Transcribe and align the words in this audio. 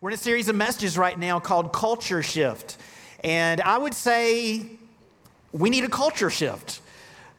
We're 0.00 0.10
in 0.10 0.14
a 0.14 0.18
series 0.18 0.48
of 0.48 0.56
messages 0.56 0.98
right 0.98 1.16
now 1.16 1.38
called 1.38 1.72
Culture 1.72 2.20
Shift. 2.20 2.76
And 3.22 3.60
I 3.60 3.78
would 3.78 3.94
say 3.94 4.66
we 5.52 5.70
need 5.70 5.84
a 5.84 5.88
culture 5.88 6.30
shift. 6.30 6.80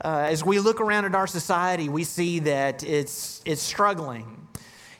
Uh, 0.03 0.27
as 0.29 0.43
we 0.43 0.59
look 0.59 0.79
around 0.79 1.03
at 1.03 1.13
our 1.15 1.27
society, 1.27 1.89
we 1.89 2.05
see 2.05 2.39
that 2.39 2.81
it's, 2.83 3.41
it's 3.45 3.61
struggling. 3.61 4.47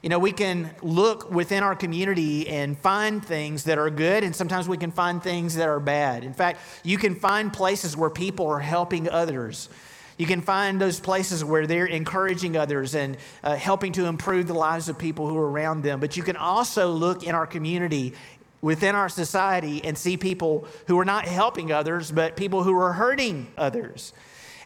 You 0.03 0.09
know, 0.09 0.19
we 0.19 0.33
can 0.33 0.69
look 0.83 1.31
within 1.31 1.63
our 1.63 1.75
community 1.75 2.47
and 2.49 2.77
find 2.77 3.25
things 3.25 3.63
that 3.63 3.77
are 3.77 3.89
good, 3.89 4.25
and 4.25 4.35
sometimes 4.35 4.67
we 4.67 4.77
can 4.77 4.91
find 4.91 5.23
things 5.23 5.55
that 5.55 5.69
are 5.69 5.79
bad. 5.79 6.25
In 6.25 6.33
fact, 6.33 6.59
you 6.83 6.97
can 6.97 7.15
find 7.15 7.51
places 7.53 7.95
where 7.95 8.09
people 8.09 8.47
are 8.47 8.59
helping 8.59 9.09
others. 9.09 9.69
You 10.17 10.25
can 10.25 10.41
find 10.41 10.79
those 10.79 10.99
places 10.99 11.43
where 11.43 11.67
they're 11.67 11.85
encouraging 11.85 12.55
others 12.55 12.95
and 12.95 13.17
uh, 13.43 13.55
helping 13.55 13.91
to 13.93 14.05
improve 14.05 14.47
the 14.47 14.53
lives 14.53 14.87
of 14.87 14.97
people 14.97 15.27
who 15.27 15.37
are 15.37 15.49
around 15.49 15.83
them. 15.83 15.99
But 15.99 16.15
you 16.15 16.23
can 16.23 16.37
also 16.37 16.91
look 16.91 17.23
in 17.23 17.35
our 17.35 17.45
community, 17.45 18.13
within 18.61 18.95
our 18.95 19.09
society, 19.09 19.83
and 19.83 19.97
see 19.97 20.15
people 20.15 20.67
who 20.87 20.97
are 20.99 21.05
not 21.05 21.25
helping 21.25 21.71
others, 21.71 22.11
but 22.11 22.37
people 22.37 22.63
who 22.63 22.79
are 22.79 22.93
hurting 22.93 23.47
others. 23.57 24.13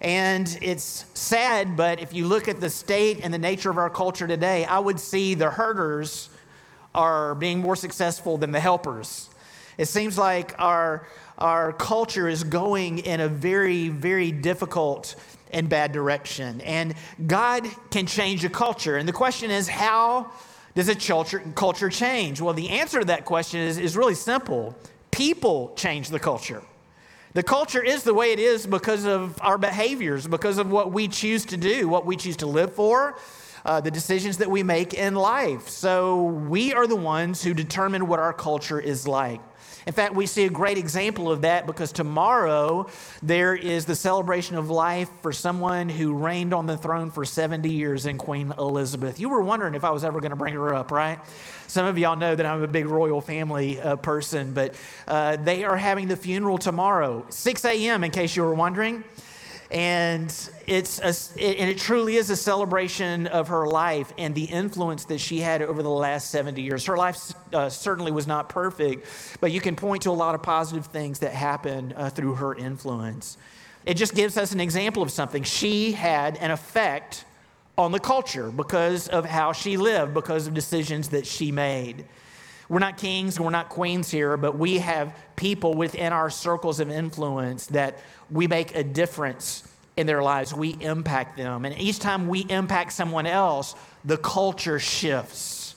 And 0.02 0.58
it's 0.62 1.06
sad, 1.14 1.76
but 1.76 2.00
if 2.00 2.14
you 2.14 2.26
look 2.26 2.48
at 2.48 2.62
the 2.62 2.70
state 2.70 3.20
and 3.24 3.34
the 3.34 3.40
nature 3.40 3.70
of 3.70 3.78
our 3.78 3.90
culture 3.90 4.28
today, 4.28 4.66
I 4.66 4.80
would 4.80 5.00
see 5.00 5.34
the 5.34 5.50
hurters 5.50 6.30
are 6.96 7.36
being 7.36 7.60
more 7.60 7.76
successful 7.76 8.38
than 8.38 8.52
the 8.52 8.60
helpers. 8.60 9.30
It 9.78 9.88
seems 9.88 10.18
like 10.18 10.56
our, 10.60 11.08
our 11.38 11.74
culture 11.74 12.28
is 12.28 12.44
going 12.44 13.00
in 13.00 13.20
a 13.20 13.28
very, 13.28 13.90
very 13.90 14.32
difficult 14.32 15.16
and 15.52 15.70
bad 15.70 15.92
direction. 15.92 16.62
And 16.62 16.94
God 17.26 17.68
can 17.92 18.06
change 18.06 18.44
a 18.46 18.50
culture. 18.50 18.98
And 18.98 19.08
the 19.08 19.14
question 19.14 19.52
is, 19.52 19.68
how 19.68 20.32
does 20.76 20.90
a 20.90 20.96
culture, 20.96 21.44
culture 21.56 21.90
change? 21.90 22.42
Well, 22.42 22.54
the 22.54 22.70
answer 22.70 23.00
to 23.00 23.06
that 23.06 23.26
question 23.26 23.60
is, 23.60 23.78
is 23.78 23.98
really 23.98 24.16
simple 24.16 24.76
people 25.12 25.74
change 25.76 26.10
the 26.10 26.20
culture. 26.20 26.62
The 27.34 27.44
culture 27.44 27.84
is 27.84 28.04
the 28.04 28.14
way 28.14 28.32
it 28.32 28.40
is 28.40 28.66
because 28.66 29.06
of 29.06 29.40
our 29.42 29.58
behaviors, 29.58 30.28
because 30.28 30.58
of 30.58 30.72
what 30.72 30.92
we 30.92 31.08
choose 31.08 31.46
to 31.46 31.58
do, 31.58 31.88
what 31.88 32.06
we 32.06 32.16
choose 32.16 32.38
to 32.38 32.48
live 32.48 32.74
for, 32.74 33.18
uh, 33.66 33.82
the 33.82 33.92
decisions 33.92 34.38
that 34.38 34.50
we 34.50 34.64
make 34.64 34.94
in 34.94 35.16
life. 35.16 35.68
So 35.68 36.24
we 36.24 36.74
are 36.74 36.88
the 36.88 36.96
ones 36.96 37.44
who 37.44 37.54
determine 37.54 38.08
what 38.08 38.20
our 38.20 38.34
culture 38.34 38.80
is 38.80 39.08
like. 39.08 39.42
In 39.86 39.94
fact, 39.94 40.16
we 40.16 40.26
see 40.26 40.46
a 40.46 40.50
great 40.50 40.78
example 40.78 41.32
of 41.32 41.42
that 41.42 41.66
because 41.66 41.92
tomorrow 41.92 42.88
there 43.22 43.56
is 43.56 43.86
the 43.86 43.96
celebration 43.96 44.56
of 44.56 44.70
life 44.70 45.10
for 45.22 45.32
someone 45.32 45.90
who 45.90 46.14
reigned 46.14 46.54
on 46.54 46.66
the 46.66 46.78
throne 46.78 47.12
for 47.12 47.26
70 47.26 47.70
years 47.70 48.06
in 48.06 48.18
Queen 48.18 48.54
Elizabeth. 48.58 49.20
You 49.20 49.30
were 49.30 49.42
wondering 49.42 49.76
if 49.76 49.84
I 49.84 49.92
was 49.92 50.04
ever 50.04 50.20
going 50.20 50.32
to 50.32 50.36
bring 50.36 50.54
her 50.54 50.74
up, 50.74 50.92
right? 50.92 51.20
Some 51.68 51.86
of 51.86 51.98
y'all 51.98 52.16
know 52.16 52.36
that 52.36 52.46
I'm 52.46 52.64
a 52.64 52.68
big 52.68 52.88
royal 52.88 53.22
family 53.22 53.80
uh, 53.80 53.96
person, 53.96 54.54
but 54.54 54.76
uh, 55.08 55.36
they 55.38 55.64
are 55.64 55.78
having 55.78 56.08
the 56.08 56.18
funeral 56.18 56.58
tomorrow, 56.58 57.26
6 57.30 57.66
a.m., 57.66 58.04
in 58.04 58.12
case 58.12 58.36
you 58.36 58.44
were 58.44 58.54
wondering 58.54 59.04
and 59.72 60.34
it's 60.66 61.00
a, 61.00 61.14
and 61.40 61.70
it 61.70 61.78
truly 61.78 62.16
is 62.16 62.30
a 62.30 62.36
celebration 62.36 63.28
of 63.28 63.50
her 63.50 63.68
life 63.68 64.12
and 64.18 64.34
the 64.34 64.46
influence 64.46 65.06
that 65.06 65.20
she 65.20 65.40
had 65.40 65.62
over 65.62 65.84
the 65.84 65.90
last 65.90 66.32
70 66.32 66.62
years. 66.62 66.86
Her 66.86 66.98
life 66.98 67.34
uh, 67.54 67.70
certainly 67.70 68.12
was 68.12 68.26
not 68.26 68.50
perfect 68.50 69.06
but 69.40 69.52
you 69.52 69.62
can 69.62 69.76
point 69.76 70.04
to 70.04 70.10
a 70.10 70.12
lot 70.12 70.36
of 70.36 70.42
positive 70.44 70.88
things 70.88 71.20
that 71.20 71.34
happened 71.34 71.94
uh, 71.96 72.10
through 72.10 72.36
her 72.36 72.56
influence. 72.56 73.38
It 73.86 73.96
just 73.96 74.14
gives 74.14 74.38
us 74.38 74.52
an 74.52 74.60
example 74.60 75.04
of 75.04 75.12
something. 75.12 75.44
She 75.44 75.94
had 75.94 76.38
an 76.38 76.52
effect 76.52 77.26
on 77.78 77.92
the 77.92 78.00
culture 78.00 78.52
because 78.52 79.08
of 79.08 79.26
how 79.26 79.54
she 79.54 79.78
lived 79.78 80.14
because 80.14 80.48
of 80.48 80.54
decisions 80.54 81.10
that 81.10 81.26
she 81.26 81.52
made 81.52 82.06
we're 82.70 82.80
not 82.80 82.98
kings 82.98 83.36
and 83.36 83.46
we're 83.46 83.52
not 83.52 83.68
queens 83.68 84.10
here 84.10 84.38
but 84.38 84.58
we 84.58 84.78
have 84.78 85.14
people 85.36 85.74
within 85.74 86.14
our 86.14 86.30
circles 86.30 86.80
of 86.80 86.90
influence 86.90 87.66
that 87.68 88.00
we 88.32 88.48
make 88.48 88.76
a 88.76 88.84
difference 88.84 89.64
in 90.00 90.08
their 90.08 90.24
lives. 90.24 90.54
We 90.54 90.78
impact 90.80 91.36
them. 91.36 91.66
And 91.66 91.78
each 91.78 92.00
time 92.00 92.30
we 92.30 92.46
impact 92.50 92.94
someone 92.94 93.26
else, 93.26 93.76
the 94.06 94.18
culture 94.18 94.80
shifts. 94.80 95.76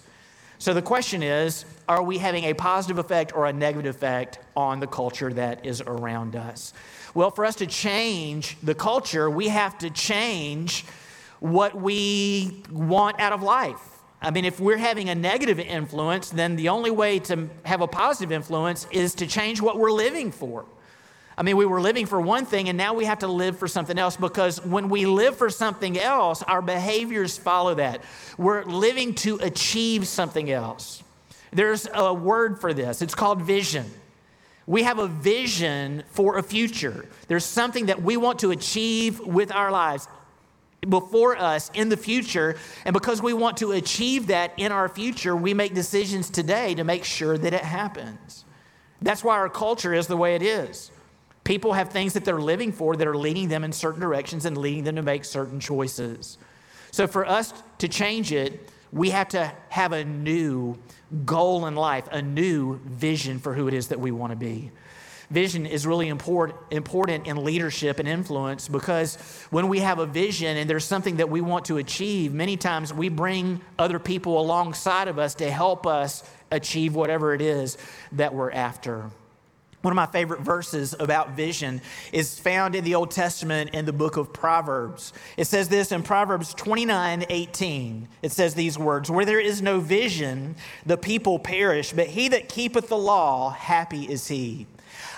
So 0.59 0.73
the 0.73 0.83
question 0.83 1.25
is 1.25 1.65
are 1.89 2.05
we 2.05 2.19
having 2.19 2.45
a 2.45 2.55
positive 2.55 2.99
effect 2.99 3.35
or 3.35 3.47
a 3.47 3.53
negative 3.53 3.97
effect 3.97 4.39
on 4.57 4.79
the 4.79 4.87
culture 4.87 5.33
that 5.33 5.67
is 5.67 5.81
around 5.81 6.37
us? 6.37 6.73
Well, 7.15 7.33
for 7.33 7.45
us 7.45 7.57
to 7.57 7.67
change 7.67 8.57
the 8.63 8.77
culture, 8.77 9.29
we 9.29 9.49
have 9.49 9.77
to 9.79 9.91
change 9.91 10.85
what 11.41 11.75
we 11.75 12.63
want 12.71 13.19
out 13.19 13.33
of 13.33 13.43
life. 13.43 13.92
I 14.23 14.31
mean, 14.31 14.45
if 14.45 14.61
we're 14.61 14.79
having 14.79 15.09
a 15.09 15.15
negative 15.17 15.59
influence, 15.59 16.31
then 16.31 16.55
the 16.55 16.69
only 16.69 16.93
way 16.93 17.19
to 17.21 17.51
have 17.65 17.81
a 17.81 17.89
positive 17.89 18.31
influence 18.31 18.87
is 18.93 19.17
to 19.17 19.27
change 19.27 19.61
what 19.61 19.79
we're 19.79 19.91
living 19.91 20.31
for. 20.31 20.65
I 21.37 21.43
mean, 21.43 21.57
we 21.57 21.67
were 21.67 21.81
living 21.81 22.07
for 22.07 22.21
one 22.21 22.47
thing 22.47 22.69
and 22.69 22.79
now 22.79 22.95
we 22.95 23.05
have 23.07 23.21
to 23.21 23.27
live 23.27 23.59
for 23.59 23.67
something 23.67 23.99
else 23.99 24.17
because 24.17 24.65
when 24.65 24.89
we 24.89 25.07
live 25.07 25.37
for 25.37 25.51
something 25.51 25.99
else, 25.99 26.43
our 26.43 26.63
behaviors 26.63 27.37
follow 27.37 27.75
that. 27.75 28.05
We're 28.39 28.65
living 28.65 29.15
to 29.17 29.37
achieve 29.37 30.07
something 30.07 30.51
else. 30.51 31.03
There's 31.51 31.89
a 31.93 32.15
word 32.15 32.61
for 32.61 32.73
this, 32.73 33.03
it's 33.03 33.15
called 33.15 33.43
vision. 33.43 33.91
We 34.67 34.85
have 34.85 35.01
a 35.01 35.09
vision 35.09 36.05
for 36.11 36.39
a 36.39 36.43
future. 36.43 37.07
There's 37.27 37.45
something 37.45 37.87
that 37.87 38.01
we 38.01 38.17
want 38.17 38.39
to 38.41 38.53
achieve 38.53 39.19
with 39.19 39.51
our 39.51 39.73
lives 39.73 40.07
before 40.89 41.37
us 41.37 41.71
in 41.75 41.89
the 41.89 41.97
future. 41.97 42.57
And 42.85 42.93
because 42.93 43.23
we 43.23 43.33
want 43.33 43.59
to 43.59 43.73
achieve 43.73 44.29
that 44.29 44.53
in 44.57 44.73
our 44.73 44.89
future, 44.89 45.37
we 45.37 45.55
make 45.55 45.75
decisions 45.75 46.29
today 46.29 46.75
to 46.75 46.85
make 46.85 47.05
sure 47.05 47.39
that 47.39 47.53
it 47.53 47.63
happens. 47.63 48.45
That's 49.01 49.23
why 49.25 49.37
our 49.37 49.49
culture 49.49 49.95
is 49.95 50.07
the 50.07 50.17
way 50.17 50.35
it 50.35 50.43
is. 50.43 50.91
People 51.45 51.73
have 51.73 51.91
things 51.91 52.13
that 52.13 52.25
they're 52.25 52.41
living 52.41 52.73
for 52.73 52.95
that 52.97 53.07
are 53.07 53.17
leading 53.17 53.49
them 53.49 53.65
in 53.65 53.73
certain 53.73 54.01
directions 54.01 54.45
and 54.45 54.57
leading 54.57 54.85
them 54.85 54.97
to 54.97 55.03
make 55.03 55.25
certain 55.25 55.59
choices. 55.59 56.39
So, 56.93 57.07
for 57.07 57.27
us 57.27 57.53
to 57.79 57.89
change 57.89 58.33
it, 58.33 58.71
we 58.93 59.11
have 59.11 59.29
to 59.31 59.53
have 59.71 59.93
a 59.93 60.05
new 60.05 60.79
goal 61.25 61.67
in 61.67 61.75
life, 61.75 62.07
a 62.13 62.23
new 62.23 62.79
vision 62.85 63.39
for 63.39 63.55
who 63.55 63.67
it 63.67 63.75
is 63.75 63.89
that 63.89 63.99
we 63.99 64.13
want 64.13 64.31
to 64.31 64.37
be. 64.37 64.71
Vision 65.33 65.65
is 65.65 65.87
really 65.87 66.09
important, 66.09 66.59
important 66.71 67.27
in 67.27 67.43
leadership 67.43 67.99
and 67.99 68.07
influence 68.07 68.69
because 68.69 69.17
when 69.49 69.69
we 69.69 69.79
have 69.79 69.99
a 69.99 70.05
vision 70.05 70.59
and 70.59 70.69
there's 70.69 70.85
something 70.85 71.17
that 71.17 71.31
we 71.31 71.41
want 71.41 71.65
to 71.65 71.79
achieve, 71.79 72.35
many 72.35 72.59
times 72.59 72.93
we 72.93 73.09
bring 73.09 73.63
other 73.79 73.99
people 73.99 74.39
alongside 74.39 75.09
of 75.09 75.19
us 75.19 75.35
to 75.37 75.51
help 75.51 75.87
us 75.87 76.23
achieve 76.51 76.95
whatever 76.95 77.33
it 77.33 77.41
is 77.41 77.79
that 78.13 78.35
we're 78.35 78.51
after. 78.51 79.11
One 79.81 79.91
of 79.91 79.97
my 79.97 80.05
favorite 80.05 80.43
verses 80.43 80.95
about 81.01 81.31
vision 81.31 81.81
is 82.13 82.39
found 82.39 82.77
in 82.77 82.85
the 82.85 82.95
Old 82.95 83.11
Testament 83.11 83.71
in 83.71 83.87
the 83.87 83.93
book 83.93 84.19
of 84.19 84.35
Proverbs. 84.35 85.15
It 85.39 85.47
says 85.47 85.69
this 85.71 85.93
in 85.93 86.03
Proverbs 86.03 86.53
29 86.55 87.25
18. 87.29 88.09
It 88.21 88.33
says 88.33 88.55
these 88.55 88.79
words 88.79 89.11
Where 89.11 89.25
there 89.25 89.41
is 89.41 89.63
no 89.63 89.81
vision, 89.81 90.57
the 90.85 90.99
people 90.99 91.39
perish, 91.39 91.93
but 91.93 92.07
he 92.07 92.29
that 92.29 92.51
keepeth 92.51 92.89
the 92.89 92.99
law, 92.99 93.51
happy 93.51 94.05
is 94.05 94.29
he. 94.29 94.67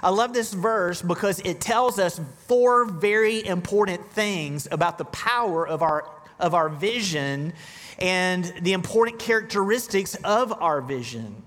I 0.04 0.10
love 0.10 0.34
this 0.34 0.52
verse 0.52 1.00
because 1.00 1.40
it 1.40 1.62
tells 1.62 1.98
us 1.98 2.20
four 2.46 2.84
very 2.84 3.42
important 3.42 4.04
things 4.10 4.68
about 4.70 4.98
the 4.98 5.06
power 5.06 5.66
of 5.66 5.80
our, 5.80 6.06
of 6.38 6.52
our 6.52 6.68
vision 6.68 7.54
and 7.98 8.44
the 8.60 8.74
important 8.74 9.18
characteristics 9.18 10.14
of 10.16 10.52
our 10.60 10.82
vision. 10.82 11.42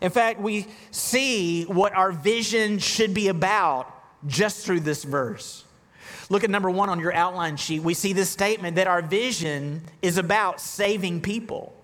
In 0.00 0.12
fact, 0.12 0.40
we 0.40 0.68
see 0.92 1.64
what 1.64 1.92
our 1.92 2.12
vision 2.12 2.78
should 2.78 3.14
be 3.14 3.26
about 3.26 3.92
just 4.28 4.64
through 4.64 4.80
this 4.80 5.02
verse. 5.02 5.64
Look 6.30 6.44
at 6.44 6.50
number 6.50 6.70
one 6.70 6.90
on 6.90 7.00
your 7.00 7.12
outline 7.12 7.56
sheet. 7.56 7.82
We 7.82 7.94
see 7.94 8.12
this 8.12 8.30
statement 8.30 8.76
that 8.76 8.86
our 8.86 9.02
vision 9.02 9.82
is 10.02 10.18
about 10.18 10.60
saving 10.60 11.22
people. 11.22 11.74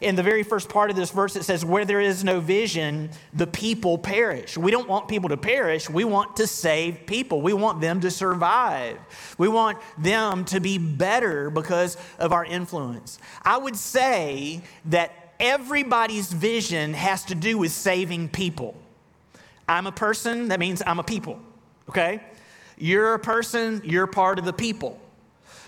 In 0.00 0.16
the 0.16 0.22
very 0.22 0.42
first 0.42 0.68
part 0.68 0.90
of 0.90 0.96
this 0.96 1.10
verse, 1.10 1.36
it 1.36 1.44
says, 1.44 1.64
Where 1.64 1.84
there 1.84 2.00
is 2.00 2.24
no 2.24 2.40
vision, 2.40 3.10
the 3.32 3.46
people 3.46 3.98
perish. 3.98 4.56
We 4.56 4.70
don't 4.70 4.88
want 4.88 5.08
people 5.08 5.28
to 5.30 5.36
perish. 5.36 5.88
We 5.88 6.04
want 6.04 6.36
to 6.36 6.46
save 6.46 7.06
people. 7.06 7.42
We 7.42 7.52
want 7.52 7.80
them 7.80 8.00
to 8.00 8.10
survive. 8.10 8.98
We 9.38 9.48
want 9.48 9.78
them 9.98 10.44
to 10.46 10.60
be 10.60 10.78
better 10.78 11.50
because 11.50 11.96
of 12.18 12.32
our 12.32 12.44
influence. 12.44 13.18
I 13.42 13.56
would 13.56 13.76
say 13.76 14.62
that 14.86 15.34
everybody's 15.40 16.32
vision 16.32 16.94
has 16.94 17.24
to 17.26 17.34
do 17.34 17.58
with 17.58 17.72
saving 17.72 18.28
people. 18.28 18.76
I'm 19.68 19.86
a 19.86 19.92
person, 19.92 20.48
that 20.48 20.60
means 20.60 20.82
I'm 20.86 20.98
a 20.98 21.04
people, 21.04 21.40
okay? 21.88 22.20
You're 22.76 23.14
a 23.14 23.18
person, 23.18 23.80
you're 23.84 24.06
part 24.06 24.38
of 24.38 24.44
the 24.44 24.52
people. 24.52 25.00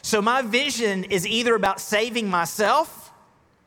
So 0.02 0.20
my 0.22 0.42
vision 0.42 1.04
is 1.04 1.26
either 1.26 1.54
about 1.54 1.80
saving 1.80 2.28
myself, 2.28 3.05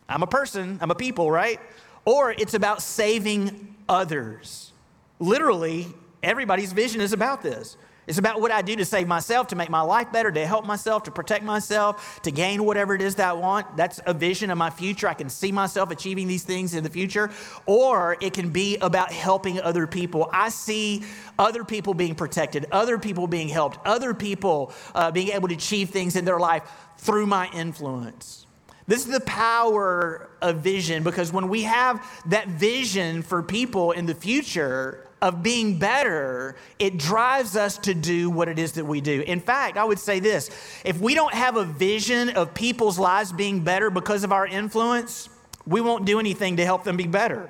I'm 0.09 0.23
a 0.23 0.27
person, 0.27 0.79
I'm 0.81 0.91
a 0.91 0.95
people, 0.95 1.31
right? 1.31 1.59
Or 2.05 2.31
it's 2.31 2.53
about 2.53 2.81
saving 2.81 3.75
others. 3.87 4.71
Literally, 5.19 5.87
everybody's 6.23 6.73
vision 6.73 7.01
is 7.01 7.13
about 7.13 7.41
this. 7.41 7.77
It's 8.09 8.17
about 8.17 8.41
what 8.41 8.49
I 8.49 8.63
do 8.63 8.75
to 8.75 8.85
save 8.85 9.07
myself, 9.07 9.49
to 9.49 9.55
make 9.55 9.69
my 9.69 9.81
life 9.81 10.11
better, 10.11 10.31
to 10.31 10.47
help 10.47 10.65
myself, 10.65 11.03
to 11.03 11.11
protect 11.11 11.45
myself, 11.45 12.23
to 12.23 12.31
gain 12.31 12.63
whatever 12.63 12.95
it 12.95 13.03
is 13.03 13.13
that 13.15 13.29
I 13.29 13.33
want. 13.33 13.77
That's 13.77 14.01
a 14.03 14.15
vision 14.15 14.49
of 14.49 14.57
my 14.57 14.71
future. 14.71 15.07
I 15.07 15.13
can 15.13 15.29
see 15.29 15.51
myself 15.51 15.91
achieving 15.91 16.27
these 16.27 16.41
things 16.41 16.73
in 16.73 16.83
the 16.83 16.89
future. 16.89 17.29
Or 17.67 18.17
it 18.19 18.33
can 18.33 18.49
be 18.49 18.77
about 18.77 19.11
helping 19.11 19.61
other 19.61 19.85
people. 19.85 20.27
I 20.33 20.49
see 20.49 21.03
other 21.37 21.63
people 21.63 21.93
being 21.93 22.15
protected, 22.15 22.65
other 22.71 22.97
people 22.97 23.27
being 23.27 23.47
helped, 23.47 23.77
other 23.85 24.15
people 24.15 24.73
uh, 24.95 25.11
being 25.11 25.29
able 25.29 25.47
to 25.49 25.53
achieve 25.53 25.91
things 25.91 26.15
in 26.15 26.25
their 26.25 26.39
life 26.39 26.63
through 26.97 27.27
my 27.27 27.47
influence. 27.53 28.47
This 28.89 29.05
is 29.05 29.11
the 29.11 29.19
power 29.19 30.31
of 30.41 30.57
vision 30.57 31.03
because 31.03 31.31
when 31.31 31.47
we 31.47 31.61
have 31.61 32.03
that 32.25 32.47
vision 32.47 33.21
for 33.21 33.43
people 33.43 33.91
in 33.91 34.07
the 34.07 34.15
future, 34.15 35.05
of 35.21 35.43
being 35.43 35.77
better, 35.77 36.55
it 36.79 36.97
drives 36.97 37.57
us 37.57 37.77
to 37.77 37.93
do 37.93 38.29
what 38.29 38.47
it 38.47 38.57
is 38.57 38.71
that 38.71 38.85
we 38.85 39.01
do. 39.01 39.21
In 39.21 39.41
fact, 39.41 39.77
I 39.77 39.83
would 39.83 39.99
say 39.99 40.19
this 40.19 40.49
if 40.85 40.97
we 40.99 41.13
don't 41.13 41.33
have 41.33 41.57
a 41.57 41.65
vision 41.65 42.29
of 42.29 42.53
people's 42.53 42.97
lives 42.97 43.31
being 43.33 43.61
better 43.61 43.89
because 43.89 44.23
of 44.23 44.31
our 44.31 44.47
influence, 44.47 45.29
we 45.67 45.81
won't 45.81 46.05
do 46.05 46.19
anything 46.19 46.55
to 46.57 46.65
help 46.65 46.85
them 46.85 46.95
be 46.95 47.05
better. 47.05 47.49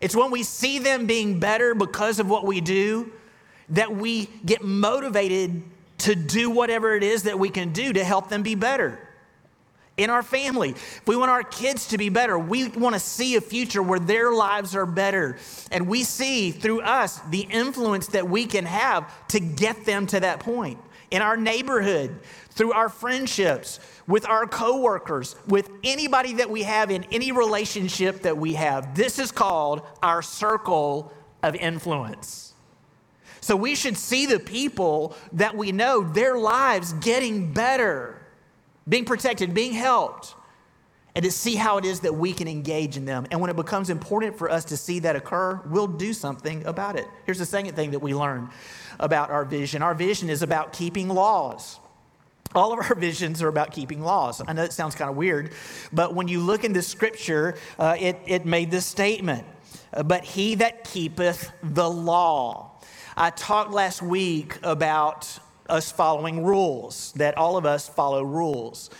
It's 0.00 0.14
when 0.16 0.30
we 0.30 0.44
see 0.44 0.78
them 0.78 1.06
being 1.06 1.40
better 1.40 1.74
because 1.74 2.20
of 2.20 2.30
what 2.30 2.46
we 2.46 2.60
do 2.60 3.12
that 3.70 3.94
we 3.94 4.30
get 4.46 4.62
motivated 4.62 5.64
to 5.98 6.14
do 6.14 6.48
whatever 6.48 6.94
it 6.94 7.02
is 7.02 7.24
that 7.24 7.38
we 7.38 7.50
can 7.50 7.72
do 7.72 7.92
to 7.92 8.04
help 8.04 8.28
them 8.28 8.42
be 8.42 8.54
better 8.54 8.98
in 10.02 10.10
our 10.10 10.22
family. 10.22 10.70
If 10.70 11.06
we 11.06 11.16
want 11.16 11.30
our 11.30 11.42
kids 11.42 11.88
to 11.88 11.98
be 11.98 12.08
better, 12.08 12.38
we 12.38 12.68
want 12.68 12.94
to 12.94 13.00
see 13.00 13.36
a 13.36 13.40
future 13.40 13.82
where 13.82 14.00
their 14.00 14.32
lives 14.32 14.74
are 14.74 14.86
better. 14.86 15.36
And 15.70 15.86
we 15.86 16.02
see 16.02 16.50
through 16.50 16.80
us 16.82 17.20
the 17.30 17.42
influence 17.42 18.08
that 18.08 18.28
we 18.28 18.46
can 18.46 18.64
have 18.64 19.26
to 19.28 19.40
get 19.40 19.84
them 19.84 20.06
to 20.08 20.20
that 20.20 20.40
point. 20.40 20.78
In 21.10 21.22
our 21.22 21.36
neighborhood, 21.36 22.18
through 22.50 22.72
our 22.72 22.88
friendships, 22.88 23.80
with 24.06 24.26
our 24.26 24.46
coworkers, 24.46 25.36
with 25.46 25.70
anybody 25.84 26.34
that 26.34 26.50
we 26.50 26.62
have 26.62 26.90
in 26.90 27.04
any 27.04 27.32
relationship 27.32 28.22
that 28.22 28.36
we 28.36 28.54
have. 28.54 28.94
This 28.94 29.18
is 29.18 29.30
called 29.30 29.82
our 30.02 30.22
circle 30.22 31.12
of 31.42 31.54
influence. 31.54 32.54
So 33.40 33.56
we 33.56 33.74
should 33.74 33.96
see 33.96 34.26
the 34.26 34.38
people 34.38 35.16
that 35.32 35.56
we 35.56 35.72
know, 35.72 36.02
their 36.02 36.38
lives 36.38 36.92
getting 36.94 37.52
better 37.52 38.21
being 38.88 39.04
protected, 39.04 39.54
being 39.54 39.72
helped, 39.72 40.34
and 41.14 41.24
to 41.24 41.30
see 41.30 41.56
how 41.56 41.76
it 41.78 41.84
is 41.84 42.00
that 42.00 42.14
we 42.14 42.32
can 42.32 42.48
engage 42.48 42.96
in 42.96 43.04
them. 43.04 43.26
And 43.30 43.40
when 43.40 43.50
it 43.50 43.56
becomes 43.56 43.90
important 43.90 44.38
for 44.38 44.50
us 44.50 44.64
to 44.66 44.76
see 44.76 44.98
that 45.00 45.14
occur, 45.14 45.60
we'll 45.66 45.86
do 45.86 46.12
something 46.12 46.64
about 46.66 46.96
it. 46.96 47.06
Here's 47.26 47.38
the 47.38 47.46
second 47.46 47.74
thing 47.74 47.90
that 47.90 47.98
we 47.98 48.14
learn 48.14 48.50
about 48.98 49.30
our 49.30 49.44
vision 49.44 49.82
our 49.82 49.94
vision 49.94 50.30
is 50.30 50.42
about 50.42 50.72
keeping 50.72 51.08
laws. 51.08 51.78
All 52.54 52.72
of 52.72 52.78
our 52.78 52.94
visions 52.98 53.42
are 53.42 53.48
about 53.48 53.72
keeping 53.72 54.00
laws. 54.00 54.42
I 54.46 54.52
know 54.52 54.62
it 54.62 54.72
sounds 54.72 54.94
kind 54.94 55.10
of 55.10 55.16
weird, 55.16 55.52
but 55.92 56.14
when 56.14 56.28
you 56.28 56.40
look 56.40 56.64
into 56.64 56.82
scripture, 56.82 57.56
uh, 57.78 57.96
it, 57.98 58.18
it 58.26 58.46
made 58.46 58.70
this 58.70 58.86
statement 58.86 59.46
uh, 59.92 60.02
But 60.02 60.24
he 60.24 60.56
that 60.56 60.84
keepeth 60.84 61.50
the 61.62 61.88
law. 61.88 62.70
I 63.16 63.30
talked 63.30 63.72
last 63.72 64.00
week 64.00 64.58
about 64.62 65.38
us 65.68 65.90
following 65.92 66.44
rules, 66.44 67.12
that 67.16 67.36
all 67.36 67.56
of 67.56 67.66
us 67.66 67.88
follow 67.88 68.22
rules. 68.22 68.90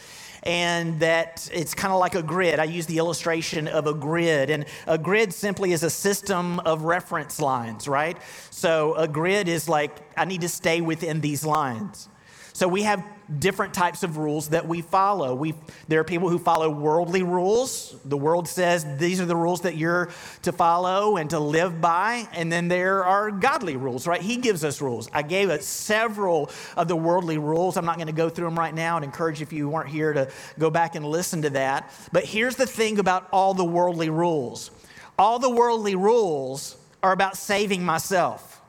And 0.44 0.98
that 0.98 1.48
it's 1.52 1.72
kind 1.72 1.92
of 1.92 2.00
like 2.00 2.16
a 2.16 2.22
grid. 2.22 2.58
I 2.58 2.64
use 2.64 2.86
the 2.86 2.98
illustration 2.98 3.68
of 3.68 3.86
a 3.86 3.94
grid. 3.94 4.50
And 4.50 4.64
a 4.88 4.98
grid 4.98 5.32
simply 5.32 5.72
is 5.72 5.84
a 5.84 5.90
system 5.90 6.58
of 6.60 6.82
reference 6.82 7.40
lines, 7.40 7.86
right? 7.86 8.16
So 8.50 8.94
a 8.96 9.06
grid 9.06 9.46
is 9.46 9.68
like, 9.68 9.92
I 10.16 10.24
need 10.24 10.40
to 10.40 10.48
stay 10.48 10.80
within 10.80 11.20
these 11.20 11.44
lines. 11.44 12.08
So 12.52 12.68
we 12.68 12.82
have 12.82 13.04
different 13.38 13.72
types 13.72 14.02
of 14.02 14.16
rules 14.18 14.50
that 14.50 14.66
we 14.68 14.82
follow. 14.82 15.34
We, 15.34 15.54
there 15.88 16.00
are 16.00 16.04
people 16.04 16.28
who 16.28 16.38
follow 16.38 16.68
worldly 16.68 17.22
rules. 17.22 17.96
The 18.04 18.16
world 18.16 18.46
says 18.46 18.84
these 18.98 19.20
are 19.20 19.26
the 19.26 19.36
rules 19.36 19.62
that 19.62 19.76
you're 19.76 20.10
to 20.42 20.52
follow 20.52 21.16
and 21.16 21.30
to 21.30 21.38
live 21.38 21.80
by. 21.80 22.28
And 22.32 22.52
then 22.52 22.68
there 22.68 23.04
are 23.04 23.30
godly 23.30 23.76
rules, 23.76 24.06
right? 24.06 24.20
He 24.20 24.36
gives 24.36 24.64
us 24.64 24.80
rules. 24.80 25.08
I 25.12 25.22
gave 25.22 25.50
us 25.50 25.64
several 25.64 26.50
of 26.76 26.88
the 26.88 26.96
worldly 26.96 27.38
rules. 27.38 27.76
I'm 27.76 27.86
not 27.86 27.96
going 27.96 28.08
to 28.08 28.12
go 28.12 28.28
through 28.28 28.46
them 28.46 28.58
right 28.58 28.74
now 28.74 28.96
and 28.96 29.04
encourage 29.04 29.40
if 29.40 29.52
you 29.52 29.68
weren't 29.68 29.88
here 29.88 30.12
to 30.12 30.30
go 30.58 30.70
back 30.70 30.94
and 30.94 31.04
listen 31.06 31.42
to 31.42 31.50
that. 31.50 31.90
But 32.12 32.24
here's 32.24 32.56
the 32.56 32.66
thing 32.66 32.98
about 32.98 33.28
all 33.32 33.54
the 33.54 33.64
worldly 33.64 34.10
rules 34.10 34.70
all 35.18 35.38
the 35.38 35.50
worldly 35.50 35.94
rules 35.94 36.76
are 37.02 37.12
about 37.12 37.36
saving 37.36 37.84
myself. 37.84 38.60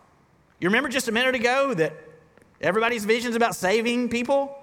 You 0.60 0.70
remember 0.70 0.90
just 0.90 1.08
a 1.08 1.12
minute 1.12 1.36
ago 1.36 1.74
that 1.74 1.94
Everybody's 2.64 3.06
vision 3.06 3.30
is 3.30 3.36
about 3.36 3.56
saving 3.56 4.10
people. 4.10 4.58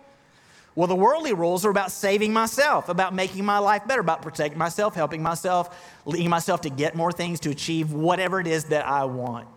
Well, 0.74 0.86
the 0.86 0.96
worldly 0.96 1.34
rules 1.34 1.66
are 1.66 1.70
about 1.70 1.92
saving 1.92 2.32
myself, 2.32 2.88
about 2.88 3.12
making 3.14 3.44
my 3.44 3.58
life 3.58 3.86
better, 3.86 4.00
about 4.00 4.22
protecting 4.22 4.58
myself, 4.58 4.94
helping 4.94 5.22
myself, 5.22 5.76
leading 6.06 6.30
myself 6.30 6.62
to 6.62 6.70
get 6.70 6.94
more 6.94 7.12
things, 7.12 7.40
to 7.40 7.50
achieve 7.50 7.92
whatever 7.92 8.40
it 8.40 8.46
is 8.46 8.64
that 8.66 8.86
I 8.86 9.04
want. 9.04 9.48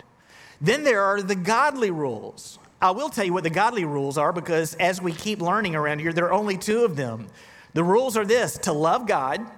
Then 0.60 0.84
there 0.84 1.04
are 1.04 1.22
the 1.22 1.36
godly 1.36 1.92
rules. 1.92 2.60
I 2.81 2.92
will 2.92 3.10
tell 3.10 3.24
you 3.24 3.31
what 3.31 3.44
the 3.44 3.50
godly 3.50 3.86
rules 3.86 4.18
are 4.18 4.34
because 4.34 4.74
as 4.75 5.01
we 5.01 5.13
keep 5.13 5.42
learning 5.42 5.75
around 5.75 6.00
here, 6.00 6.12
there 6.12 6.25
are 6.25 6.34
only 6.34 6.57
two 6.57 6.84
of 6.84 6.98
them. 6.98 7.28
The 7.74 7.84
rules 7.84 8.18
are 8.18 8.25
this 8.25 8.57
to 8.60 8.74
love 8.74 9.07
God 9.07 9.50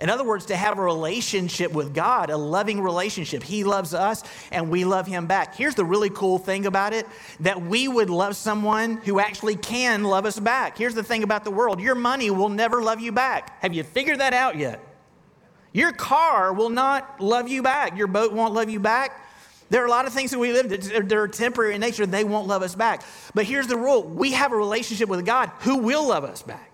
in 0.00 0.10
other 0.10 0.24
words, 0.24 0.46
to 0.46 0.56
have 0.56 0.78
a 0.78 0.82
relationship 0.82 1.72
with 1.72 1.94
God, 1.94 2.30
a 2.30 2.36
loving 2.36 2.80
relationship. 2.80 3.44
He 3.44 3.62
loves 3.62 3.94
us 3.94 4.24
and 4.50 4.68
we 4.68 4.84
love 4.84 5.06
him 5.06 5.26
back. 5.26 5.54
Here's 5.54 5.76
the 5.76 5.84
really 5.84 6.10
cool 6.10 6.38
thing 6.38 6.66
about 6.66 6.92
it 6.92 7.06
that 7.40 7.62
we 7.62 7.86
would 7.86 8.10
love 8.10 8.34
someone 8.34 8.96
who 8.98 9.20
actually 9.20 9.54
can 9.54 10.02
love 10.02 10.26
us 10.26 10.38
back. 10.38 10.76
Here's 10.76 10.94
the 10.94 11.04
thing 11.04 11.22
about 11.22 11.44
the 11.44 11.50
world 11.50 11.80
your 11.80 11.94
money 11.94 12.30
will 12.30 12.48
never 12.48 12.82
love 12.82 13.00
you 13.00 13.12
back. 13.12 13.62
Have 13.62 13.72
you 13.72 13.84
figured 13.84 14.18
that 14.18 14.32
out 14.32 14.56
yet? 14.56 14.80
Your 15.72 15.92
car 15.92 16.52
will 16.52 16.70
not 16.70 17.20
love 17.20 17.48
you 17.48 17.62
back, 17.62 17.96
your 17.96 18.06
boat 18.06 18.32
won't 18.32 18.54
love 18.54 18.70
you 18.70 18.80
back. 18.80 19.20
There 19.70 19.82
are 19.82 19.86
a 19.86 19.90
lot 19.90 20.06
of 20.06 20.12
things 20.12 20.30
that 20.30 20.38
we 20.38 20.52
live 20.52 20.68
that 20.68 21.12
are 21.12 21.28
temporary 21.28 21.74
in 21.74 21.80
nature, 21.80 22.04
they 22.04 22.24
won't 22.24 22.46
love 22.46 22.62
us 22.62 22.74
back. 22.74 23.02
But 23.34 23.44
here's 23.44 23.66
the 23.66 23.76
rule 23.76 24.02
we 24.02 24.32
have 24.32 24.52
a 24.52 24.56
relationship 24.56 25.08
with 25.08 25.24
God 25.24 25.50
who 25.60 25.78
will 25.78 26.06
love 26.06 26.24
us 26.24 26.42
back. 26.42 26.70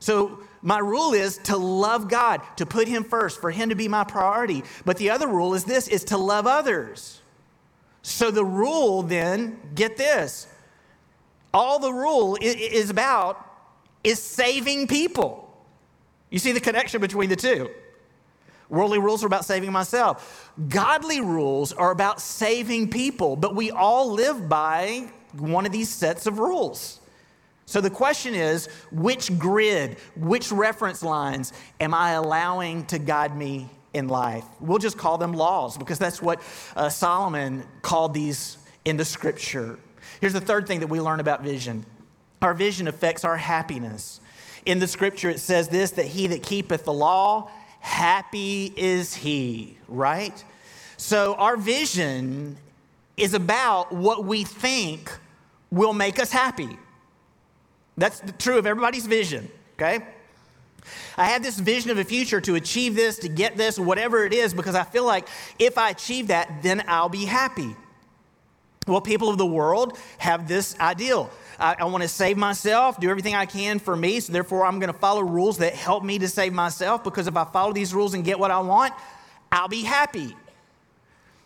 So, 0.00 0.40
my 0.62 0.78
rule 0.78 1.14
is 1.14 1.38
to 1.44 1.56
love 1.56 2.08
God, 2.08 2.42
to 2.56 2.66
put 2.66 2.86
Him 2.86 3.04
first, 3.04 3.40
for 3.40 3.50
Him 3.50 3.70
to 3.70 3.74
be 3.74 3.88
my 3.88 4.04
priority. 4.04 4.62
But 4.84 4.98
the 4.98 5.10
other 5.10 5.26
rule 5.26 5.54
is 5.54 5.64
this 5.64 5.88
is 5.88 6.04
to 6.04 6.18
love 6.18 6.46
others. 6.46 7.20
So 8.02 8.30
the 8.30 8.44
rule 8.44 9.02
then, 9.02 9.58
get 9.74 9.96
this, 9.96 10.46
all 11.52 11.78
the 11.78 11.92
rule 11.92 12.38
is 12.40 12.90
about 12.90 13.46
is 14.04 14.22
saving 14.22 14.86
people. 14.86 15.46
You 16.30 16.38
see 16.38 16.52
the 16.52 16.60
connection 16.60 17.00
between 17.00 17.28
the 17.28 17.36
two. 17.36 17.70
Worldly 18.68 19.00
rules 19.00 19.24
are 19.24 19.26
about 19.26 19.44
saving 19.44 19.72
myself. 19.72 20.52
Godly 20.68 21.20
rules 21.20 21.72
are 21.72 21.90
about 21.90 22.20
saving 22.20 22.90
people, 22.90 23.34
but 23.34 23.56
we 23.56 23.72
all 23.72 24.12
live 24.12 24.48
by 24.48 25.10
one 25.32 25.66
of 25.66 25.72
these 25.72 25.88
sets 25.88 26.26
of 26.26 26.38
rules. 26.38 26.99
So 27.70 27.80
the 27.80 27.88
question 27.88 28.34
is 28.34 28.66
which 28.90 29.38
grid, 29.38 29.98
which 30.16 30.50
reference 30.50 31.04
lines 31.04 31.52
am 31.80 31.94
I 31.94 32.10
allowing 32.14 32.84
to 32.86 32.98
guide 32.98 33.36
me 33.36 33.70
in 33.94 34.08
life? 34.08 34.44
We'll 34.58 34.80
just 34.80 34.98
call 34.98 35.18
them 35.18 35.32
laws 35.32 35.78
because 35.78 35.96
that's 35.96 36.20
what 36.20 36.42
uh, 36.74 36.88
Solomon 36.88 37.62
called 37.80 38.12
these 38.12 38.58
in 38.84 38.96
the 38.96 39.04
scripture. 39.04 39.78
Here's 40.20 40.32
the 40.32 40.40
third 40.40 40.66
thing 40.66 40.80
that 40.80 40.88
we 40.88 41.00
learn 41.00 41.20
about 41.20 41.44
vision 41.44 41.86
our 42.42 42.54
vision 42.54 42.88
affects 42.88 43.24
our 43.24 43.36
happiness. 43.36 44.20
In 44.66 44.80
the 44.80 44.88
scripture, 44.88 45.30
it 45.30 45.38
says 45.38 45.68
this 45.68 45.92
that 45.92 46.06
he 46.06 46.26
that 46.26 46.42
keepeth 46.42 46.84
the 46.84 46.92
law, 46.92 47.52
happy 47.78 48.74
is 48.76 49.14
he, 49.14 49.78
right? 49.86 50.44
So 50.96 51.34
our 51.34 51.56
vision 51.56 52.56
is 53.16 53.32
about 53.32 53.92
what 53.92 54.24
we 54.24 54.42
think 54.42 55.16
will 55.70 55.92
make 55.92 56.18
us 56.18 56.32
happy. 56.32 56.76
That's 57.96 58.22
true 58.38 58.58
of 58.58 58.66
everybody's 58.66 59.06
vision, 59.06 59.50
okay? 59.74 60.04
I 61.16 61.26
have 61.26 61.42
this 61.42 61.58
vision 61.58 61.90
of 61.90 61.98
a 61.98 62.04
future 62.04 62.40
to 62.40 62.54
achieve 62.54 62.94
this, 62.94 63.18
to 63.18 63.28
get 63.28 63.56
this, 63.56 63.78
whatever 63.78 64.24
it 64.24 64.32
is, 64.32 64.54
because 64.54 64.74
I 64.74 64.84
feel 64.84 65.04
like 65.04 65.28
if 65.58 65.76
I 65.76 65.90
achieve 65.90 66.28
that, 66.28 66.62
then 66.62 66.82
I'll 66.88 67.10
be 67.10 67.26
happy. 67.26 67.76
Well, 68.86 69.02
people 69.02 69.28
of 69.28 69.36
the 69.36 69.46
world 69.46 69.98
have 70.18 70.48
this 70.48 70.78
ideal. 70.80 71.30
I, 71.58 71.76
I 71.80 71.84
want 71.84 72.02
to 72.02 72.08
save 72.08 72.38
myself, 72.38 72.98
do 72.98 73.10
everything 73.10 73.34
I 73.34 73.44
can 73.44 73.78
for 73.78 73.94
me, 73.94 74.18
so 74.20 74.32
therefore 74.32 74.64
I'm 74.64 74.80
going 74.80 74.92
to 74.92 74.98
follow 74.98 75.20
rules 75.20 75.58
that 75.58 75.74
help 75.74 76.02
me 76.02 76.18
to 76.18 76.28
save 76.28 76.54
myself, 76.54 77.04
because 77.04 77.26
if 77.26 77.36
I 77.36 77.44
follow 77.44 77.74
these 77.74 77.92
rules 77.92 78.14
and 78.14 78.24
get 78.24 78.38
what 78.38 78.50
I 78.50 78.60
want, 78.60 78.94
I'll 79.52 79.68
be 79.68 79.82
happy. 79.82 80.34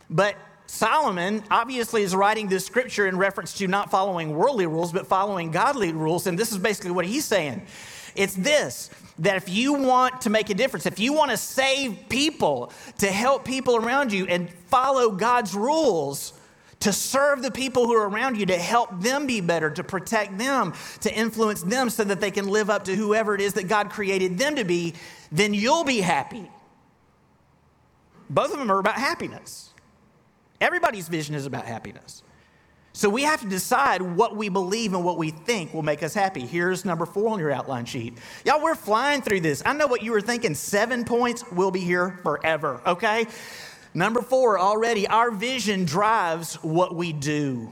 But 0.09 0.37
Solomon 0.67 1.43
obviously 1.51 2.03
is 2.03 2.15
writing 2.15 2.49
this 2.49 2.65
scripture 2.65 3.07
in 3.07 3.17
reference 3.17 3.53
to 3.55 3.69
not 3.69 3.91
following 3.91 4.35
worldly 4.35 4.67
rules, 4.67 4.93
but 4.93 5.07
following 5.07 5.51
godly 5.51 5.93
rules. 5.93 6.27
And 6.27 6.39
this 6.39 6.53
is 6.53 6.59
basically 6.59 6.91
what 6.91 7.07
he's 7.07 7.25
saying 7.25 7.67
it's 8.15 8.35
this 8.35 8.91
that 9.19 9.37
if 9.37 9.49
you 9.49 9.75
want 9.75 10.23
to 10.23 10.31
make 10.31 10.51
a 10.51 10.55
difference, 10.55 10.87
if 10.87 10.99
you 10.99 11.13
want 11.13 11.31
to 11.31 11.37
save 11.37 12.09
people, 12.09 12.73
to 12.99 13.07
help 13.07 13.45
people 13.45 13.77
around 13.77 14.13
you 14.13 14.27
and 14.27 14.51
follow 14.67 15.11
God's 15.13 15.55
rules, 15.55 16.33
to 16.81 16.93
serve 16.93 17.41
the 17.41 17.51
people 17.51 17.87
who 17.87 17.95
are 17.95 18.09
around 18.09 18.37
you, 18.37 18.45
to 18.47 18.59
help 18.59 19.01
them 19.01 19.27
be 19.29 19.41
better, 19.41 19.71
to 19.71 19.85
protect 19.85 20.37
them, 20.37 20.75
to 21.01 21.15
influence 21.15 21.63
them 21.63 21.91
so 21.91 22.03
that 22.03 22.21
they 22.21 22.33
can 22.33 22.49
live 22.49 22.71
up 22.71 22.85
to 22.85 22.97
whoever 22.97 23.37
it 23.37 23.41
is 23.41 23.55
that 23.55 23.69
God 23.69 23.89
created 23.91 24.37
them 24.37 24.57
to 24.57 24.65
be, 24.65 24.95
then 25.31 25.55
you'll 25.55 25.85
be 25.85 26.01
happy. 26.01 26.51
Both 28.29 28.53
of 28.53 28.59
them 28.59 28.71
are 28.71 28.81
about 28.81 28.97
happiness. 28.97 29.74
Everybody's 30.65 31.09
vision 31.09 31.35
is 31.35 31.45
about 31.45 31.67
happiness. 31.67 32.23
So 32.95 33.11
we 33.11 33.23
have 33.25 33.43
to 33.43 33.47
decide 33.47 34.01
what 34.01 34.35
we 34.35 34.49
believe 34.49 34.95
and 34.95 35.05
what 35.05 35.19
we 35.19 35.29
think 35.31 35.75
will 35.75 35.83
make 35.83 36.03
us 36.03 36.15
happy. 36.15 36.47
Here's 36.47 36.87
number 36.87 37.05
four 37.05 37.35
on 37.35 37.39
your 37.39 37.51
outline 37.51 37.85
sheet. 37.85 38.17
Y'all, 38.47 38.63
we're 38.63 38.75
flying 38.75 39.21
through 39.21 39.41
this. 39.41 39.63
I 39.67 39.75
know 39.75 39.87
what 39.87 40.03
you 40.03 40.13
were 40.13 40.23
thinking. 40.23 40.55
Seven 40.55 41.05
points, 41.05 41.45
we'll 41.53 41.71
be 41.71 41.81
here 41.81 42.19
forever, 42.23 42.81
okay? 42.87 43.27
Number 43.93 44.23
four, 44.23 44.59
already, 44.59 45.07
our 45.07 45.31
vision 45.31 45.85
drives 45.85 46.55
what 46.63 46.95
we 46.95 47.13
do. 47.13 47.71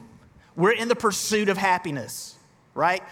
We're 0.55 0.73
in 0.73 0.89
the 0.89 0.97
pursuit 0.97 1.49
of 1.49 1.57
happiness, 1.57 2.37
right? 2.75 3.03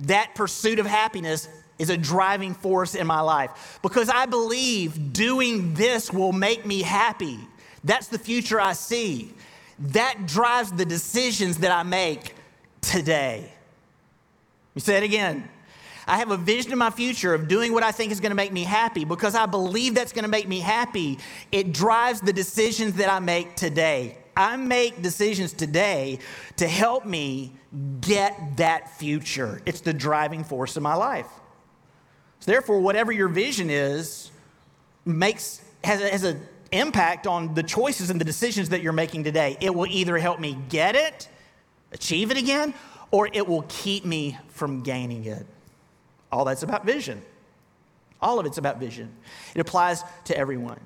That 0.00 0.34
pursuit 0.34 0.80
of 0.80 0.84
happiness 0.84 1.48
is 1.78 1.88
a 1.88 1.96
driving 1.96 2.52
force 2.52 2.94
in 2.94 3.06
my 3.06 3.22
life 3.22 3.78
because 3.80 4.10
I 4.10 4.26
believe 4.26 5.14
doing 5.14 5.72
this 5.72 6.12
will 6.12 6.32
make 6.32 6.66
me 6.66 6.82
happy. 6.82 7.38
That's 7.84 8.08
the 8.08 8.18
future 8.18 8.60
I 8.60 8.74
see 8.74 9.32
that 9.80 10.26
drives 10.26 10.72
the 10.72 10.84
decisions 10.84 11.58
that 11.58 11.72
I 11.72 11.82
make 11.82 12.34
today. 12.80 13.50
Me 14.74 14.80
say 14.80 14.98
it 14.98 15.02
again. 15.02 15.48
I 16.06 16.18
have 16.18 16.30
a 16.30 16.36
vision 16.36 16.72
of 16.72 16.78
my 16.78 16.90
future 16.90 17.34
of 17.34 17.48
doing 17.48 17.72
what 17.72 17.82
I 17.82 17.92
think 17.92 18.10
is 18.12 18.20
going 18.20 18.30
to 18.30 18.36
make 18.36 18.52
me 18.52 18.64
happy 18.64 19.04
because 19.04 19.34
I 19.34 19.46
believe 19.46 19.94
that's 19.94 20.12
going 20.12 20.24
to 20.24 20.30
make 20.30 20.48
me 20.48 20.60
happy. 20.60 21.18
It 21.52 21.72
drives 21.72 22.20
the 22.20 22.32
decisions 22.32 22.94
that 22.94 23.10
I 23.10 23.20
make 23.20 23.54
today. 23.54 24.18
I 24.36 24.56
make 24.56 25.02
decisions 25.02 25.52
today 25.52 26.18
to 26.56 26.66
help 26.66 27.04
me 27.04 27.52
get 28.00 28.56
that 28.56 28.96
future. 28.98 29.62
It's 29.66 29.80
the 29.80 29.92
driving 29.92 30.44
force 30.44 30.76
of 30.76 30.82
my 30.82 30.94
life. 30.94 31.28
So 32.40 32.50
therefore, 32.50 32.80
whatever 32.80 33.12
your 33.12 33.28
vision 33.28 33.70
is, 33.70 34.30
makes 35.04 35.62
has 35.84 36.00
has 36.00 36.24
a 36.24 36.40
impact 36.72 37.26
on 37.26 37.54
the 37.54 37.62
choices 37.62 38.10
and 38.10 38.20
the 38.20 38.24
decisions 38.24 38.68
that 38.70 38.82
you're 38.82 38.92
making 38.92 39.24
today. 39.24 39.56
It 39.60 39.74
will 39.74 39.86
either 39.86 40.18
help 40.18 40.40
me 40.40 40.56
get 40.68 40.94
it, 40.94 41.28
achieve 41.92 42.30
it 42.30 42.36
again, 42.36 42.74
or 43.10 43.28
it 43.32 43.46
will 43.46 43.64
keep 43.68 44.04
me 44.04 44.38
from 44.48 44.82
gaining 44.82 45.24
it. 45.24 45.46
All 46.30 46.44
that's 46.44 46.62
about 46.62 46.84
vision. 46.84 47.22
All 48.20 48.38
of 48.38 48.46
it's 48.46 48.58
about 48.58 48.78
vision. 48.78 49.10
It 49.54 49.60
applies 49.60 50.04
to 50.24 50.36
everyone. 50.36 50.80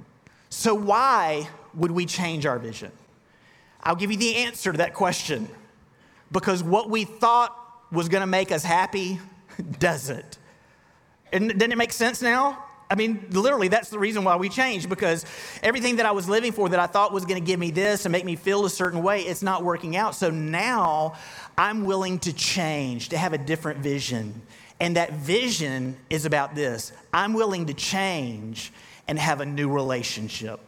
So, 0.49 0.75
why 0.75 1.49
would 1.75 1.91
we 1.91 2.07
change 2.07 2.47
our 2.47 2.59
vision? 2.59 2.93
I'll 3.83 3.97
give 3.97 4.11
you 4.11 4.17
the 4.17 4.37
answer 4.37 4.73
to 4.73 4.79
that 4.79 4.95
question. 4.95 5.49
Because 6.33 6.63
what 6.63 6.89
we 6.89 7.05
thought 7.05 7.57
was 7.93 8.09
going 8.09 8.23
to 8.23 8.27
make 8.27 8.51
us 8.51 8.63
happy 8.63 9.21
doesn't. 9.79 10.39
And 11.33 11.51
doesn't 11.51 11.73
it 11.73 11.79
make 11.79 11.93
sense 11.93 12.23
now? 12.23 12.64
I 12.91 12.97
mean, 12.97 13.27
literally, 13.31 13.69
that's 13.69 13.89
the 13.89 13.99
reason 13.99 14.25
why 14.25 14.37
we 14.37 14.49
changed 14.49 14.89
because 14.89 15.25
everything 15.63 15.97
that 15.97 16.07
I 16.07 16.13
was 16.13 16.29
living 16.29 16.53
for 16.53 16.69
that 16.69 16.79
I 16.79 16.87
thought 16.87 17.13
was 17.13 17.25
going 17.25 17.43
to 17.43 17.47
give 17.47 17.59
me 17.59 17.71
this 17.71 18.05
and 18.05 18.13
make 18.13 18.25
me 18.25 18.37
feel 18.37 18.65
a 18.67 18.71
certain 18.71 19.03
way, 19.03 19.23
it's 19.23 19.43
not 19.43 19.65
working 19.65 19.97
out. 19.97 20.15
So 20.15 20.31
now 20.31 21.15
I'm 21.57 21.85
willing 21.85 22.19
to 22.21 22.33
change, 22.33 23.09
to 23.09 23.19
have 23.19 23.33
a 23.33 23.39
different 23.39 23.81
vision. 23.81 24.43
And 24.81 24.97
that 24.97 25.13
vision 25.15 25.97
is 26.11 26.27
about 26.27 26.55
this 26.55 26.93
I'm 27.13 27.33
willing 27.33 27.67
to 27.67 27.75
change 27.75 28.73
and 29.09 29.19
have 29.19 29.41
a 29.41 29.47
new 29.47 29.71
relationship. 29.71 30.61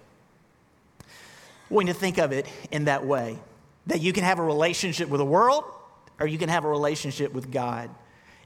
We 1.69 1.85
you 1.85 1.93
to 1.93 1.99
think 1.99 2.19
of 2.19 2.33
it 2.33 2.47
in 2.71 2.85
that 2.85 3.05
way 3.05 3.39
that 3.87 4.01
you 4.01 4.13
can 4.13 4.25
have 4.25 4.39
a 4.39 4.43
relationship 4.43 5.09
with 5.09 5.19
the 5.19 5.25
world 5.25 5.65
or 6.21 6.27
you 6.27 6.39
can 6.39 6.49
have 6.49 6.65
a 6.65 6.69
relationship 6.69 7.33
with 7.33 7.51
God. 7.51 7.91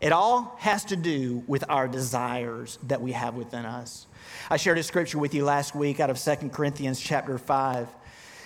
It 0.01 0.13
all 0.13 0.57
has 0.59 0.85
to 0.87 0.97
do 0.97 1.45
with 1.47 1.63
our 1.69 1.87
desires 1.87 2.79
that 2.85 3.03
we 3.03 3.13
have 3.13 3.35
within 3.35 3.67
us. 3.67 4.07
I 4.49 4.57
shared 4.57 4.79
a 4.79 4.83
scripture 4.83 5.19
with 5.19 5.35
you 5.35 5.45
last 5.45 5.75
week 5.75 6.01
out 6.01 6.09
of 6.09 6.19
2 6.19 6.49
Corinthians 6.49 6.99
chapter 6.99 7.37
5. 7.37 7.89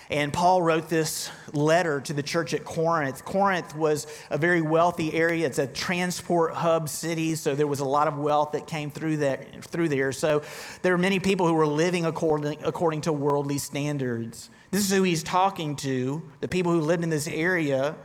And 0.09 0.31
Paul 0.33 0.61
wrote 0.61 0.89
this 0.89 1.31
letter 1.53 2.01
to 2.01 2.13
the 2.13 2.21
church 2.21 2.53
at 2.53 2.63
Corinth. 2.63 3.25
Corinth 3.25 3.75
was 3.75 4.05
a 4.29 4.37
very 4.37 4.61
wealthy 4.61 5.13
area. 5.13 5.47
It's 5.47 5.57
a 5.57 5.65
transport 5.65 6.53
hub 6.53 6.89
city, 6.89 7.35
so 7.35 7.55
there 7.55 7.65
was 7.65 7.79
a 7.79 7.85
lot 7.85 8.07
of 8.07 8.17
wealth 8.17 8.51
that 8.51 8.67
came 8.67 8.91
through 8.91 9.17
that 9.17 9.63
through 9.65 9.89
there. 9.89 10.11
So 10.11 10.43
there 10.83 10.93
are 10.93 10.97
many 10.97 11.19
people 11.19 11.47
who 11.47 11.53
were 11.53 11.65
living 11.65 12.05
according, 12.05 12.63
according 12.63 13.01
to 13.01 13.13
worldly 13.13 13.57
standards. 13.57 14.51
This 14.69 14.83
is 14.83 14.95
who 14.95 15.03
he's 15.03 15.23
talking 15.23 15.75
to, 15.77 16.21
the 16.41 16.47
people 16.47 16.71
who 16.71 16.81
lived 16.81 17.03
in 17.03 17.09
this 17.09 17.27
area 17.27 17.95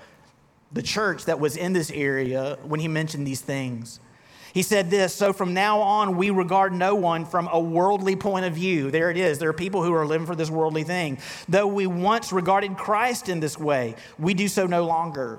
the 0.72 0.82
church 0.82 1.24
that 1.24 1.40
was 1.40 1.56
in 1.56 1.72
this 1.72 1.90
area 1.90 2.58
when 2.62 2.80
he 2.80 2.88
mentioned 2.88 3.26
these 3.26 3.40
things. 3.40 4.00
He 4.52 4.62
said 4.62 4.90
this 4.90 5.14
So 5.14 5.32
from 5.32 5.54
now 5.54 5.80
on, 5.80 6.16
we 6.16 6.30
regard 6.30 6.72
no 6.72 6.94
one 6.94 7.24
from 7.24 7.48
a 7.52 7.60
worldly 7.60 8.16
point 8.16 8.46
of 8.46 8.54
view. 8.54 8.90
There 8.90 9.10
it 9.10 9.16
is. 9.16 9.38
There 9.38 9.48
are 9.48 9.54
people 9.54 9.82
who 9.82 9.92
are 9.94 10.06
living 10.06 10.26
for 10.26 10.34
this 10.34 10.50
worldly 10.50 10.84
thing. 10.84 11.18
Though 11.48 11.66
we 11.66 11.86
once 11.86 12.32
regarded 12.32 12.76
Christ 12.76 13.28
in 13.28 13.40
this 13.40 13.58
way, 13.58 13.94
we 14.18 14.34
do 14.34 14.48
so 14.48 14.66
no 14.66 14.84
longer. 14.84 15.38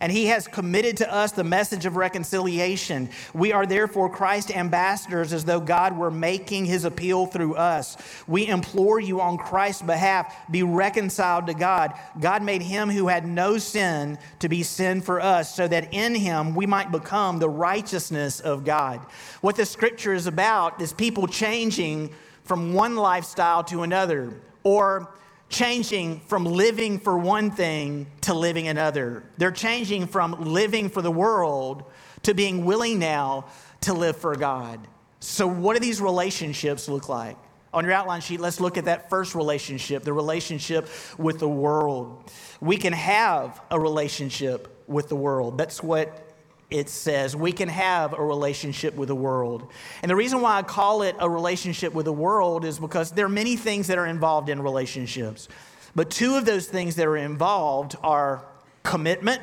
and 0.00 0.12
he 0.12 0.26
has 0.26 0.46
committed 0.46 0.96
to 0.98 1.12
us 1.12 1.32
the 1.32 1.44
message 1.44 1.86
of 1.86 1.96
reconciliation. 1.96 3.08
We 3.34 3.52
are 3.52 3.66
therefore 3.66 4.10
Christ's 4.10 4.52
ambassadors 4.52 5.32
as 5.32 5.44
though 5.44 5.60
God 5.60 5.96
were 5.96 6.10
making 6.10 6.66
his 6.66 6.84
appeal 6.84 7.26
through 7.26 7.54
us. 7.54 7.96
We 8.26 8.46
implore 8.46 9.00
you 9.00 9.20
on 9.20 9.38
Christ's 9.38 9.82
behalf, 9.82 10.34
be 10.50 10.62
reconciled 10.62 11.46
to 11.46 11.54
God. 11.54 11.92
God 12.20 12.42
made 12.42 12.62
him 12.62 12.90
who 12.90 13.08
had 13.08 13.26
no 13.26 13.58
sin 13.58 14.18
to 14.38 14.48
be 14.48 14.62
sin 14.62 15.00
for 15.00 15.20
us, 15.20 15.54
so 15.54 15.66
that 15.68 15.92
in 15.92 16.14
him 16.14 16.54
we 16.54 16.66
might 16.66 16.92
become 16.92 17.38
the 17.38 17.48
righteousness 17.48 18.40
of 18.40 18.64
God. 18.64 19.00
What 19.40 19.56
the 19.56 19.66
scripture 19.66 20.14
is 20.14 20.26
about 20.26 20.80
is 20.80 20.92
people 20.92 21.26
changing 21.26 22.14
from 22.44 22.72
one 22.72 22.96
lifestyle 22.96 23.62
to 23.64 23.82
another, 23.82 24.32
or 24.62 25.12
changing 25.48 26.20
from 26.20 26.44
living 26.44 26.98
for 26.98 27.18
one 27.18 27.50
thing 27.50 28.06
to 28.22 28.34
living 28.34 28.68
another. 28.68 29.24
They're 29.38 29.50
changing 29.50 30.06
from 30.06 30.32
living 30.52 30.90
for 30.90 31.02
the 31.02 31.10
world 31.10 31.84
to 32.22 32.34
being 32.34 32.64
willing 32.64 32.98
now 32.98 33.46
to 33.82 33.94
live 33.94 34.16
for 34.16 34.34
God. 34.36 34.86
So, 35.20 35.46
what 35.46 35.74
do 35.74 35.80
these 35.80 36.00
relationships 36.00 36.88
look 36.88 37.08
like? 37.08 37.36
On 37.74 37.84
your 37.84 37.92
outline 37.92 38.20
sheet, 38.20 38.40
let's 38.40 38.60
look 38.60 38.78
at 38.78 38.86
that 38.86 39.10
first 39.10 39.34
relationship, 39.34 40.02
the 40.02 40.12
relationship 40.12 40.88
with 41.18 41.38
the 41.38 41.48
world. 41.48 42.30
We 42.60 42.76
can 42.76 42.92
have 42.92 43.60
a 43.70 43.78
relationship 43.78 44.82
with 44.86 45.08
the 45.08 45.16
world. 45.16 45.58
That's 45.58 45.82
what 45.82 46.27
it 46.70 46.88
says 46.88 47.34
we 47.34 47.52
can 47.52 47.68
have 47.68 48.12
a 48.12 48.22
relationship 48.22 48.94
with 48.94 49.08
the 49.08 49.14
world. 49.14 49.70
And 50.02 50.10
the 50.10 50.16
reason 50.16 50.40
why 50.40 50.58
I 50.58 50.62
call 50.62 51.02
it 51.02 51.16
a 51.18 51.28
relationship 51.28 51.94
with 51.94 52.04
the 52.04 52.12
world 52.12 52.64
is 52.64 52.78
because 52.78 53.10
there 53.12 53.24
are 53.24 53.30
many 53.30 53.56
things 53.56 53.86
that 53.86 53.96
are 53.96 54.06
involved 54.06 54.48
in 54.48 54.60
relationships. 54.60 55.48
But 55.94 56.10
two 56.10 56.34
of 56.34 56.44
those 56.44 56.66
things 56.66 56.96
that 56.96 57.06
are 57.06 57.16
involved 57.16 57.96
are 58.02 58.44
commitment 58.82 59.40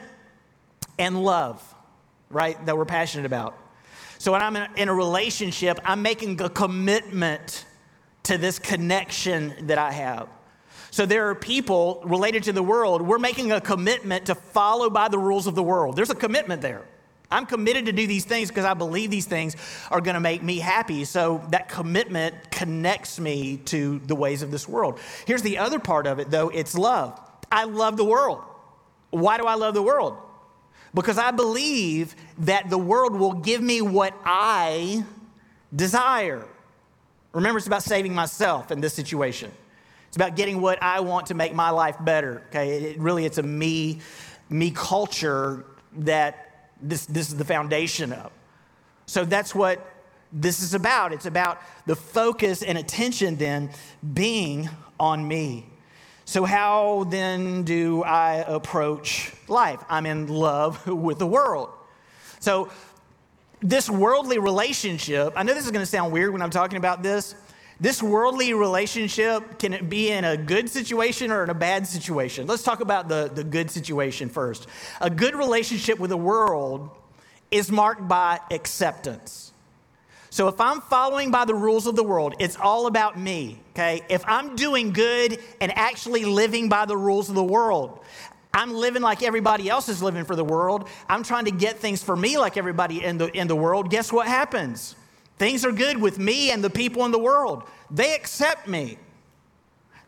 and 1.00 1.24
love, 1.24 1.62
right? 2.29 2.63
That 2.65 2.77
we're 2.77 2.86
passionate 2.86 3.25
about. 3.25 3.58
So 4.20 4.32
when 4.32 4.41
I'm 4.41 4.55
in 4.55 4.88
a 4.88 4.94
relationship, 4.94 5.79
I'm 5.84 6.01
making 6.01 6.39
a 6.41 6.50
commitment 6.50 7.65
to 8.24 8.38
this 8.38 8.60
connection 8.60 9.67
that 9.67 9.77
I 9.77 9.91
have. 9.91 10.29
So 10.91 11.05
there 11.05 11.29
are 11.29 11.36
people 11.36 12.01
related 12.05 12.44
to 12.44 12.53
the 12.53 12.63
world, 12.63 13.01
we're 13.01 13.20
making 13.20 13.51
a 13.51 13.60
commitment 13.60 14.27
to 14.27 14.36
follow 14.36 14.89
by 14.89 15.10
the 15.10 15.20
rules 15.20 15.48
of 15.48 15.55
the 15.55 15.63
world. 15.63 15.96
There's 15.96 16.10
a 16.10 16.15
commitment 16.15 16.62
there. 16.62 16.86
I'm 17.32 17.46
committed 17.46 17.86
to 17.88 17.91
do 17.91 18.08
these 18.08 18.25
things 18.25 18.50
because 18.50 18.65
I 18.65 18.74
believe 18.74 19.10
these 19.10 19.25
things 19.25 19.55
are 19.89 20.01
going 20.01 20.13
to 20.13 20.20
make 20.20 20.44
me 20.44 20.60
happy. 20.60 21.05
So 21.05 21.44
that 21.50 21.70
commitment 21.70 22.51
connects 22.51 23.20
me 23.20 23.58
to 23.65 24.00
the 24.00 24.15
ways 24.15 24.41
of 24.41 24.51
this 24.51 24.67
world. 24.67 25.00
Here's 25.25 25.41
the 25.41 25.58
other 25.58 25.79
part 25.79 26.08
of 26.08 26.20
it, 26.20 26.29
though 26.29 26.50
it's 26.50 26.75
love. 26.75 27.20
I 27.51 27.65
love 27.65 27.98
the 27.98 28.05
world. 28.05 28.44
Why 29.12 29.38
do 29.38 29.46
I 29.46 29.55
love 29.55 29.74
the 29.74 29.84
world? 29.84 30.17
Because 30.94 31.17
I 31.17 31.32
believe 31.32 32.15
that 32.39 32.70
the 32.70 32.77
world 32.77 33.15
will 33.15 33.34
give 33.34 33.62
me 33.62 33.82
what 33.82 34.13
I 34.24 35.03
desire. 35.75 36.46
Remember, 37.34 37.58
it's 37.58 37.67
about 37.67 37.84
saving 37.84 38.13
myself 38.13 38.72
in 38.72 38.79
this 38.79 38.94
situation. 38.94 39.51
It's 40.08 40.15
about 40.15 40.38
getting 40.38 40.62
what 40.62 40.82
I 40.82 41.01
want 41.01 41.27
to 41.27 41.34
make 41.34 41.53
my 41.53 41.70
life 41.70 41.98
better. 42.00 42.44
Okay, 42.48 42.91
it 42.91 43.00
really, 43.00 43.25
it's 43.25 43.38
a 43.38 43.44
me, 43.44 44.00
me 44.50 44.72
culture 44.72 45.65
that 45.98 46.44
this, 46.89 47.05
this 47.05 47.29
is 47.29 47.37
the 47.37 47.45
foundation 47.45 48.13
of. 48.13 48.31
So 49.05 49.25
that's 49.25 49.53
what 49.53 49.85
this 50.31 50.61
is 50.61 50.73
about. 50.73 51.13
It's 51.13 51.25
about 51.25 51.61
the 51.85 51.95
focus 51.95 52.63
and 52.63 52.77
attention 52.77 53.37
then 53.37 53.69
being 54.13 54.69
on 54.99 55.27
me. 55.27 55.65
So, 56.27 56.43
how 56.43 57.05
then 57.09 57.63
do 57.63 58.03
I 58.03 58.43
approach 58.47 59.31
life? 59.47 59.83
I'm 59.87 60.07
in 60.07 60.27
love 60.27 60.85
with 60.87 61.19
the 61.19 61.27
world. 61.27 61.69
So, 62.39 62.71
this 63.61 63.89
worldly 63.89 64.39
relationship, 64.39 65.33
I 65.35 65.43
know 65.43 65.53
this 65.53 65.65
is 65.65 65.71
going 65.71 65.83
to 65.83 65.89
sound 65.89 66.11
weird 66.11 66.33
when 66.33 66.41
I'm 66.41 66.49
talking 66.49 66.77
about 66.77 67.03
this. 67.03 67.35
This 67.79 68.01
worldly 68.01 68.53
relationship 68.53 69.60
can 69.60 69.74
it 69.74 69.89
be 69.89 70.10
in 70.10 70.24
a 70.24 70.38
good 70.38 70.70
situation 70.70 71.32
or 71.32 71.44
in 71.44 71.50
a 71.50 71.55
bad 71.55 71.86
situation? 71.88 72.48
Let's 72.48 72.63
talk 72.63 72.79
about 72.79 73.10
the, 73.10 73.29
the 73.34 73.44
good 73.44 73.70
situation 73.70 74.29
first. 74.29 74.67
A 75.01 75.10
good 75.10 75.36
relationship 75.36 76.00
with 76.00 76.10
the 76.10 76.17
world 76.17 76.89
is 77.51 77.72
marked 77.72 78.08
by 78.08 78.39
acceptance. 78.50 79.51
So 80.29 80.48
if 80.48 80.60
I'm 80.60 80.82
following 80.82 81.32
by 81.32 81.46
the 81.46 81.55
rules 81.55 81.88
of 81.88 81.96
the 81.96 82.03
world, 82.03 82.36
it's 82.39 82.58
all 82.58 82.88
about 82.88 83.17
me, 83.17 83.60
okay? 83.72 84.01
If 84.10 84.24
I'm 84.27 84.55
doing 84.58 84.91
good 84.91 85.39
and 85.62 85.72
actually 85.77 86.25
living 86.25 86.67
by 86.67 86.86
the 86.86 86.98
rules 86.98 87.29
of 87.29 87.36
the 87.36 87.44
world, 87.44 88.01
I'm 88.53 88.74
living 88.74 89.01
like 89.01 89.24
everybody 89.24 89.70
else 89.70 89.89
is 89.89 90.01
living 90.01 90.25
for 90.25 90.36
the 90.36 90.44
world. 90.44 90.89
I'm 91.10 91.24
trying 91.24 91.46
to 91.46 91.51
get 91.51 91.79
things 91.79 92.03
for 92.03 92.15
me 92.15 92.38
like 92.38 92.58
everybody 92.58 93.03
in 93.03 93.17
the, 93.17 93.27
in 93.38 93.48
the 93.48 93.55
world. 93.55 93.89
Guess 93.89 94.12
what 94.12 94.27
happens? 94.27 94.96
Things 95.37 95.65
are 95.65 95.71
good 95.71 95.99
with 95.99 96.17
me 96.17 96.51
and 96.51 96.63
the 96.63 96.69
people 96.69 97.05
in 97.05 97.11
the 97.11 97.19
world. 97.19 97.63
They 97.91 98.15
accept 98.15 98.67
me. 98.67 98.97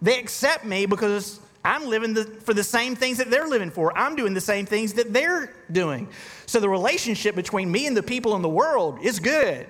They 0.01 0.19
accept 0.19 0.63
me 0.63 0.85
because 0.85 1.39
I'm 1.65 1.85
living 1.87 2.13
the, 2.13 2.23
for 2.23 2.53
the 2.53 2.63
same 2.63 2.95
things 2.95 3.17
that 3.17 3.29
they're 3.29 3.47
living 3.47 3.71
for. 3.71 3.97
I'm 3.97 4.15
doing 4.15 4.33
the 4.33 4.41
same 4.41 4.65
things 4.65 4.93
that 4.93 5.11
they're 5.11 5.53
doing. 5.71 6.07
So 6.45 6.59
the 6.59 6.69
relationship 6.69 7.35
between 7.35 7.69
me 7.69 7.87
and 7.87 7.97
the 7.97 8.03
people 8.03 8.35
in 8.35 8.41
the 8.41 8.49
world 8.49 8.99
is 9.01 9.19
good. 9.19 9.67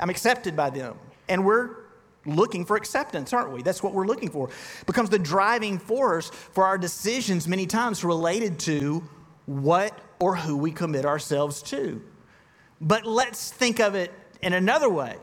I'm 0.00 0.10
accepted 0.10 0.56
by 0.56 0.70
them. 0.70 0.96
And 1.28 1.44
we're 1.44 1.70
looking 2.24 2.64
for 2.64 2.76
acceptance, 2.76 3.32
aren't 3.32 3.52
we? 3.52 3.62
That's 3.62 3.82
what 3.82 3.92
we're 3.92 4.06
looking 4.06 4.30
for. 4.30 4.48
Becomes 4.86 5.10
the 5.10 5.18
driving 5.18 5.78
force 5.78 6.30
for 6.30 6.64
our 6.64 6.78
decisions 6.78 7.46
many 7.46 7.66
times 7.66 8.04
related 8.04 8.58
to 8.60 9.06
what 9.46 9.98
or 10.18 10.34
who 10.36 10.56
we 10.56 10.72
commit 10.72 11.04
ourselves 11.04 11.62
to. 11.62 12.02
But 12.80 13.04
let's 13.04 13.50
think 13.50 13.80
of 13.80 13.94
it 13.94 14.12
in 14.44 14.52
another 14.52 14.88
way. 14.88 15.16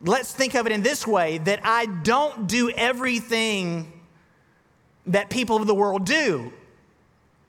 Let's 0.00 0.32
think 0.32 0.54
of 0.54 0.66
it 0.66 0.72
in 0.72 0.82
this 0.82 1.06
way 1.06 1.38
that 1.38 1.60
I 1.64 1.86
don't 1.86 2.46
do 2.46 2.70
everything 2.70 3.92
that 5.06 5.30
people 5.30 5.56
of 5.56 5.66
the 5.66 5.74
world 5.74 6.04
do. 6.04 6.52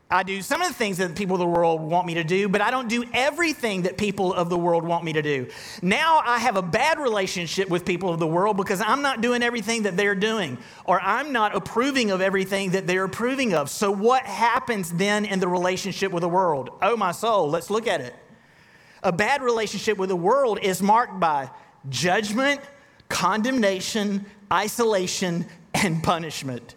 I 0.10 0.24
do 0.24 0.42
some 0.42 0.62
of 0.62 0.70
the 0.70 0.74
things 0.74 1.00
that 1.00 1.16
people 1.16 1.36
of 1.36 1.42
the 1.42 1.48
world 1.48 1.82
want 1.82 2.08
me 2.08 2.14
to 2.14 2.24
do, 2.24 2.48
but 2.48 2.62
I 2.62 2.72
don't 2.72 2.88
do 2.88 3.04
everything 3.14 3.82
that 3.82 3.98
people 3.98 4.34
of 4.34 4.50
the 4.50 4.58
world 4.58 4.86
want 4.86 5.04
me 5.04 5.12
to 5.12 5.22
do. 5.22 5.48
Now 5.82 6.22
I 6.26 6.38
have 6.38 6.56
a 6.56 6.62
bad 6.62 6.98
relationship 6.98 7.68
with 7.68 7.84
people 7.84 8.10
of 8.14 8.20
the 8.20 8.28
world 8.28 8.56
because 8.56 8.80
I'm 8.80 9.02
not 9.02 9.20
doing 9.20 9.44
everything 9.44 9.84
that 9.84 9.98
they're 9.98 10.16
doing, 10.16 10.60
or 10.86 11.02
I'm 11.02 11.34
not 11.34 11.54
approving 11.54 12.12
of 12.12 12.22
everything 12.22 12.72
that 12.72 12.88
they're 12.88 13.04
approving 13.04 13.54
of. 13.54 13.70
So, 13.70 13.92
what 13.92 14.24
happens 14.24 14.94
then 14.94 15.26
in 15.26 15.42
the 15.42 15.48
relationship 15.50 16.14
with 16.14 16.22
the 16.22 16.30
world? 16.30 16.70
Oh, 16.82 16.96
my 16.96 17.12
soul, 17.12 17.50
let's 17.50 17.70
look 17.70 17.86
at 17.86 18.00
it. 18.00 18.16
A 19.04 19.12
bad 19.12 19.42
relationship 19.42 19.98
with 19.98 20.10
the 20.10 20.16
world 20.16 20.60
is 20.62 20.82
marked 20.82 21.20
by 21.20 21.50
judgment, 21.89 22.62
condemnation, 23.10 24.25
isolation, 24.51 25.46
and 25.74 26.04
punishment. 26.04 26.75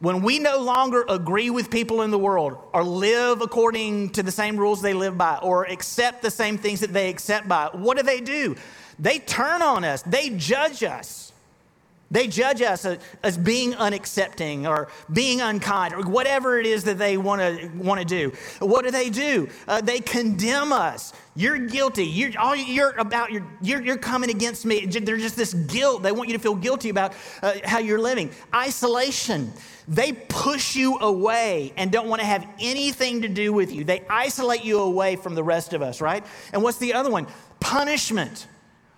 When 0.00 0.22
we 0.22 0.38
no 0.38 0.58
longer 0.58 1.04
agree 1.08 1.50
with 1.50 1.70
people 1.70 2.02
in 2.02 2.10
the 2.10 2.18
world 2.18 2.58
or 2.72 2.82
live 2.82 3.40
according 3.40 4.10
to 4.10 4.22
the 4.22 4.32
same 4.32 4.56
rules 4.56 4.82
they 4.82 4.92
live 4.92 5.16
by 5.16 5.38
or 5.38 5.64
accept 5.64 6.20
the 6.20 6.30
same 6.30 6.58
things 6.58 6.80
that 6.80 6.92
they 6.92 7.08
accept 7.08 7.48
by, 7.48 7.70
what 7.72 7.96
do 7.96 8.02
they 8.02 8.20
do? 8.20 8.56
They 8.98 9.18
turn 9.18 9.62
on 9.62 9.84
us, 9.84 10.02
they 10.02 10.30
judge 10.30 10.82
us. 10.82 11.32
They 12.14 12.28
judge 12.28 12.62
us 12.62 12.86
as 13.24 13.36
being 13.36 13.72
unaccepting 13.72 14.68
or 14.68 14.86
being 15.12 15.40
unkind 15.40 15.94
or 15.94 16.02
whatever 16.02 16.60
it 16.60 16.64
is 16.64 16.84
that 16.84 16.96
they 16.96 17.16
want 17.16 17.40
to 17.40 17.66
want 17.76 18.00
to 18.00 18.06
do. 18.06 18.32
What 18.60 18.84
do 18.84 18.92
they 18.92 19.10
do? 19.10 19.48
Uh, 19.66 19.80
they 19.80 19.98
condemn 19.98 20.72
us. 20.72 21.12
You're 21.34 21.58
guilty. 21.58 22.04
You're 22.04 22.30
all 22.38 22.54
you're 22.54 22.92
about. 22.98 23.32
You're, 23.32 23.44
you're, 23.60 23.82
you're 23.82 23.96
coming 23.96 24.30
against 24.30 24.64
me. 24.64 24.86
There's 24.86 25.22
just 25.22 25.34
this 25.36 25.54
guilt. 25.54 26.04
They 26.04 26.12
want 26.12 26.28
you 26.28 26.36
to 26.36 26.40
feel 26.40 26.54
guilty 26.54 26.88
about 26.88 27.14
uh, 27.42 27.54
how 27.64 27.80
you're 27.80 28.00
living. 28.00 28.30
Isolation. 28.54 29.52
They 29.88 30.12
push 30.12 30.76
you 30.76 30.98
away 31.00 31.72
and 31.76 31.90
don't 31.90 32.06
want 32.06 32.20
to 32.20 32.26
have 32.26 32.46
anything 32.60 33.22
to 33.22 33.28
do 33.28 33.52
with 33.52 33.72
you. 33.72 33.82
They 33.82 34.04
isolate 34.08 34.64
you 34.64 34.78
away 34.78 35.16
from 35.16 35.34
the 35.34 35.42
rest 35.42 35.72
of 35.72 35.82
us, 35.82 36.00
right? 36.00 36.24
And 36.52 36.62
what's 36.62 36.78
the 36.78 36.94
other 36.94 37.10
one? 37.10 37.26
Punishment. 37.58 38.46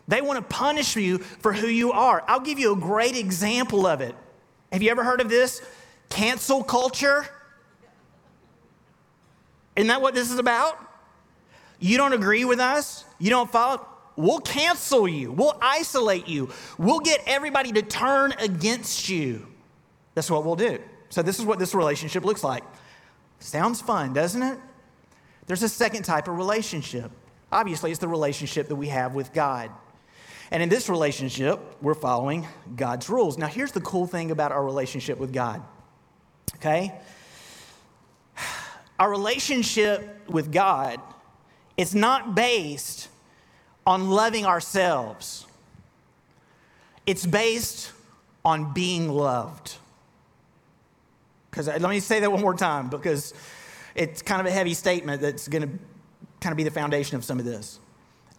They 0.08 0.20
want 0.20 0.38
to 0.38 0.54
punish 0.54 0.96
you 0.96 1.18
for 1.18 1.52
who 1.52 1.66
you 1.66 1.92
are. 1.92 2.22
I'll 2.28 2.40
give 2.40 2.58
you 2.58 2.72
a 2.72 2.76
great 2.76 3.16
example 3.16 3.86
of 3.86 4.00
it. 4.00 4.14
Have 4.72 4.82
you 4.82 4.90
ever 4.90 5.02
heard 5.02 5.20
of 5.20 5.28
this? 5.28 5.62
Cancel 6.08 6.62
culture? 6.62 7.26
Isn't 9.74 9.88
that 9.88 10.00
what 10.00 10.14
this 10.14 10.30
is 10.30 10.38
about? 10.38 10.78
You 11.78 11.96
don't 11.96 12.12
agree 12.12 12.44
with 12.44 12.60
us? 12.60 13.04
You 13.18 13.30
don't 13.30 13.50
follow? 13.50 13.86
We'll 14.16 14.40
cancel 14.40 15.06
you. 15.06 15.30
We'll 15.30 15.58
isolate 15.60 16.26
you. 16.26 16.50
We'll 16.78 17.00
get 17.00 17.22
everybody 17.26 17.72
to 17.72 17.82
turn 17.82 18.32
against 18.38 19.08
you. 19.08 19.46
That's 20.14 20.30
what 20.30 20.44
we'll 20.44 20.56
do. 20.56 20.78
So, 21.10 21.22
this 21.22 21.38
is 21.38 21.44
what 21.44 21.58
this 21.58 21.74
relationship 21.74 22.24
looks 22.24 22.42
like. 22.42 22.64
Sounds 23.38 23.82
fun, 23.82 24.14
doesn't 24.14 24.42
it? 24.42 24.58
There's 25.46 25.62
a 25.62 25.68
second 25.68 26.04
type 26.04 26.28
of 26.28 26.36
relationship. 26.36 27.10
Obviously, 27.52 27.90
it's 27.90 28.00
the 28.00 28.08
relationship 28.08 28.68
that 28.68 28.76
we 28.76 28.88
have 28.88 29.14
with 29.14 29.32
God. 29.32 29.70
And 30.50 30.62
in 30.62 30.68
this 30.68 30.88
relationship, 30.88 31.60
we're 31.82 31.94
following 31.94 32.46
God's 32.76 33.08
rules. 33.08 33.36
Now, 33.36 33.48
here's 33.48 33.72
the 33.72 33.80
cool 33.80 34.06
thing 34.06 34.30
about 34.30 34.52
our 34.52 34.64
relationship 34.64 35.18
with 35.18 35.32
God, 35.32 35.62
okay? 36.56 36.92
Our 38.98 39.10
relationship 39.10 40.28
with 40.28 40.52
God 40.52 41.00
is 41.76 41.94
not 41.94 42.34
based 42.34 43.08
on 43.86 44.10
loving 44.10 44.46
ourselves, 44.46 45.46
it's 47.06 47.26
based 47.26 47.92
on 48.44 48.72
being 48.72 49.08
loved. 49.08 49.76
Because 51.50 51.68
uh, 51.68 51.78
let 51.80 51.90
me 51.90 52.00
say 52.00 52.20
that 52.20 52.30
one 52.30 52.40
more 52.40 52.54
time 52.54 52.88
because 52.88 53.32
it's 53.94 54.20
kind 54.22 54.40
of 54.40 54.46
a 54.46 54.50
heavy 54.50 54.74
statement 54.74 55.22
that's 55.22 55.48
going 55.48 55.62
to 55.62 55.68
kind 56.40 56.52
of 56.52 56.56
be 56.56 56.64
the 56.64 56.70
foundation 56.70 57.16
of 57.16 57.24
some 57.24 57.38
of 57.38 57.44
this. 57.44 57.80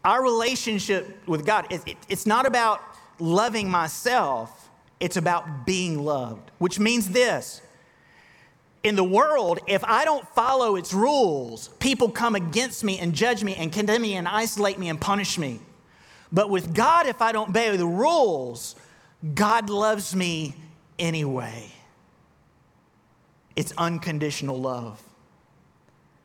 Our 0.08 0.24
relationship 0.24 1.28
with 1.28 1.46
God, 1.46 1.67
it, 1.70 1.82
it, 1.86 1.98
it's 2.08 2.26
not 2.26 2.46
about 2.46 2.82
loving 3.20 3.70
myself, 3.70 4.70
it's 5.02 5.17
about 5.17 5.65
being 5.65 6.06
loved, 6.06 6.50
which 6.60 6.80
means 6.80 7.10
this. 7.10 7.62
In 8.86 8.96
the 8.96 9.04
world, 9.04 9.60
if 9.67 9.84
I 9.84 10.06
don't 10.06 10.26
follow 10.30 10.78
its 10.78 10.93
rules, 10.93 11.67
people 11.80 12.10
come 12.10 12.36
against 12.36 12.86
me 12.86 13.00
and 13.00 13.13
judge 13.13 13.43
me 13.43 13.56
and 13.56 13.70
condemn 13.70 14.02
me 14.02 14.13
and 14.15 14.30
isolate 14.30 14.80
me 14.80 14.88
and 14.88 15.00
punish 15.00 15.38
me. 15.38 15.60
But 16.32 16.50
with 16.50 16.74
God, 16.74 17.06
if 17.08 17.22
I 17.22 17.34
don't 17.34 17.50
obey 17.50 17.76
the 17.76 17.86
rules, 17.86 18.78
God 19.36 19.70
loves 19.70 20.15
me 20.15 20.56
anyway. 20.98 21.70
It's 23.58 23.74
unconditional 23.78 24.58
love. 24.58 25.04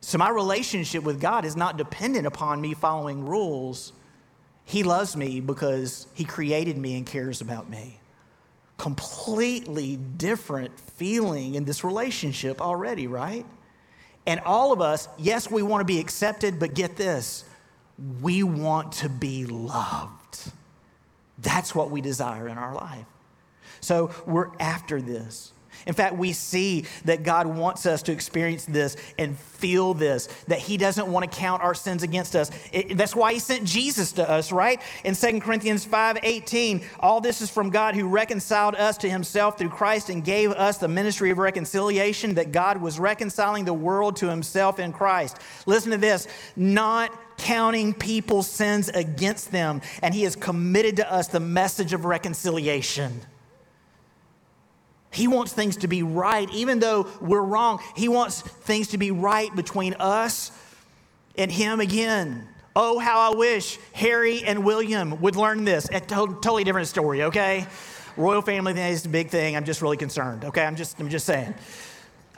So 0.03 0.17
my 0.17 0.29
relationship 0.29 1.05
with 1.05 1.21
God 1.21 1.45
is 1.45 1.55
not 1.55 1.77
dependent 1.77 2.27
upon 2.27 2.59
me 2.59 2.73
following 2.73 3.25
rules. 3.25 3.93
He 4.65 4.83
loves 4.83 5.15
me 5.15 5.39
because 5.39 6.07
He 6.13 6.25
created 6.25 6.77
me 6.77 6.97
and 6.97 7.05
cares 7.05 7.39
about 7.39 7.69
me. 7.69 8.01
Completely 8.77 9.95
different 9.95 10.77
feeling 10.77 11.55
in 11.55 11.63
this 11.63 11.85
relationship 11.85 12.59
already, 12.59 13.07
right? 13.07 13.45
And 14.27 14.41
all 14.41 14.73
of 14.73 14.81
us, 14.81 15.07
yes, 15.17 15.49
we 15.49 15.63
want 15.63 15.79
to 15.79 15.85
be 15.85 16.01
accepted, 16.01 16.59
but 16.59 16.73
get 16.73 16.97
this 16.97 17.45
we 18.21 18.43
want 18.43 18.91
to 18.91 19.07
be 19.07 19.45
loved. 19.45 20.51
That's 21.37 21.73
what 21.73 21.91
we 21.91 22.01
desire 22.01 22.49
in 22.49 22.57
our 22.57 22.75
life. 22.75 23.05
So 23.79 24.11
we're 24.25 24.49
after 24.59 25.01
this. 25.01 25.52
In 25.85 25.93
fact, 25.93 26.15
we 26.15 26.33
see 26.33 26.85
that 27.05 27.23
God 27.23 27.47
wants 27.47 27.85
us 27.85 28.01
to 28.03 28.11
experience 28.11 28.65
this 28.65 28.95
and 29.17 29.37
feel 29.37 29.93
this, 29.93 30.27
that 30.47 30.59
He 30.59 30.77
doesn't 30.77 31.07
want 31.07 31.29
to 31.29 31.37
count 31.37 31.61
our 31.61 31.73
sins 31.73 32.03
against 32.03 32.35
us. 32.35 32.51
It, 32.71 32.97
that's 32.97 33.15
why 33.15 33.33
He 33.33 33.39
sent 33.39 33.65
Jesus 33.65 34.11
to 34.13 34.29
us, 34.29 34.51
right? 34.51 34.81
In 35.03 35.15
2 35.15 35.39
Corinthians 35.39 35.85
5 35.85 36.19
18, 36.21 36.83
all 36.99 37.21
this 37.21 37.41
is 37.41 37.49
from 37.49 37.69
God 37.69 37.95
who 37.95 38.07
reconciled 38.07 38.75
us 38.75 38.97
to 38.97 39.09
Himself 39.09 39.57
through 39.57 39.69
Christ 39.69 40.09
and 40.09 40.23
gave 40.23 40.51
us 40.51 40.77
the 40.77 40.87
ministry 40.87 41.29
of 41.31 41.37
reconciliation, 41.37 42.35
that 42.35 42.51
God 42.51 42.81
was 42.81 42.99
reconciling 42.99 43.65
the 43.65 43.73
world 43.73 44.15
to 44.17 44.29
Himself 44.29 44.79
in 44.79 44.93
Christ. 44.93 45.37
Listen 45.65 45.91
to 45.91 45.97
this 45.97 46.27
not 46.55 47.17
counting 47.37 47.93
people's 47.93 48.47
sins 48.47 48.89
against 48.89 49.51
them, 49.51 49.81
and 50.01 50.13
He 50.13 50.23
has 50.23 50.35
committed 50.35 50.97
to 50.97 51.11
us 51.11 51.27
the 51.27 51.39
message 51.39 51.93
of 51.93 52.05
reconciliation. 52.05 53.21
He 55.13 55.27
wants 55.27 55.53
things 55.53 55.77
to 55.77 55.87
be 55.87 56.03
right, 56.03 56.49
even 56.51 56.79
though 56.79 57.07
we're 57.21 57.41
wrong. 57.41 57.79
He 57.95 58.07
wants 58.07 58.41
things 58.41 58.89
to 58.89 58.97
be 58.97 59.11
right 59.11 59.53
between 59.55 59.95
us 59.99 60.51
and 61.37 61.51
Him 61.51 61.79
again. 61.79 62.47
Oh, 62.75 62.97
how 62.97 63.31
I 63.31 63.35
wish 63.35 63.77
Harry 63.93 64.43
and 64.43 64.65
William 64.65 65.21
would 65.21 65.35
learn 65.35 65.63
this. 65.63 65.87
A 65.91 65.99
totally 65.99 66.63
different 66.63 66.87
story, 66.87 67.23
okay? 67.23 67.67
royal 68.17 68.41
family 68.41 68.73
thing 68.73 68.91
is 68.91 69.05
a 69.05 69.09
big 69.09 69.29
thing. 69.29 69.55
I'm 69.55 69.65
just 69.65 69.81
really 69.81 69.97
concerned. 69.97 70.45
Okay, 70.45 70.63
I'm 70.63 70.75
just, 70.75 70.99
I'm 70.99 71.09
just 71.09 71.25
saying. 71.25 71.53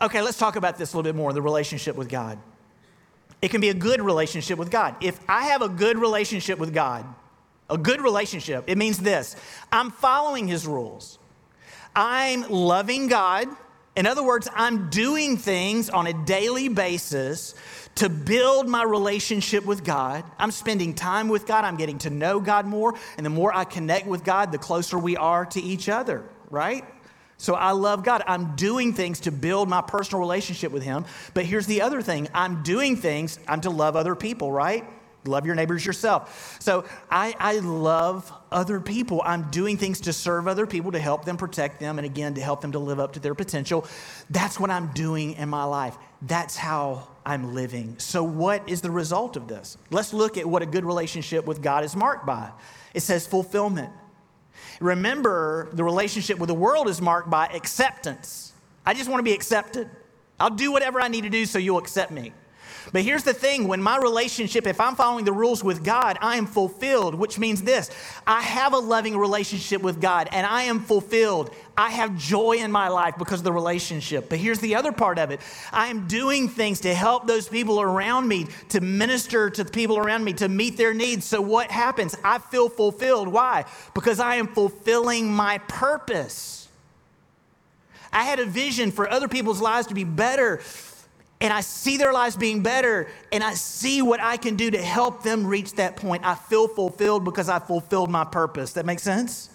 Okay, 0.01 0.21
let's 0.21 0.37
talk 0.37 0.55
about 0.55 0.77
this 0.77 0.93
a 0.93 0.97
little 0.97 1.11
bit 1.11 1.15
more 1.15 1.33
the 1.33 1.41
relationship 1.41 1.95
with 1.95 2.09
God. 2.09 2.37
It 3.41 3.49
can 3.49 3.61
be 3.61 3.69
a 3.69 3.73
good 3.73 4.01
relationship 4.01 4.57
with 4.57 4.71
God. 4.71 4.95
If 5.01 5.19
I 5.27 5.45
have 5.47 5.61
a 5.61 5.69
good 5.69 5.97
relationship 5.97 6.59
with 6.59 6.73
God, 6.73 7.05
a 7.69 7.77
good 7.77 8.01
relationship, 8.01 8.65
it 8.67 8.77
means 8.77 8.97
this 8.97 9.35
I'm 9.71 9.91
following 9.91 10.47
His 10.47 10.65
rules. 10.65 11.19
I'm 11.95 12.49
loving 12.49 13.07
God. 13.07 13.47
In 13.95 14.05
other 14.05 14.23
words, 14.23 14.49
I'm 14.53 14.89
doing 14.89 15.37
things 15.37 15.89
on 15.89 16.07
a 16.07 16.13
daily 16.25 16.67
basis 16.67 17.55
to 17.95 18.09
build 18.09 18.67
my 18.67 18.83
relationship 18.83 19.65
with 19.65 19.85
God. 19.85 20.25
I'm 20.37 20.51
spending 20.51 20.93
time 20.93 21.29
with 21.29 21.45
God. 21.45 21.63
I'm 21.63 21.77
getting 21.77 21.97
to 21.99 22.09
know 22.09 22.41
God 22.41 22.65
more. 22.65 22.93
And 23.15 23.25
the 23.25 23.29
more 23.29 23.55
I 23.55 23.63
connect 23.63 24.05
with 24.05 24.25
God, 24.25 24.51
the 24.51 24.57
closer 24.57 24.99
we 24.99 25.15
are 25.15 25.45
to 25.45 25.61
each 25.61 25.87
other, 25.87 26.23
right? 26.49 26.83
So 27.37 27.55
I 27.55 27.71
love 27.71 28.03
God. 28.03 28.21
I'm 28.27 28.55
doing 28.55 28.93
things 28.93 29.21
to 29.21 29.31
build 29.31 29.69
my 29.69 29.81
personal 29.81 30.19
relationship 30.19 30.73
with 30.73 30.83
Him. 30.83 31.05
But 31.33 31.45
here's 31.45 31.67
the 31.67 31.81
other 31.81 32.01
thing 32.01 32.27
I'm 32.33 32.63
doing 32.63 32.97
things, 32.97 33.39
I'm 33.47 33.61
to 33.61 33.69
love 33.69 33.95
other 33.95 34.15
people, 34.15 34.51
right? 34.51 34.85
Love 35.27 35.45
your 35.45 35.55
neighbors 35.55 35.85
yourself. 35.85 36.57
So 36.59 36.85
I, 37.09 37.35
I 37.39 37.59
love 37.59 38.31
other 38.51 38.79
people. 38.79 39.21
I'm 39.25 39.49
doing 39.51 39.77
things 39.77 40.01
to 40.01 40.13
serve 40.13 40.47
other 40.47 40.67
people, 40.67 40.91
to 40.91 40.99
help 40.99 41.25
them, 41.25 41.37
protect 41.37 41.79
them, 41.79 41.97
and 41.97 42.05
again, 42.05 42.33
to 42.35 42.41
help 42.41 42.61
them 42.61 42.71
to 42.73 42.79
live 42.79 42.99
up 42.99 43.13
to 43.13 43.19
their 43.19 43.35
potential. 43.35 43.85
That's 44.29 44.59
what 44.59 44.69
I'm 44.69 44.87
doing 44.93 45.33
in 45.33 45.49
my 45.49 45.63
life. 45.63 45.97
That's 46.21 46.55
how 46.55 47.07
I'm 47.25 47.53
living. 47.53 47.95
So, 47.97 48.23
what 48.23 48.67
is 48.69 48.81
the 48.81 48.91
result 48.91 49.35
of 49.35 49.47
this? 49.47 49.77
Let's 49.91 50.13
look 50.13 50.37
at 50.37 50.45
what 50.45 50.61
a 50.61 50.65
good 50.65 50.85
relationship 50.85 51.45
with 51.45 51.61
God 51.61 51.83
is 51.83 51.95
marked 51.95 52.25
by. 52.25 52.51
It 52.93 53.01
says 53.01 53.27
fulfillment. 53.27 53.91
Remember, 54.79 55.69
the 55.73 55.83
relationship 55.83 56.37
with 56.39 56.47
the 56.47 56.55
world 56.55 56.87
is 56.87 57.01
marked 57.01 57.29
by 57.29 57.47
acceptance. 57.47 58.53
I 58.85 58.93
just 58.93 59.09
want 59.09 59.19
to 59.19 59.23
be 59.23 59.33
accepted. 59.33 59.89
I'll 60.39 60.49
do 60.49 60.71
whatever 60.71 60.99
I 60.99 61.07
need 61.07 61.21
to 61.21 61.29
do 61.29 61.45
so 61.45 61.59
you'll 61.59 61.77
accept 61.77 62.11
me. 62.11 62.33
But 62.91 63.03
here's 63.03 63.23
the 63.23 63.33
thing 63.33 63.67
when 63.67 63.81
my 63.81 63.97
relationship, 63.97 64.67
if 64.67 64.79
I'm 64.79 64.95
following 64.95 65.25
the 65.25 65.33
rules 65.33 65.63
with 65.63 65.83
God, 65.83 66.17
I 66.21 66.37
am 66.37 66.45
fulfilled, 66.45 67.15
which 67.15 67.39
means 67.39 67.61
this 67.61 67.89
I 68.25 68.41
have 68.41 68.73
a 68.73 68.77
loving 68.77 69.17
relationship 69.17 69.81
with 69.81 70.01
God 70.01 70.29
and 70.31 70.45
I 70.45 70.63
am 70.63 70.79
fulfilled. 70.79 71.53
I 71.77 71.89
have 71.89 72.17
joy 72.17 72.53
in 72.53 72.71
my 72.71 72.87
life 72.87 73.15
because 73.17 73.41
of 73.41 73.43
the 73.43 73.51
relationship. 73.51 74.29
But 74.29 74.39
here's 74.39 74.59
the 74.59 74.75
other 74.75 74.91
part 74.91 75.19
of 75.19 75.31
it 75.31 75.41
I 75.71 75.87
am 75.87 76.07
doing 76.07 76.47
things 76.47 76.81
to 76.81 76.93
help 76.93 77.27
those 77.27 77.47
people 77.47 77.81
around 77.81 78.27
me, 78.27 78.47
to 78.69 78.81
minister 78.81 79.49
to 79.49 79.63
the 79.63 79.71
people 79.71 79.97
around 79.97 80.23
me, 80.23 80.33
to 80.33 80.47
meet 80.47 80.77
their 80.77 80.93
needs. 80.93 81.25
So 81.25 81.41
what 81.41 81.71
happens? 81.71 82.15
I 82.23 82.39
feel 82.39 82.69
fulfilled. 82.69 83.27
Why? 83.27 83.65
Because 83.93 84.19
I 84.19 84.35
am 84.35 84.47
fulfilling 84.47 85.31
my 85.31 85.57
purpose. 85.67 86.67
I 88.13 88.23
had 88.23 88.39
a 88.39 88.45
vision 88.45 88.91
for 88.91 89.09
other 89.09 89.27
people's 89.27 89.59
lives 89.59 89.87
to 89.87 89.93
be 89.93 90.05
better 90.05 90.61
and 91.45 91.53
I 91.53 91.61
see 91.61 91.97
their 91.97 92.11
lives 92.11 92.35
being 92.35 92.63
better 92.63 93.07
and 93.31 93.43
I 93.43 93.53
see 93.53 94.01
what 94.01 94.19
I 94.19 94.35
can 94.35 94.55
do 94.55 94.71
to 94.71 94.81
help 94.81 95.21
them 95.21 95.45
reach 95.45 95.73
that 95.73 95.95
point. 95.95 96.25
I 96.25 96.33
feel 96.33 96.67
fulfilled 96.67 97.23
because 97.23 97.49
I 97.49 97.59
fulfilled 97.59 98.09
my 98.09 98.23
purpose. 98.23 98.73
That 98.73 98.87
makes 98.87 99.03
sense? 99.03 99.51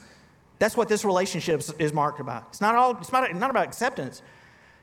That's 0.60 0.76
what 0.76 0.88
this 0.88 1.04
relationship 1.04 1.60
is 1.80 1.92
marked 1.92 2.20
about. 2.20 2.44
It's 2.50 2.60
not 2.60 2.76
all 2.76 2.96
it's 2.96 3.10
not, 3.10 3.34
not 3.34 3.50
about 3.50 3.64
acceptance. 3.64 4.22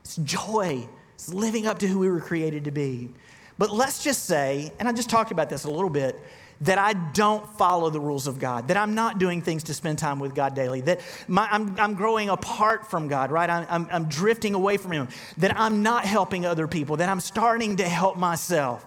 It's 0.02 0.16
joy. 0.16 0.86
It's 1.14 1.32
living 1.32 1.66
up 1.66 1.78
to 1.78 1.86
who 1.86 1.98
we 1.98 2.10
were 2.10 2.20
created 2.20 2.64
to 2.66 2.70
be. 2.70 3.08
But 3.56 3.70
let's 3.70 4.04
just 4.04 4.26
say, 4.26 4.70
and 4.78 4.86
I 4.86 4.92
just 4.92 5.08
talked 5.08 5.30
about 5.30 5.48
this 5.48 5.64
a 5.64 5.70
little 5.70 5.88
bit, 5.88 6.20
that 6.62 6.78
I 6.78 6.92
don't 6.92 7.48
follow 7.56 7.88
the 7.90 8.00
rules 8.00 8.26
of 8.26 8.38
God, 8.38 8.68
that 8.68 8.76
I'm 8.76 8.94
not 8.94 9.18
doing 9.18 9.42
things 9.42 9.64
to 9.64 9.74
spend 9.74 9.98
time 9.98 10.18
with 10.18 10.34
God 10.34 10.54
daily, 10.54 10.80
that 10.82 11.00
my, 11.28 11.48
I'm, 11.50 11.78
I'm 11.78 11.94
growing 11.94 12.28
apart 12.28 12.90
from 12.90 13.06
God, 13.08 13.30
right? 13.30 13.48
I'm, 13.48 13.66
I'm, 13.68 13.88
I'm 13.92 14.04
drifting 14.08 14.54
away 14.54 14.76
from 14.76 14.92
Him, 14.92 15.08
that 15.38 15.58
I'm 15.58 15.82
not 15.82 16.04
helping 16.04 16.44
other 16.44 16.66
people, 16.66 16.96
that 16.96 17.08
I'm 17.08 17.20
starting 17.20 17.76
to 17.76 17.88
help 17.88 18.16
myself. 18.16 18.84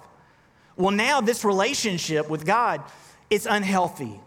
Well, 0.76 0.92
now 0.92 1.22
this 1.22 1.46
relationship 1.46 2.30
with 2.30 2.46
God, 2.46 2.84
it's 3.30 3.46
unhealthy. 3.46 4.20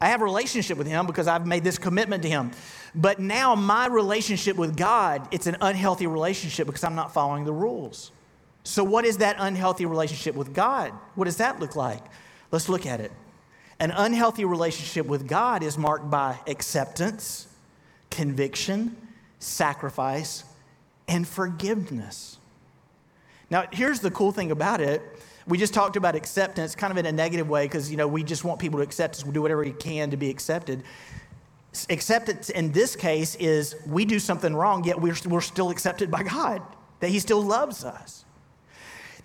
I 0.00 0.06
have 0.06 0.20
a 0.20 0.24
relationship 0.24 0.78
with 0.78 0.86
Him 0.86 1.06
because 1.06 1.28
I've 1.28 1.46
made 1.46 1.64
this 1.64 1.78
commitment 1.78 2.22
to 2.22 2.28
Him. 2.28 2.52
But 2.94 3.18
now 3.18 3.54
my 3.54 3.86
relationship 3.86 4.56
with 4.56 4.76
God, 4.76 5.28
it's 5.30 5.46
an 5.46 5.58
unhealthy 5.60 6.06
relationship 6.06 6.66
because 6.66 6.84
I'm 6.84 6.94
not 6.94 7.12
following 7.12 7.44
the 7.44 7.52
rules. 7.52 8.12
So, 8.64 8.84
what 8.84 9.04
is 9.04 9.18
that 9.18 9.36
unhealthy 9.38 9.86
relationship 9.86 10.34
with 10.34 10.54
God? 10.54 10.92
What 11.14 11.24
does 11.24 11.38
that 11.38 11.60
look 11.60 11.76
like? 11.76 12.02
Let's 12.52 12.68
look 12.68 12.86
at 12.86 13.00
it. 13.00 13.10
An 13.80 13.90
unhealthy 13.90 14.44
relationship 14.44 15.06
with 15.06 15.26
God 15.26 15.64
is 15.64 15.76
marked 15.76 16.08
by 16.08 16.38
acceptance, 16.46 17.48
conviction, 18.10 18.96
sacrifice, 19.40 20.44
and 21.08 21.26
forgiveness. 21.26 22.38
Now, 23.50 23.64
here's 23.72 24.00
the 24.00 24.10
cool 24.10 24.30
thing 24.30 24.50
about 24.50 24.80
it. 24.80 25.02
We 25.48 25.58
just 25.58 25.74
talked 25.74 25.96
about 25.96 26.14
acceptance 26.14 26.76
kind 26.76 26.92
of 26.92 26.96
in 26.98 27.06
a 27.06 27.12
negative 27.12 27.48
way 27.48 27.64
because, 27.64 27.90
you 27.90 27.96
know, 27.96 28.06
we 28.06 28.22
just 28.22 28.44
want 28.44 28.60
people 28.60 28.78
to 28.78 28.84
accept 28.84 29.16
us. 29.16 29.26
We 29.26 29.32
do 29.32 29.42
whatever 29.42 29.62
we 29.62 29.72
can 29.72 30.10
to 30.10 30.16
be 30.16 30.30
accepted. 30.30 30.84
Acceptance 31.90 32.50
in 32.50 32.70
this 32.70 32.94
case 32.94 33.34
is 33.36 33.74
we 33.86 34.04
do 34.04 34.18
something 34.18 34.54
wrong, 34.54 34.84
yet 34.84 35.00
we're, 35.00 35.16
we're 35.26 35.40
still 35.40 35.70
accepted 35.70 36.10
by 36.10 36.22
God, 36.22 36.62
that 37.00 37.08
He 37.08 37.18
still 37.18 37.42
loves 37.42 37.84
us. 37.84 38.24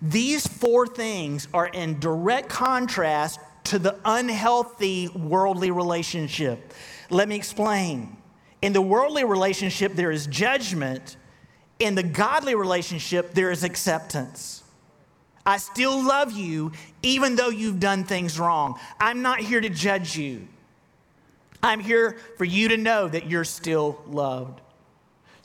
These 0.00 0.46
four 0.46 0.86
things 0.86 1.48
are 1.52 1.66
in 1.66 1.98
direct 1.98 2.48
contrast 2.48 3.40
to 3.64 3.78
the 3.78 3.98
unhealthy 4.04 5.08
worldly 5.08 5.70
relationship. 5.70 6.72
Let 7.10 7.28
me 7.28 7.36
explain. 7.36 8.16
In 8.62 8.72
the 8.72 8.82
worldly 8.82 9.24
relationship, 9.24 9.94
there 9.94 10.10
is 10.10 10.26
judgment. 10.26 11.16
In 11.78 11.94
the 11.94 12.02
godly 12.02 12.54
relationship, 12.54 13.34
there 13.34 13.50
is 13.50 13.64
acceptance. 13.64 14.62
I 15.44 15.56
still 15.56 16.06
love 16.06 16.32
you 16.32 16.72
even 17.02 17.36
though 17.36 17.48
you've 17.48 17.80
done 17.80 18.04
things 18.04 18.38
wrong. 18.38 18.78
I'm 19.00 19.22
not 19.22 19.40
here 19.40 19.60
to 19.60 19.68
judge 19.68 20.16
you. 20.16 20.46
I'm 21.62 21.80
here 21.80 22.18
for 22.36 22.44
you 22.44 22.68
to 22.68 22.76
know 22.76 23.08
that 23.08 23.26
you're 23.26 23.44
still 23.44 24.02
loved. 24.06 24.60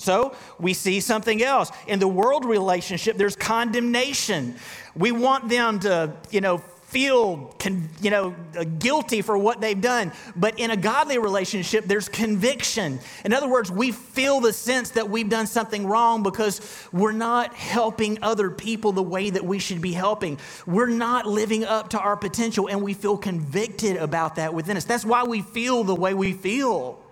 So 0.04 0.36
we 0.60 0.74
see 0.74 1.00
something 1.00 1.42
else. 1.42 1.72
In 1.88 2.00
the 2.00 2.08
world 2.08 2.44
relationship, 2.44 3.18
there's 3.18 3.38
condemnation. 3.38 4.56
We 4.96 5.14
want 5.14 5.48
them 5.48 5.80
to, 5.80 6.14
you 6.30 6.42
know, 6.42 6.58
feel, 6.58 7.56
you 8.02 8.12
know, 8.12 8.36
uh, 8.56 8.66
guilty 8.78 9.24
for 9.24 9.36
what 9.36 9.60
they've 9.60 9.82
done. 9.82 10.12
But 10.36 10.60
in 10.60 10.70
a 10.70 10.78
godly 10.78 11.18
relationship, 11.18 11.86
there's 11.86 12.08
conviction. 12.08 13.00
In 13.26 13.34
other 13.34 13.48
words, 13.48 13.72
we 13.72 13.92
feel 13.92 14.42
the 14.42 14.54
sense 14.54 14.92
that 14.92 15.10
we've 15.10 15.28
done 15.28 15.48
something 15.48 15.88
wrong 15.88 16.22
because 16.22 16.62
we're 16.92 17.14
not 17.14 17.56
helping 17.56 18.22
other 18.22 18.52
people 18.52 18.92
the 18.92 19.02
way 19.02 19.32
that 19.32 19.44
we 19.44 19.58
should 19.58 19.82
be 19.82 19.94
helping. 19.94 20.38
We're 20.68 20.86
not 20.86 21.26
living 21.26 21.64
up 21.64 21.90
to 21.92 22.00
our 22.00 22.16
potential, 22.16 22.70
and 22.70 22.84
we 22.84 22.94
feel 22.94 23.18
convicted 23.18 23.98
about 23.98 24.36
that 24.36 24.54
within 24.54 24.78
us. 24.78 24.84
That's 24.84 25.06
why 25.06 25.24
we 25.24 25.42
feel 25.42 25.84
the 25.84 25.96
way 25.96 26.14
we 26.14 26.34
feel. 26.34 27.03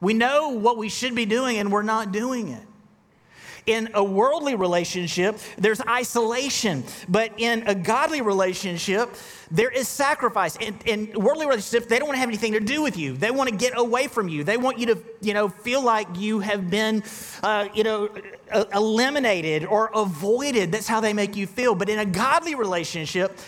We 0.00 0.14
know 0.14 0.50
what 0.50 0.76
we 0.76 0.88
should 0.88 1.14
be 1.14 1.26
doing 1.26 1.58
and 1.58 1.72
we're 1.72 1.82
not 1.82 2.12
doing 2.12 2.48
it. 2.48 2.62
In 3.66 3.90
a 3.92 4.02
worldly 4.02 4.54
relationship, 4.54 5.38
there's 5.58 5.82
isolation, 5.82 6.84
but 7.06 7.32
in 7.36 7.64
a 7.66 7.74
godly 7.74 8.22
relationship, 8.22 9.14
there 9.50 9.68
is 9.68 9.86
sacrifice. 9.86 10.56
In, 10.56 10.78
in 10.86 11.12
worldly 11.14 11.44
relationships, 11.44 11.86
they 11.86 11.98
don't 11.98 12.08
want 12.08 12.16
to 12.16 12.20
have 12.20 12.30
anything 12.30 12.54
to 12.54 12.60
do 12.60 12.80
with 12.80 12.96
you. 12.96 13.14
They 13.14 13.30
want 13.30 13.50
to 13.50 13.56
get 13.56 13.76
away 13.76 14.08
from 14.08 14.26
you. 14.26 14.42
They 14.42 14.56
want 14.56 14.78
you 14.78 14.86
to, 14.86 15.02
you 15.20 15.34
know, 15.34 15.50
feel 15.50 15.82
like 15.82 16.08
you 16.16 16.40
have 16.40 16.70
been, 16.70 17.02
uh, 17.42 17.68
you 17.74 17.84
know, 17.84 18.08
eliminated 18.72 19.66
or 19.66 19.90
avoided. 19.94 20.72
That's 20.72 20.88
how 20.88 21.00
they 21.00 21.12
make 21.12 21.36
you 21.36 21.46
feel. 21.46 21.74
But 21.74 21.90
in 21.90 21.98
a 21.98 22.06
godly 22.06 22.54
relationship, 22.54 23.38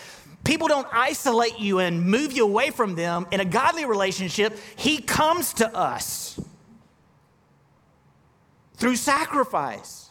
People 0.43 0.67
don't 0.67 0.87
isolate 0.91 1.59
you 1.59 1.79
and 1.79 2.03
move 2.03 2.31
you 2.33 2.43
away 2.43 2.71
from 2.71 2.95
them. 2.95 3.27
In 3.31 3.39
a 3.39 3.45
godly 3.45 3.85
relationship, 3.85 4.57
He 4.75 4.99
comes 4.99 5.53
to 5.55 5.75
us 5.75 6.39
through 8.75 8.95
sacrifice. 8.95 10.09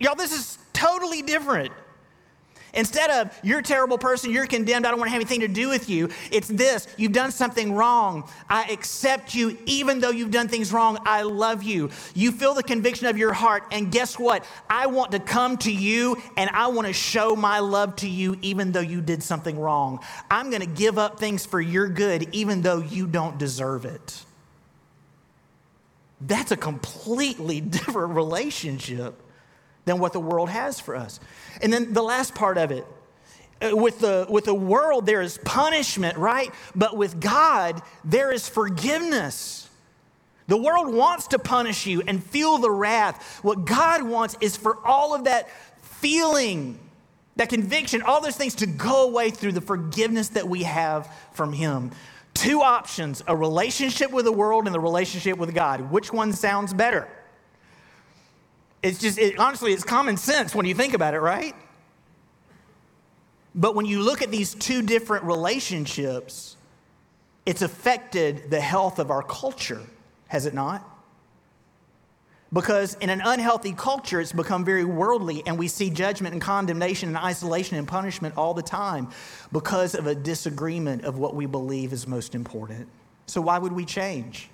Y'all, 0.00 0.14
this 0.14 0.32
is 0.32 0.58
totally 0.72 1.22
different. 1.22 1.72
Instead 2.74 3.10
of, 3.10 3.38
you're 3.42 3.58
a 3.58 3.62
terrible 3.62 3.98
person, 3.98 4.30
you're 4.30 4.46
condemned, 4.46 4.86
I 4.86 4.90
don't 4.90 4.98
want 4.98 5.08
to 5.08 5.12
have 5.12 5.20
anything 5.20 5.40
to 5.40 5.48
do 5.48 5.68
with 5.68 5.90
you, 5.90 6.08
it's 6.30 6.48
this 6.48 6.88
you've 6.96 7.12
done 7.12 7.30
something 7.30 7.74
wrong. 7.74 8.28
I 8.48 8.64
accept 8.64 9.34
you 9.34 9.58
even 9.66 10.00
though 10.00 10.10
you've 10.10 10.30
done 10.30 10.48
things 10.48 10.72
wrong. 10.72 10.98
I 11.04 11.22
love 11.22 11.62
you. 11.62 11.90
You 12.14 12.32
feel 12.32 12.54
the 12.54 12.62
conviction 12.62 13.06
of 13.06 13.18
your 13.18 13.32
heart, 13.32 13.64
and 13.72 13.92
guess 13.92 14.18
what? 14.18 14.46
I 14.70 14.86
want 14.86 15.12
to 15.12 15.18
come 15.18 15.58
to 15.58 15.72
you 15.72 16.16
and 16.36 16.48
I 16.50 16.68
want 16.68 16.86
to 16.86 16.92
show 16.92 17.36
my 17.36 17.58
love 17.58 17.96
to 17.96 18.08
you 18.08 18.38
even 18.40 18.72
though 18.72 18.80
you 18.80 19.00
did 19.00 19.22
something 19.22 19.58
wrong. 19.58 20.00
I'm 20.30 20.48
going 20.50 20.62
to 20.62 20.66
give 20.66 20.98
up 20.98 21.18
things 21.18 21.44
for 21.44 21.60
your 21.60 21.88
good 21.88 22.28
even 22.34 22.62
though 22.62 22.78
you 22.78 23.06
don't 23.06 23.38
deserve 23.38 23.84
it. 23.84 24.24
That's 26.20 26.52
a 26.52 26.56
completely 26.56 27.60
different 27.60 28.14
relationship 28.14 29.20
than 29.84 29.98
what 29.98 30.12
the 30.12 30.20
world 30.20 30.48
has 30.48 30.78
for 30.78 30.94
us. 30.94 31.20
And 31.60 31.72
then 31.72 31.92
the 31.92 32.02
last 32.02 32.34
part 32.34 32.58
of 32.58 32.70
it, 32.70 32.86
uh, 33.60 33.76
with 33.76 33.98
the, 33.98 34.26
with 34.28 34.44
the 34.44 34.54
world, 34.54 35.06
there 35.06 35.22
is 35.22 35.38
punishment, 35.44 36.16
right? 36.16 36.52
But 36.74 36.96
with 36.96 37.20
God, 37.20 37.82
there 38.04 38.32
is 38.32 38.48
forgiveness. 38.48 39.68
The 40.48 40.52
The 40.52 40.60
world 40.60 40.92
wants 40.92 41.28
to 41.28 41.38
punish 41.38 41.86
you 41.86 42.02
and 42.06 42.22
feel 42.22 42.58
the 42.58 42.70
wrath. 42.70 43.40
What 43.42 43.64
God 43.64 44.02
wants 44.02 44.36
is 44.42 44.54
for 44.54 44.86
all 44.86 45.14
of 45.14 45.24
that 45.24 45.48
feeling, 45.80 46.78
that 47.36 47.48
conviction, 47.48 48.02
all 48.02 48.20
those 48.20 48.36
things 48.36 48.56
to 48.56 48.66
go 48.66 49.08
away 49.08 49.30
through 49.30 49.52
the 49.52 49.62
forgiveness 49.62 50.28
that 50.28 50.46
we 50.46 50.64
have 50.64 51.10
from 51.32 51.54
Him. 51.54 51.90
Two 52.34 52.60
options 52.60 53.22
a 53.26 53.34
relationship 53.34 54.10
with 54.10 54.26
the 54.26 54.32
world 54.32 54.66
and 54.66 54.74
the 54.74 54.80
relationship 54.80 55.38
with 55.38 55.54
God. 55.54 55.90
Which 55.90 56.12
one 56.12 56.34
sounds 56.34 56.74
better? 56.74 57.08
It's 58.82 58.98
just, 58.98 59.18
it, 59.18 59.38
honestly, 59.38 59.72
it's 59.72 59.84
common 59.84 60.16
sense 60.16 60.54
when 60.54 60.66
you 60.66 60.74
think 60.74 60.94
about 60.94 61.14
it, 61.14 61.20
right? 61.20 61.54
But 63.54 63.74
when 63.74 63.86
you 63.86 64.00
look 64.00 64.22
at 64.22 64.30
these 64.30 64.54
two 64.54 64.82
different 64.82 65.24
relationships, 65.24 66.56
it's 67.46 67.62
affected 67.62 68.50
the 68.50 68.60
health 68.60 68.98
of 68.98 69.10
our 69.10 69.22
culture, 69.22 69.82
has 70.28 70.46
it 70.46 70.54
not? 70.54 70.88
Because 72.52 72.94
in 73.00 73.08
an 73.08 73.22
unhealthy 73.24 73.72
culture, 73.72 74.20
it's 74.20 74.32
become 74.32 74.64
very 74.64 74.84
worldly, 74.84 75.42
and 75.46 75.58
we 75.58 75.68
see 75.68 75.88
judgment 75.88 76.34
and 76.34 76.42
condemnation 76.42 77.08
and 77.08 77.16
isolation 77.16 77.78
and 77.78 77.88
punishment 77.88 78.36
all 78.36 78.52
the 78.52 78.62
time 78.62 79.08
because 79.52 79.94
of 79.94 80.06
a 80.06 80.14
disagreement 80.14 81.04
of 81.04 81.18
what 81.18 81.34
we 81.34 81.46
believe 81.46 81.92
is 81.94 82.06
most 82.06 82.34
important. 82.34 82.88
So, 83.26 83.40
why 83.40 83.58
would 83.58 83.72
we 83.72 83.86
change? 83.86 84.50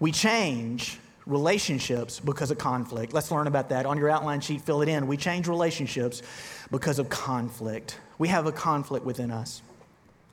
We 0.00 0.10
change 0.10 0.98
relationships 1.26 2.20
because 2.20 2.50
of 2.50 2.58
conflict. 2.58 3.12
Let's 3.12 3.30
learn 3.30 3.46
about 3.46 3.68
that. 3.68 3.86
On 3.86 3.96
your 3.96 4.10
outline 4.10 4.40
sheet, 4.40 4.62
fill 4.62 4.82
it 4.82 4.88
in. 4.88 5.06
We 5.06 5.16
change 5.16 5.46
relationships 5.46 6.22
because 6.70 6.98
of 6.98 7.08
conflict. 7.08 7.98
We 8.18 8.28
have 8.28 8.46
a 8.46 8.52
conflict 8.52 9.04
within 9.04 9.30
us. 9.30 9.62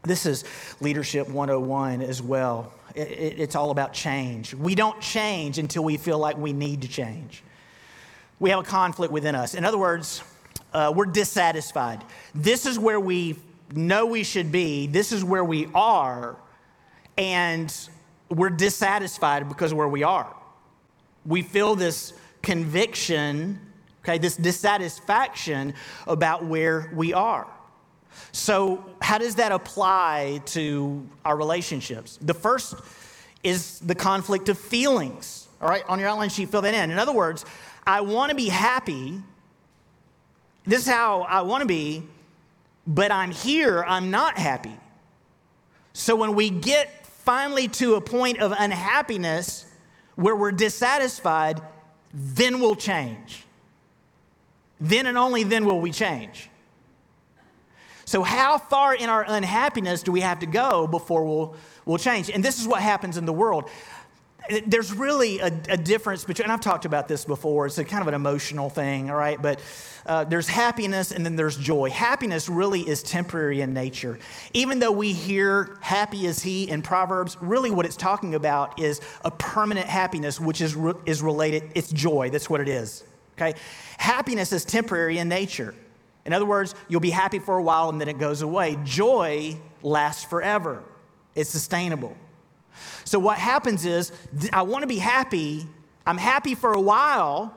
This 0.04 0.26
is 0.26 0.46
Leadership 0.80 1.28
101 1.30 2.02
as 2.02 2.22
well. 2.22 2.74
It, 2.96 3.12
it, 3.12 3.40
it's 3.40 3.56
all 3.56 3.72
about 3.72 3.94
change. 3.94 4.54
We 4.54 4.74
don't 4.74 5.00
change 5.02 5.60
until 5.60 5.84
we 5.84 5.98
feel 5.98 6.18
like 6.18 6.38
we 6.38 6.54
need 6.54 6.82
to 6.84 6.88
change. 6.88 7.44
We 8.40 8.50
have 8.50 8.60
a 8.60 8.64
conflict 8.64 9.12
within 9.12 9.36
us. 9.36 9.54
In 9.54 9.66
other 9.66 9.78
words, 9.78 10.24
uh, 10.74 10.94
we're 10.96 11.06
dissatisfied. 11.06 12.04
This 12.34 12.66
is 12.66 12.80
where 12.80 13.00
we 13.00 13.36
know 13.76 14.06
we 14.06 14.24
should 14.24 14.52
be, 14.52 14.88
this 14.88 15.12
is 15.12 15.24
where 15.24 15.44
we 15.44 15.68
are, 15.76 16.38
and 17.18 17.72
we're 18.30 18.50
dissatisfied 18.50 19.48
because 19.48 19.74
where 19.74 19.88
we 19.88 20.02
are 20.02 20.34
we 21.26 21.42
feel 21.42 21.76
this 21.76 22.14
conviction, 22.42 23.60
okay, 24.04 24.18
this 24.18 24.36
dissatisfaction 24.36 25.74
about 26.08 26.46
where 26.46 26.92
we 26.94 27.14
are. 27.14 27.48
So, 28.32 28.84
how 29.02 29.18
does 29.18 29.36
that 29.36 29.52
apply 29.52 30.42
to 30.48 31.08
our 31.26 31.36
relationships? 31.36 32.18
The 32.22 32.34
first 32.34 32.76
is 33.44 33.80
the 33.80 33.96
conflict 33.96 34.50
of 34.50 34.58
feelings. 34.58 35.48
All 35.62 35.70
right, 35.70 35.84
on 35.88 36.00
your 36.00 36.10
outline 36.10 36.30
sheet, 36.30 36.50
fill 36.50 36.62
that 36.62 36.74
in. 36.74 36.92
In 36.92 37.00
other 37.00 37.14
words, 37.14 37.46
I 37.86 38.02
want 38.02 38.30
to 38.30 38.36
be 38.36 38.50
happy. 38.50 39.22
This 40.66 40.82
is 40.82 40.88
how 40.88 41.22
I 41.22 41.42
want 41.42 41.62
to 41.62 41.68
be, 41.68 42.04
but 42.86 43.12
I'm 43.12 43.32
here, 43.32 43.84
I'm 43.88 44.12
not 44.12 44.38
happy. 44.38 44.78
So, 45.94 46.16
when 46.16 46.36
we 46.36 46.50
get 46.50 47.06
finally 47.06 47.68
to 47.68 47.96
a 47.96 48.02
point 48.02 48.40
of 48.40 48.54
unhappiness, 48.58 49.66
where 50.20 50.36
we're 50.36 50.52
dissatisfied, 50.52 51.62
then 52.14 52.60
we'll 52.60 52.76
change. 52.76 53.46
Then 54.82 55.06
and 55.06 55.18
only 55.18 55.44
then 55.44 55.66
will 55.66 55.80
we 55.80 55.92
change. 55.92 56.50
So, 58.04 58.24
how 58.24 58.58
far 58.58 58.94
in 58.94 59.10
our 59.10 59.24
unhappiness 59.26 60.04
do 60.04 60.12
we 60.12 60.22
have 60.22 60.40
to 60.40 60.46
go 60.46 60.88
before 60.88 61.24
we'll, 61.24 61.56
we'll 61.86 61.98
change? 62.00 62.30
And 62.30 62.44
this 62.44 62.60
is 62.60 62.68
what 62.68 62.82
happens 62.82 63.16
in 63.16 63.26
the 63.26 63.34
world 63.34 63.70
there's 64.66 64.94
really 64.94 65.40
a, 65.40 65.48
a, 65.70 65.78
difference 65.78 66.24
between, 66.24 66.46
and 66.46 66.52
I've 66.52 66.62
talked 66.62 66.86
about 66.86 67.08
this 67.08 67.24
before, 67.26 67.68
it's 67.68 67.78
a 67.78 67.86
kind 67.86 68.02
of 68.02 68.08
an 68.08 68.14
emotional 68.14 68.70
thing, 68.70 69.10
all 69.10 69.16
right? 69.16 69.40
But 69.40 69.60
uh, 70.06 70.24
there's 70.24 70.48
happiness 70.48 71.12
and 71.12 71.26
then 71.26 71.36
there's 71.36 71.56
joy. 71.56 71.90
Happiness 71.92 72.50
really 72.50 72.82
is 72.82 73.04
temporary 73.04 73.62
in 73.62 73.74
nature. 73.74 74.18
Even 74.54 74.80
though 74.80 74.92
we 74.92 75.14
hear 75.14 75.78
happy 75.82 76.26
is 76.26 76.42
he 76.42 76.70
in 76.70 76.82
Proverbs, 76.82 77.38
really 77.42 77.70
what 77.70 77.86
it's 77.86 77.96
talking 77.96 78.34
about 78.34 78.80
is 78.80 79.02
a 79.24 79.30
permanent 79.30 79.88
happiness, 79.88 80.40
which 80.40 80.62
is, 80.62 80.76
re- 80.76 80.94
is 81.06 81.22
related, 81.22 81.72
it's 81.76 81.92
joy. 81.92 82.30
That's 82.32 82.50
what 82.50 82.60
it 82.60 82.68
is, 82.68 83.04
okay? 83.38 83.54
Happiness 83.98 84.52
is 84.52 84.66
temporary 84.66 85.20
in 85.20 85.30
nature. 85.30 85.76
In 86.26 86.34
other 86.34 86.46
words, 86.46 86.74
you'll 86.88 87.02
be 87.02 87.12
happy 87.12 87.40
for 87.40 87.58
a 87.58 87.64
while 87.64 87.90
and 87.90 88.02
then 88.02 88.10
it 88.10 88.18
goes 88.18 88.42
away. 88.42 88.78
Joy 88.84 89.58
lasts 89.84 90.24
forever, 90.24 90.84
it's 91.36 91.50
sustainable. 91.50 92.18
So 93.06 93.20
what 93.20 93.38
happens 93.38 93.86
is, 93.86 94.12
I 94.54 94.62
want 94.64 94.84
to 94.84 94.88
be 94.88 94.98
happy. 94.98 95.68
I'm 96.06 96.18
happy 96.18 96.56
for 96.56 96.74
a 96.74 96.82
while. 96.82 97.54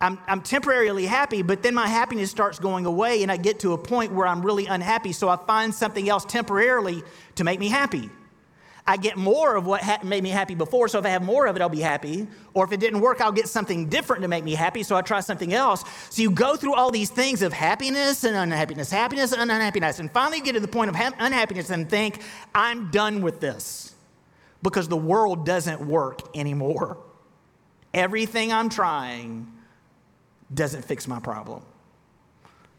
I'm, 0.00 0.18
I'm 0.26 0.42
temporarily 0.42 1.06
happy, 1.06 1.42
but 1.42 1.62
then 1.62 1.74
my 1.74 1.86
happiness 1.86 2.30
starts 2.30 2.58
going 2.58 2.86
away, 2.86 3.22
and 3.22 3.30
I 3.30 3.36
get 3.36 3.60
to 3.60 3.72
a 3.72 3.78
point 3.78 4.12
where 4.12 4.26
I'm 4.26 4.42
really 4.42 4.66
unhappy. 4.66 5.12
So 5.12 5.28
I 5.28 5.36
find 5.36 5.72
something 5.72 6.08
else 6.08 6.24
temporarily 6.24 7.02
to 7.36 7.44
make 7.44 7.60
me 7.60 7.68
happy. 7.68 8.10
I 8.84 8.96
get 8.96 9.16
more 9.16 9.54
of 9.54 9.64
what 9.64 9.80
ha- 9.80 10.00
made 10.02 10.24
me 10.24 10.30
happy 10.30 10.56
before, 10.56 10.88
so 10.88 10.98
if 10.98 11.06
I 11.06 11.10
have 11.10 11.22
more 11.22 11.46
of 11.46 11.54
it, 11.54 11.62
I'll 11.62 11.68
be 11.68 11.80
happy. 11.80 12.26
Or 12.52 12.64
if 12.64 12.72
it 12.72 12.80
didn't 12.80 13.00
work, 13.00 13.20
I'll 13.20 13.30
get 13.30 13.48
something 13.48 13.88
different 13.88 14.22
to 14.22 14.28
make 14.28 14.42
me 14.42 14.54
happy, 14.54 14.82
so 14.82 14.96
I 14.96 15.02
try 15.02 15.20
something 15.20 15.54
else. 15.54 15.84
So 16.10 16.22
you 16.22 16.30
go 16.32 16.56
through 16.56 16.74
all 16.74 16.90
these 16.90 17.08
things 17.08 17.42
of 17.42 17.52
happiness 17.52 18.24
and 18.24 18.34
unhappiness, 18.34 18.90
happiness 18.90 19.32
and 19.32 19.40
unhappiness, 19.40 20.00
and 20.00 20.10
finally 20.10 20.38
you 20.38 20.44
get 20.44 20.54
to 20.54 20.60
the 20.60 20.66
point 20.68 20.88
of 20.88 20.96
ha- 20.96 21.12
unhappiness 21.18 21.70
and 21.70 21.88
think, 21.88 22.22
I'm 22.54 22.90
done 22.90 23.22
with 23.22 23.38
this 23.40 23.94
because 24.62 24.88
the 24.88 24.96
world 24.96 25.46
doesn't 25.46 25.80
work 25.80 26.36
anymore. 26.36 26.98
Everything 27.94 28.52
I'm 28.52 28.68
trying 28.68 29.52
doesn't 30.52 30.84
fix 30.84 31.06
my 31.06 31.20
problem. 31.20 31.62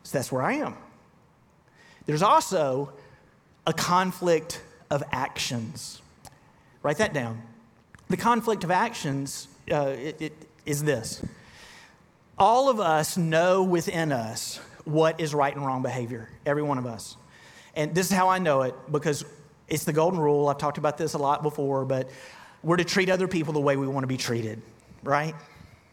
So 0.04 0.18
that's 0.18 0.32
where 0.34 0.42
I 0.42 0.54
am. 0.54 0.76
There's 2.06 2.22
also 2.24 2.92
a 3.66 3.72
conflict 3.72 4.62
of 4.94 5.04
actions. 5.12 6.02
Write 6.84 6.98
that 6.98 7.14
down. 7.14 7.42
The 8.10 8.18
conflict 8.18 8.64
of 8.64 8.72
actions 8.72 9.48
uh, 9.72 9.96
it, 9.98 10.22
it 10.22 10.34
is 10.66 10.84
this 10.84 11.24
all 12.38 12.70
of 12.70 12.80
us 12.80 13.16
know 13.16 13.64
within 13.64 14.12
us 14.12 14.60
what 14.86 15.22
is 15.22 15.34
right 15.34 15.56
and 15.56 15.66
wrong 15.66 15.82
behavior, 15.82 16.30
every 16.46 16.64
one 16.64 16.78
of 16.78 16.86
us. 16.86 17.16
And 17.76 17.94
this 17.96 18.08
is 18.12 18.18
how 18.18 18.28
I 18.28 18.40
know 18.40 18.64
it 18.64 18.76
because 18.92 19.24
it's 19.68 19.86
the 19.86 19.94
golden 19.94 20.20
rule. 20.20 20.48
I've 20.50 20.58
talked 20.58 20.78
about 20.78 20.98
this 20.98 21.14
a 21.14 21.18
lot 21.18 21.44
before, 21.44 21.86
but 21.86 22.10
we're 22.64 22.78
to 22.78 22.84
treat 22.84 23.10
other 23.10 23.28
people 23.28 23.54
the 23.54 23.62
way 23.62 23.78
we 23.78 23.88
want 23.88 24.04
to 24.04 24.08
be 24.08 24.18
treated, 24.18 24.62
right? 25.04 25.36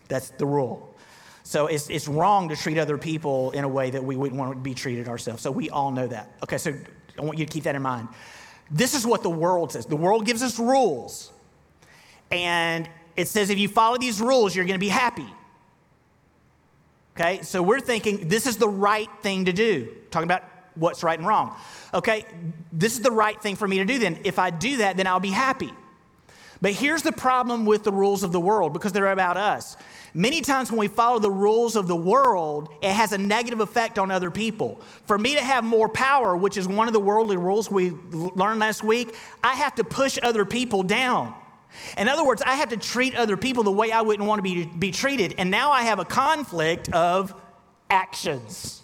That's 0.08 0.30
the 0.30 0.46
rule. 0.46 0.94
So 1.42 1.66
it's, 1.66 1.88
it's 1.88 2.08
wrong 2.08 2.48
to 2.48 2.56
treat 2.56 2.78
other 2.78 2.98
people 2.98 3.50
in 3.52 3.64
a 3.64 3.68
way 3.68 3.90
that 3.90 4.02
we 4.02 4.16
wouldn't 4.16 4.38
want 4.38 4.52
to 4.52 4.58
be 4.58 4.74
treated 4.74 5.08
ourselves. 5.08 5.42
So 5.42 5.50
we 5.50 5.70
all 5.70 5.90
know 5.90 6.06
that. 6.06 6.32
Okay, 6.42 6.58
so 6.58 6.74
I 7.18 7.22
want 7.22 7.38
you 7.38 7.46
to 7.46 7.52
keep 7.52 7.64
that 7.64 7.74
in 7.74 7.82
mind. 7.82 8.08
This 8.70 8.94
is 8.94 9.06
what 9.06 9.22
the 9.22 9.30
world 9.30 9.72
says. 9.72 9.86
The 9.86 9.96
world 9.96 10.24
gives 10.24 10.42
us 10.42 10.58
rules. 10.58 11.32
And 12.30 12.88
it 13.16 13.28
says 13.28 13.50
if 13.50 13.58
you 13.58 13.68
follow 13.68 13.98
these 13.98 14.20
rules, 14.20 14.54
you're 14.54 14.64
going 14.64 14.78
to 14.78 14.78
be 14.78 14.88
happy. 14.88 15.26
Okay, 17.16 17.42
so 17.42 17.62
we're 17.62 17.80
thinking 17.80 18.28
this 18.28 18.46
is 18.46 18.56
the 18.56 18.68
right 18.68 19.08
thing 19.22 19.46
to 19.46 19.52
do. 19.52 19.92
Talking 20.10 20.28
about 20.28 20.44
what's 20.74 21.02
right 21.02 21.18
and 21.18 21.26
wrong. 21.26 21.56
Okay, 21.92 22.24
this 22.72 22.92
is 22.94 23.02
the 23.02 23.10
right 23.10 23.40
thing 23.42 23.56
for 23.56 23.66
me 23.66 23.78
to 23.78 23.84
do 23.84 23.98
then. 23.98 24.20
If 24.24 24.38
I 24.38 24.50
do 24.50 24.78
that, 24.78 24.96
then 24.96 25.06
I'll 25.06 25.20
be 25.20 25.30
happy. 25.30 25.72
But 26.62 26.72
here's 26.72 27.02
the 27.02 27.12
problem 27.12 27.64
with 27.64 27.84
the 27.84 27.92
rules 27.92 28.22
of 28.22 28.32
the 28.32 28.40
world 28.40 28.72
because 28.72 28.92
they're 28.92 29.10
about 29.10 29.36
us. 29.36 29.76
Many 30.12 30.40
times 30.40 30.70
when 30.70 30.80
we 30.80 30.88
follow 30.88 31.18
the 31.18 31.30
rules 31.30 31.76
of 31.76 31.86
the 31.86 31.96
world, 31.96 32.68
it 32.82 32.92
has 32.92 33.12
a 33.12 33.18
negative 33.18 33.60
effect 33.60 33.98
on 33.98 34.10
other 34.10 34.30
people. 34.30 34.80
For 35.06 35.16
me 35.16 35.36
to 35.36 35.40
have 35.40 35.64
more 35.64 35.88
power, 35.88 36.36
which 36.36 36.56
is 36.56 36.66
one 36.68 36.86
of 36.88 36.92
the 36.92 37.00
worldly 37.00 37.36
rules 37.36 37.70
we 37.70 37.90
learned 38.10 38.60
last 38.60 38.82
week, 38.82 39.14
I 39.42 39.54
have 39.54 39.74
to 39.76 39.84
push 39.84 40.18
other 40.22 40.44
people 40.44 40.82
down. 40.82 41.34
In 41.96 42.08
other 42.08 42.24
words, 42.24 42.42
I 42.42 42.56
have 42.56 42.70
to 42.70 42.76
treat 42.76 43.14
other 43.14 43.36
people 43.36 43.62
the 43.62 43.70
way 43.70 43.92
I 43.92 44.02
wouldn't 44.02 44.28
want 44.28 44.40
to 44.40 44.42
be, 44.42 44.66
be 44.66 44.90
treated. 44.90 45.36
And 45.38 45.50
now 45.50 45.70
I 45.70 45.82
have 45.82 46.00
a 46.00 46.04
conflict 46.04 46.92
of 46.92 47.32
actions. 47.88 48.79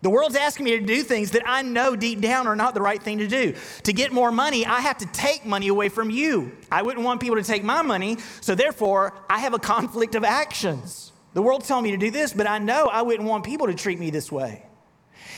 The 0.00 0.10
world's 0.10 0.36
asking 0.36 0.64
me 0.64 0.78
to 0.78 0.84
do 0.84 1.02
things 1.02 1.32
that 1.32 1.42
I 1.44 1.62
know 1.62 1.96
deep 1.96 2.20
down 2.20 2.46
are 2.46 2.54
not 2.54 2.74
the 2.74 2.80
right 2.80 3.02
thing 3.02 3.18
to 3.18 3.26
do. 3.26 3.54
To 3.82 3.92
get 3.92 4.12
more 4.12 4.30
money, 4.30 4.64
I 4.64 4.80
have 4.80 4.98
to 4.98 5.06
take 5.06 5.44
money 5.44 5.68
away 5.68 5.88
from 5.88 6.08
you. 6.08 6.52
I 6.70 6.82
wouldn't 6.82 7.04
want 7.04 7.20
people 7.20 7.36
to 7.36 7.42
take 7.42 7.64
my 7.64 7.82
money, 7.82 8.18
so 8.40 8.54
therefore, 8.54 9.14
I 9.28 9.40
have 9.40 9.54
a 9.54 9.58
conflict 9.58 10.14
of 10.14 10.22
actions. 10.22 11.12
The 11.34 11.42
world's 11.42 11.66
telling 11.66 11.84
me 11.84 11.90
to 11.90 11.96
do 11.96 12.10
this, 12.12 12.32
but 12.32 12.46
I 12.46 12.58
know 12.58 12.86
I 12.86 13.02
wouldn't 13.02 13.28
want 13.28 13.44
people 13.44 13.66
to 13.66 13.74
treat 13.74 13.98
me 13.98 14.10
this 14.10 14.30
way. 14.30 14.64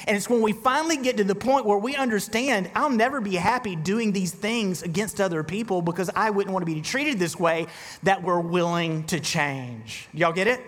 And 0.07 0.16
it's 0.16 0.29
when 0.29 0.42
we 0.42 0.53
finally 0.53 0.96
get 0.96 1.16
to 1.18 1.25
the 1.25 1.35
point 1.35 1.66
where 1.66 1.77
we 1.77 1.94
understand 1.94 2.70
I'll 2.75 2.90
never 2.90 3.20
be 3.20 3.37
happy 3.37 3.77
doing 3.77 4.12
these 4.12 4.33
things 4.33 4.83
against 4.83 5.20
other 5.20 5.42
people 5.42 5.83
because 5.83 6.11
I 6.14 6.31
wouldn't 6.31 6.53
want 6.53 6.66
to 6.66 6.73
be 6.73 6.81
treated 6.81 7.18
this 7.18 7.38
way 7.38 7.66
that 8.03 8.23
we're 8.23 8.40
willing 8.40 9.05
to 9.05 9.20
change. 9.20 10.09
Y'all 10.14 10.33
get 10.33 10.46
it? 10.46 10.61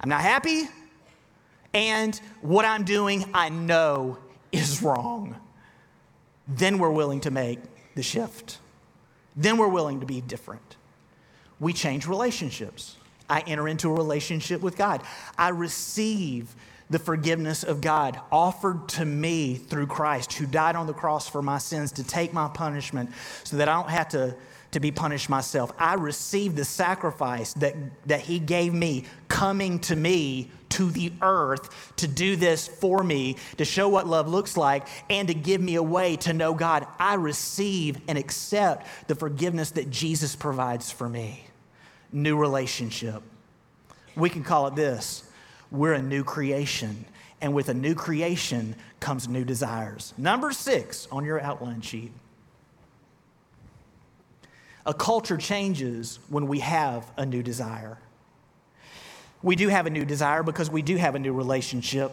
I'm 0.00 0.08
not 0.08 0.22
happy 0.22 0.68
and 1.74 2.18
what 2.40 2.64
I'm 2.64 2.84
doing 2.84 3.24
I 3.34 3.48
know 3.48 4.18
is 4.52 4.82
wrong, 4.82 5.36
then 6.48 6.78
we're 6.78 6.90
willing 6.90 7.20
to 7.22 7.30
make 7.30 7.58
the 7.94 8.02
shift. 8.02 8.58
then 9.38 9.58
we're 9.58 9.68
willing 9.68 10.00
to 10.00 10.06
be 10.06 10.20
different. 10.20 10.76
We 11.60 11.72
change 11.72 12.06
relationships. 12.06 12.96
I 13.28 13.40
enter 13.40 13.68
into 13.68 13.88
a 13.88 13.92
relationship 13.92 14.62
with 14.62 14.76
God. 14.76 15.02
I 15.36 15.50
receive 15.50 16.54
the 16.88 16.98
forgiveness 16.98 17.64
of 17.64 17.80
God 17.80 18.20
offered 18.30 18.88
to 18.90 19.04
me 19.04 19.56
through 19.56 19.88
Christ, 19.88 20.34
who 20.34 20.46
died 20.46 20.76
on 20.76 20.86
the 20.86 20.92
cross 20.92 21.28
for 21.28 21.42
my 21.42 21.58
sins 21.58 21.92
to 21.92 22.04
take 22.04 22.32
my 22.32 22.48
punishment 22.48 23.10
so 23.44 23.56
that 23.56 23.68
I 23.68 23.74
don't 23.74 23.90
have 23.90 24.08
to, 24.10 24.36
to 24.70 24.80
be 24.80 24.92
punished 24.92 25.28
myself. 25.28 25.72
I 25.78 25.94
receive 25.94 26.54
the 26.54 26.64
sacrifice 26.64 27.52
that, 27.54 27.74
that 28.06 28.20
He 28.20 28.38
gave 28.38 28.72
me 28.72 29.04
coming 29.28 29.80
to 29.80 29.96
me 29.96 30.50
to 30.70 30.90
the 30.90 31.12
earth 31.22 31.94
to 31.96 32.08
do 32.08 32.36
this 32.36 32.66
for 32.66 33.02
me, 33.02 33.36
to 33.56 33.64
show 33.64 33.88
what 33.88 34.06
love 34.06 34.28
looks 34.28 34.56
like, 34.56 34.86
and 35.08 35.28
to 35.28 35.34
give 35.34 35.60
me 35.60 35.76
a 35.76 35.82
way 35.82 36.16
to 36.16 36.32
know 36.32 36.54
God. 36.54 36.86
I 36.98 37.14
receive 37.14 37.98
and 38.08 38.18
accept 38.18 38.86
the 39.08 39.14
forgiveness 39.14 39.72
that 39.72 39.90
Jesus 39.90 40.36
provides 40.36 40.90
for 40.90 41.08
me. 41.08 41.44
New 42.12 42.36
relationship. 42.36 43.22
We 44.16 44.30
can 44.30 44.44
call 44.44 44.66
it 44.66 44.74
this 44.74 45.24
we're 45.70 45.94
a 45.94 46.02
new 46.02 46.24
creation. 46.24 47.04
And 47.40 47.54
with 47.54 47.68
a 47.68 47.74
new 47.74 47.94
creation 47.94 48.76
comes 48.98 49.28
new 49.28 49.44
desires. 49.44 50.14
Number 50.16 50.52
six 50.52 51.06
on 51.12 51.24
your 51.24 51.40
outline 51.40 51.82
sheet. 51.82 52.12
A 54.86 54.94
culture 54.94 55.36
changes 55.36 56.18
when 56.28 56.46
we 56.46 56.60
have 56.60 57.10
a 57.16 57.26
new 57.26 57.42
desire. 57.42 57.98
We 59.42 59.56
do 59.56 59.68
have 59.68 59.86
a 59.86 59.90
new 59.90 60.04
desire 60.04 60.42
because 60.42 60.70
we 60.70 60.82
do 60.82 60.96
have 60.96 61.14
a 61.14 61.18
new 61.18 61.32
relationship. 61.32 62.12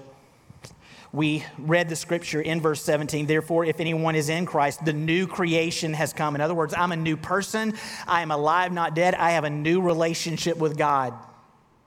We 1.11 1.45
read 1.59 1.89
the 1.89 1.95
scripture 1.95 2.41
in 2.41 2.59
verse 2.59 2.81
17. 2.81 3.27
Therefore, 3.27 3.65
if 3.65 3.79
anyone 3.79 4.15
is 4.15 4.29
in 4.29 4.47
Christ, 4.47 4.83
the 4.83 4.93
new 4.93 5.27
creation 5.27 5.93
has 5.93 6.11
come. 6.11 6.33
In 6.33 6.41
other 6.41 6.55
words, 6.55 6.73
I'm 6.75 6.91
a 6.91 6.95
new 6.95 7.15
person. 7.15 7.75
I 8.07 8.23
am 8.23 8.31
alive, 8.31 8.71
not 8.71 8.95
dead. 8.95 9.13
I 9.13 9.31
have 9.31 9.43
a 9.43 9.49
new 9.49 9.79
relationship 9.79 10.57
with 10.57 10.75
God. 10.75 11.13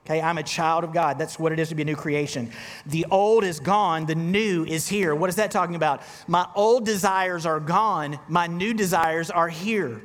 Okay, 0.06 0.20
I'm 0.20 0.38
a 0.38 0.42
child 0.44 0.84
of 0.84 0.92
God. 0.92 1.18
That's 1.18 1.36
what 1.36 1.50
it 1.50 1.58
is 1.58 1.70
to 1.70 1.74
be 1.74 1.82
a 1.82 1.84
new 1.84 1.96
creation. 1.96 2.52
The 2.86 3.06
old 3.10 3.42
is 3.42 3.58
gone, 3.58 4.06
the 4.06 4.14
new 4.14 4.64
is 4.64 4.86
here. 4.86 5.16
What 5.16 5.28
is 5.28 5.34
that 5.36 5.50
talking 5.50 5.74
about? 5.74 6.02
My 6.28 6.46
old 6.54 6.86
desires 6.86 7.44
are 7.44 7.58
gone, 7.58 8.20
my 8.28 8.46
new 8.46 8.72
desires 8.72 9.32
are 9.32 9.48
here. 9.48 10.00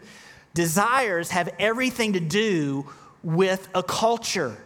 Desires 0.56 1.30
have 1.30 1.54
everything 1.60 2.14
to 2.14 2.20
do 2.20 2.90
with 3.22 3.70
a 3.76 3.84
culture. 3.84 4.58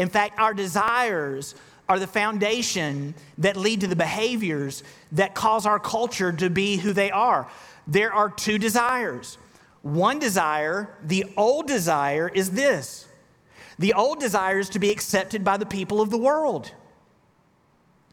In 0.00 0.08
fact, 0.08 0.38
our 0.38 0.54
desires 0.54 1.54
are 1.86 1.98
the 1.98 2.06
foundation 2.06 3.14
that 3.36 3.54
lead 3.54 3.82
to 3.82 3.86
the 3.86 3.94
behaviors 3.94 4.82
that 5.12 5.34
cause 5.34 5.66
our 5.66 5.78
culture 5.78 6.32
to 6.32 6.48
be 6.48 6.78
who 6.78 6.94
they 6.94 7.10
are. 7.10 7.46
There 7.86 8.10
are 8.10 8.30
two 8.30 8.56
desires. 8.56 9.36
One 9.82 10.18
desire, 10.18 10.88
the 11.02 11.26
old 11.36 11.66
desire, 11.66 12.30
is 12.30 12.52
this 12.52 13.08
the 13.78 13.92
old 13.92 14.20
desire 14.20 14.58
is 14.58 14.70
to 14.70 14.78
be 14.78 14.90
accepted 14.90 15.44
by 15.44 15.58
the 15.58 15.66
people 15.66 16.00
of 16.00 16.08
the 16.08 16.16
world. 16.18 16.72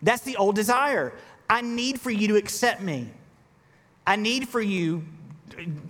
That's 0.02 0.23
the 0.23 0.36
old 0.36 0.56
desire. 0.56 1.13
I 1.50 1.62
need 1.62 2.02
for 2.02 2.12
you 2.12 2.28
to 2.28 2.36
accept 2.36 2.82
me. 2.82 3.08
I 4.06 4.17
need 4.17 4.50
for 4.50 4.60
you, 4.60 5.06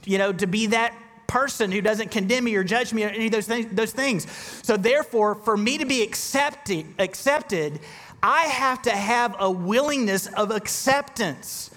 you 0.06 0.20
know, 0.20 0.32
to 0.32 0.46
be 0.46 0.68
that 0.68 0.94
person 1.28 1.72
who 1.72 1.82
doesn't 1.82 2.10
condemn 2.10 2.46
me 2.46 2.56
or 2.56 2.64
judge 2.64 2.94
me 2.94 3.04
or 3.04 3.10
any 3.10 3.26
of 3.28 3.32
those 3.32 3.48
things. 3.48 3.68
Those 3.74 3.92
things. 3.92 4.30
So 4.64 4.78
therefore, 4.78 5.36
for 5.36 5.58
me 5.58 5.78
to 5.78 5.86
be 5.86 6.02
accepted, 6.02 6.86
accepted, 6.98 7.80
I 8.24 8.44
have 8.44 8.82
to 8.84 8.92
have 8.92 9.36
a 9.40 9.52
willingness 9.52 10.28
of 10.28 10.52
acceptance. 10.52 11.70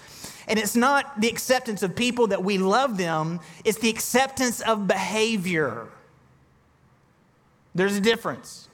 And 0.47 0.57
it's 0.57 0.75
not 0.75 1.21
the 1.21 1.29
acceptance 1.29 1.83
of 1.83 1.95
people 1.95 2.27
that 2.27 2.43
we 2.43 2.57
love 2.57 2.97
them, 2.97 3.39
it's 3.63 3.77
the 3.77 3.89
acceptance 3.89 4.61
of 4.61 4.87
behavior. 4.87 5.87
There's 7.75 7.95
a 7.95 8.01
difference. 8.01 8.67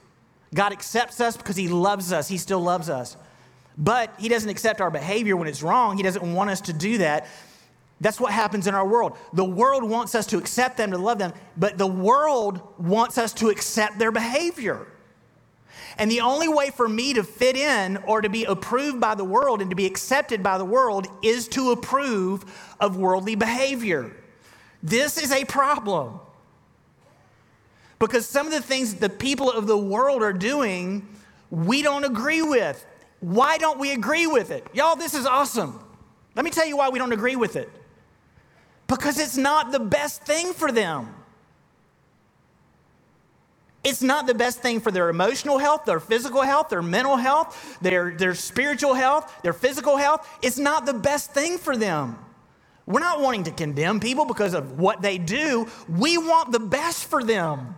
God 0.54 0.72
accepts 0.72 1.20
us 1.20 1.36
because 1.36 1.56
He 1.56 1.68
loves 1.68 2.12
us, 2.12 2.28
He 2.28 2.38
still 2.38 2.60
loves 2.60 2.88
us. 2.88 3.16
But 3.76 4.12
He 4.18 4.28
doesn't 4.28 4.48
accept 4.48 4.80
our 4.80 4.90
behavior 4.90 5.36
when 5.36 5.46
it's 5.46 5.62
wrong. 5.62 5.96
He 5.96 6.02
doesn't 6.02 6.34
want 6.34 6.50
us 6.50 6.62
to 6.62 6.72
do 6.72 6.98
that. 6.98 7.26
That's 8.00 8.20
what 8.20 8.32
happens 8.32 8.66
in 8.66 8.74
our 8.74 8.86
world. 8.86 9.16
The 9.32 9.44
world 9.44 9.82
wants 9.82 10.14
us 10.14 10.26
to 10.26 10.38
accept 10.38 10.76
them, 10.76 10.92
to 10.92 10.98
love 10.98 11.18
them, 11.18 11.32
but 11.56 11.78
the 11.78 11.86
world 11.86 12.60
wants 12.78 13.18
us 13.18 13.32
to 13.34 13.48
accept 13.48 13.98
their 13.98 14.12
behavior. 14.12 14.86
And 15.96 16.08
the 16.08 16.20
only 16.20 16.46
way 16.46 16.70
for 16.70 16.88
me 16.88 17.14
to 17.14 17.24
fit 17.24 17.56
in 17.56 17.96
or 17.98 18.20
to 18.20 18.28
be 18.28 18.44
approved 18.44 19.00
by 19.00 19.16
the 19.16 19.24
world 19.24 19.60
and 19.60 19.70
to 19.70 19.76
be 19.76 19.86
accepted 19.86 20.44
by 20.44 20.56
the 20.56 20.64
world 20.64 21.08
is 21.22 21.48
to 21.48 21.72
approve 21.72 22.44
of 22.78 22.96
worldly 22.96 23.34
behavior. 23.34 24.14
This 24.80 25.18
is 25.18 25.32
a 25.32 25.44
problem. 25.44 26.20
Because 27.98 28.28
some 28.28 28.46
of 28.46 28.52
the 28.52 28.62
things 28.62 28.94
the 28.94 29.08
people 29.08 29.50
of 29.50 29.66
the 29.66 29.76
world 29.76 30.22
are 30.22 30.32
doing, 30.32 31.08
we 31.50 31.82
don't 31.82 32.04
agree 32.04 32.42
with. 32.42 32.86
Why 33.18 33.58
don't 33.58 33.80
we 33.80 33.90
agree 33.90 34.28
with 34.28 34.52
it? 34.52 34.64
Y'all, 34.72 34.94
this 34.94 35.14
is 35.14 35.26
awesome. 35.26 35.80
Let 36.36 36.44
me 36.44 36.52
tell 36.52 36.66
you 36.66 36.76
why 36.76 36.90
we 36.90 37.00
don't 37.00 37.10
agree 37.10 37.34
with 37.34 37.56
it. 37.56 37.68
Because 38.88 39.18
it's 39.18 39.36
not 39.36 39.70
the 39.70 39.78
best 39.78 40.22
thing 40.22 40.52
for 40.52 40.72
them. 40.72 41.14
It's 43.84 44.02
not 44.02 44.26
the 44.26 44.34
best 44.34 44.60
thing 44.60 44.80
for 44.80 44.90
their 44.90 45.08
emotional 45.08 45.58
health, 45.58 45.84
their 45.84 46.00
physical 46.00 46.42
health, 46.42 46.68
their 46.68 46.82
mental 46.82 47.16
health, 47.16 47.78
their, 47.80 48.10
their 48.10 48.34
spiritual 48.34 48.94
health, 48.94 49.32
their 49.42 49.52
physical 49.52 49.96
health. 49.96 50.28
It's 50.42 50.58
not 50.58 50.84
the 50.84 50.94
best 50.94 51.32
thing 51.32 51.58
for 51.58 51.76
them. 51.76 52.18
We're 52.86 53.00
not 53.00 53.20
wanting 53.20 53.44
to 53.44 53.50
condemn 53.50 54.00
people 54.00 54.24
because 54.24 54.54
of 54.54 54.78
what 54.78 55.02
they 55.02 55.18
do. 55.18 55.68
We 55.88 56.18
want 56.18 56.52
the 56.52 56.58
best 56.58 57.04
for 57.04 57.22
them. 57.22 57.76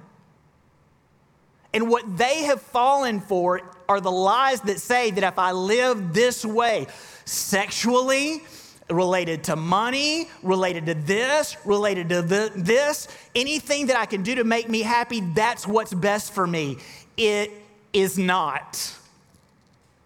And 1.75 1.89
what 1.89 2.17
they 2.17 2.45
have 2.45 2.63
fallen 2.63 3.21
for 3.21 3.61
are 3.89 4.01
the 4.01 4.11
lies 4.11 4.61
that 4.63 4.81
say 4.81 5.11
that 5.11 5.25
if 5.25 5.39
I 5.39 5.53
live 5.53 6.15
this 6.15 6.45
way, 6.45 6.87
sexually, 7.25 8.43
related 8.91 9.45
to 9.45 9.57
money, 9.57 10.29
related 10.43 10.87
to 10.87 10.95
this, 10.95 11.57
related 11.65 12.09
to 12.09 12.23
the, 12.23 12.53
this, 12.57 13.09
anything 13.35 13.87
that 13.87 13.97
I 13.97 14.07
can 14.07 14.23
do 14.23 14.35
to 14.37 14.45
make 14.45 14.69
me 14.69 14.83
happy, 14.83 15.21
that's 15.21 15.67
what's 15.67 15.95
best 15.95 16.33
for 16.33 16.47
me. 16.47 16.79
It 17.17 17.53
is 17.93 18.19
not. 18.19 18.97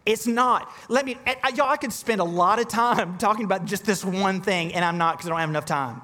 It's 0.07 0.27
not. 0.27 0.71
Let 0.89 1.07
me, 1.07 1.17
uh, 1.27 1.51
y'all, 1.55 1.71
I 1.71 1.77
could 1.77 1.93
spend 1.93 2.21
a 2.21 2.25
lot 2.25 2.59
of 2.59 2.69
time 2.69 3.17
talking 3.19 3.45
about 3.45 3.65
just 3.65 3.85
this 3.85 4.05
one 4.05 4.41
thing, 4.41 4.75
and 4.75 4.85
I'm 4.85 4.99
not 4.99 5.17
because 5.17 5.27
I 5.27 5.31
don't 5.31 5.41
have 5.41 5.49
enough 5.49 5.67
time. 5.67 6.03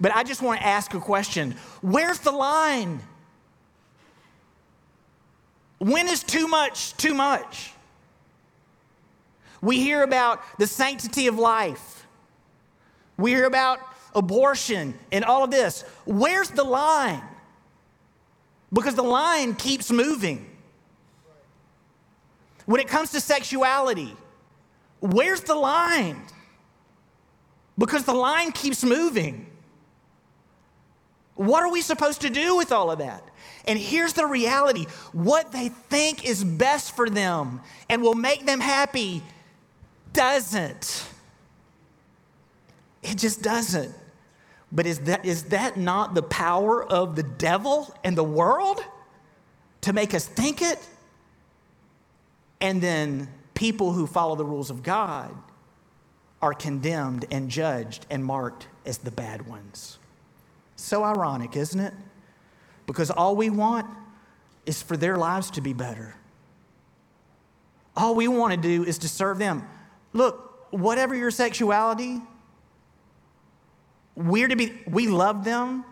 But 0.00 0.14
I 0.14 0.22
just 0.22 0.42
want 0.42 0.60
to 0.60 0.66
ask 0.66 0.94
a 0.94 1.00
question 1.00 1.56
Where's 1.80 2.20
the 2.20 2.30
line? 2.30 3.00
When 5.78 6.08
is 6.08 6.22
too 6.22 6.48
much 6.48 6.96
too 6.96 7.14
much? 7.14 7.72
We 9.60 9.80
hear 9.80 10.02
about 10.02 10.40
the 10.58 10.66
sanctity 10.66 11.26
of 11.26 11.38
life. 11.38 11.97
We 13.18 13.32
hear 13.32 13.44
about 13.44 13.80
abortion 14.14 14.94
and 15.12 15.24
all 15.24 15.44
of 15.44 15.50
this. 15.50 15.82
Where's 16.06 16.48
the 16.48 16.64
line? 16.64 17.22
Because 18.72 18.94
the 18.94 19.02
line 19.02 19.54
keeps 19.54 19.90
moving. 19.90 20.48
When 22.64 22.80
it 22.80 22.88
comes 22.88 23.10
to 23.12 23.20
sexuality, 23.20 24.14
where's 25.00 25.40
the 25.42 25.54
line? 25.54 26.22
Because 27.76 28.04
the 28.04 28.14
line 28.14 28.52
keeps 28.52 28.84
moving. 28.84 29.46
What 31.34 31.62
are 31.62 31.70
we 31.70 31.80
supposed 31.80 32.22
to 32.22 32.30
do 32.30 32.56
with 32.56 32.72
all 32.72 32.90
of 32.90 32.98
that? 32.98 33.22
And 33.66 33.78
here's 33.78 34.12
the 34.12 34.26
reality 34.26 34.84
what 35.12 35.52
they 35.52 35.68
think 35.68 36.24
is 36.24 36.42
best 36.42 36.96
for 36.96 37.08
them 37.08 37.60
and 37.88 38.02
will 38.02 38.14
make 38.14 38.44
them 38.44 38.60
happy 38.60 39.22
doesn't. 40.12 41.06
It 43.02 43.16
just 43.16 43.42
doesn't. 43.42 43.94
But 44.70 44.86
is 44.86 45.00
that, 45.00 45.24
is 45.24 45.44
that 45.44 45.76
not 45.76 46.14
the 46.14 46.22
power 46.22 46.84
of 46.84 47.16
the 47.16 47.22
devil 47.22 47.94
and 48.04 48.16
the 48.16 48.24
world 48.24 48.84
to 49.82 49.92
make 49.92 50.12
us 50.14 50.26
think 50.26 50.60
it? 50.60 50.78
And 52.60 52.82
then 52.82 53.28
people 53.54 53.92
who 53.92 54.06
follow 54.06 54.34
the 54.34 54.44
rules 54.44 54.70
of 54.70 54.82
God 54.82 55.34
are 56.42 56.52
condemned 56.52 57.24
and 57.30 57.50
judged 57.50 58.06
and 58.10 58.24
marked 58.24 58.68
as 58.84 58.98
the 58.98 59.10
bad 59.10 59.46
ones. 59.46 59.98
So 60.76 61.02
ironic, 61.02 61.56
isn't 61.56 61.80
it? 61.80 61.94
because 62.88 63.10
all 63.10 63.36
we 63.36 63.50
want 63.50 63.86
is 64.66 64.82
for 64.82 64.96
their 64.96 65.16
lives 65.16 65.52
to 65.52 65.60
be 65.60 65.74
better. 65.74 66.16
All 67.94 68.14
we 68.14 68.26
want 68.26 68.54
to 68.54 68.56
do 68.56 68.82
is 68.82 68.98
to 68.98 69.08
serve 69.08 69.38
them. 69.38 69.68
Look, 70.14 70.66
whatever 70.70 71.14
your 71.14 71.30
sexuality, 71.30 72.22
we're 74.18 74.48
to 74.48 74.56
be, 74.56 74.72
we 74.86 75.06
love 75.06 75.44
them, 75.44 75.84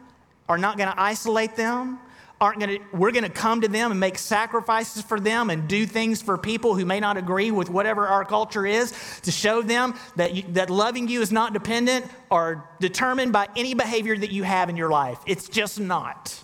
are 0.49 0.59
not 0.59 0.77
going 0.77 0.91
to 0.91 1.01
isolate 1.01 1.55
them, 1.55 2.01
aren't 2.41 2.59
going 2.59 2.79
to, 2.79 2.85
we're 2.93 3.13
going 3.13 3.25
to 3.25 3.31
come 3.31 3.61
to 3.61 3.69
them 3.69 3.93
and 3.93 4.01
make 4.01 4.19
sacrifices 4.19 5.03
for 5.03 5.19
them 5.19 5.49
and 5.49 5.69
do 5.69 5.87
things 5.87 6.21
for 6.21 6.37
people 6.37 6.75
who 6.75 6.85
may 6.85 7.01
not 7.01 7.17
agree 7.17 7.51
with 7.51 7.71
whatever 7.71 8.07
our 8.07 8.25
culture 8.25 8.67
is 8.67 8.93
to 9.23 9.31
show 9.31 9.63
them 9.63 9.95
that, 10.17 10.35
you, 10.35 10.43
that 10.49 10.69
loving 10.69 11.09
you 11.09 11.23
is 11.23 11.33
not 11.33 11.53
dependent 11.53 12.05
or 12.29 12.69
determined 12.81 13.33
by 13.33 13.49
any 13.57 13.75
behavior 13.75 14.17
that 14.19 14.33
you 14.33 14.43
have 14.43 14.69
in 14.69 14.77
your 14.77 14.91
life. 14.91 15.19
It's 15.27 15.49
just 15.49 15.79
not. 15.81 16.43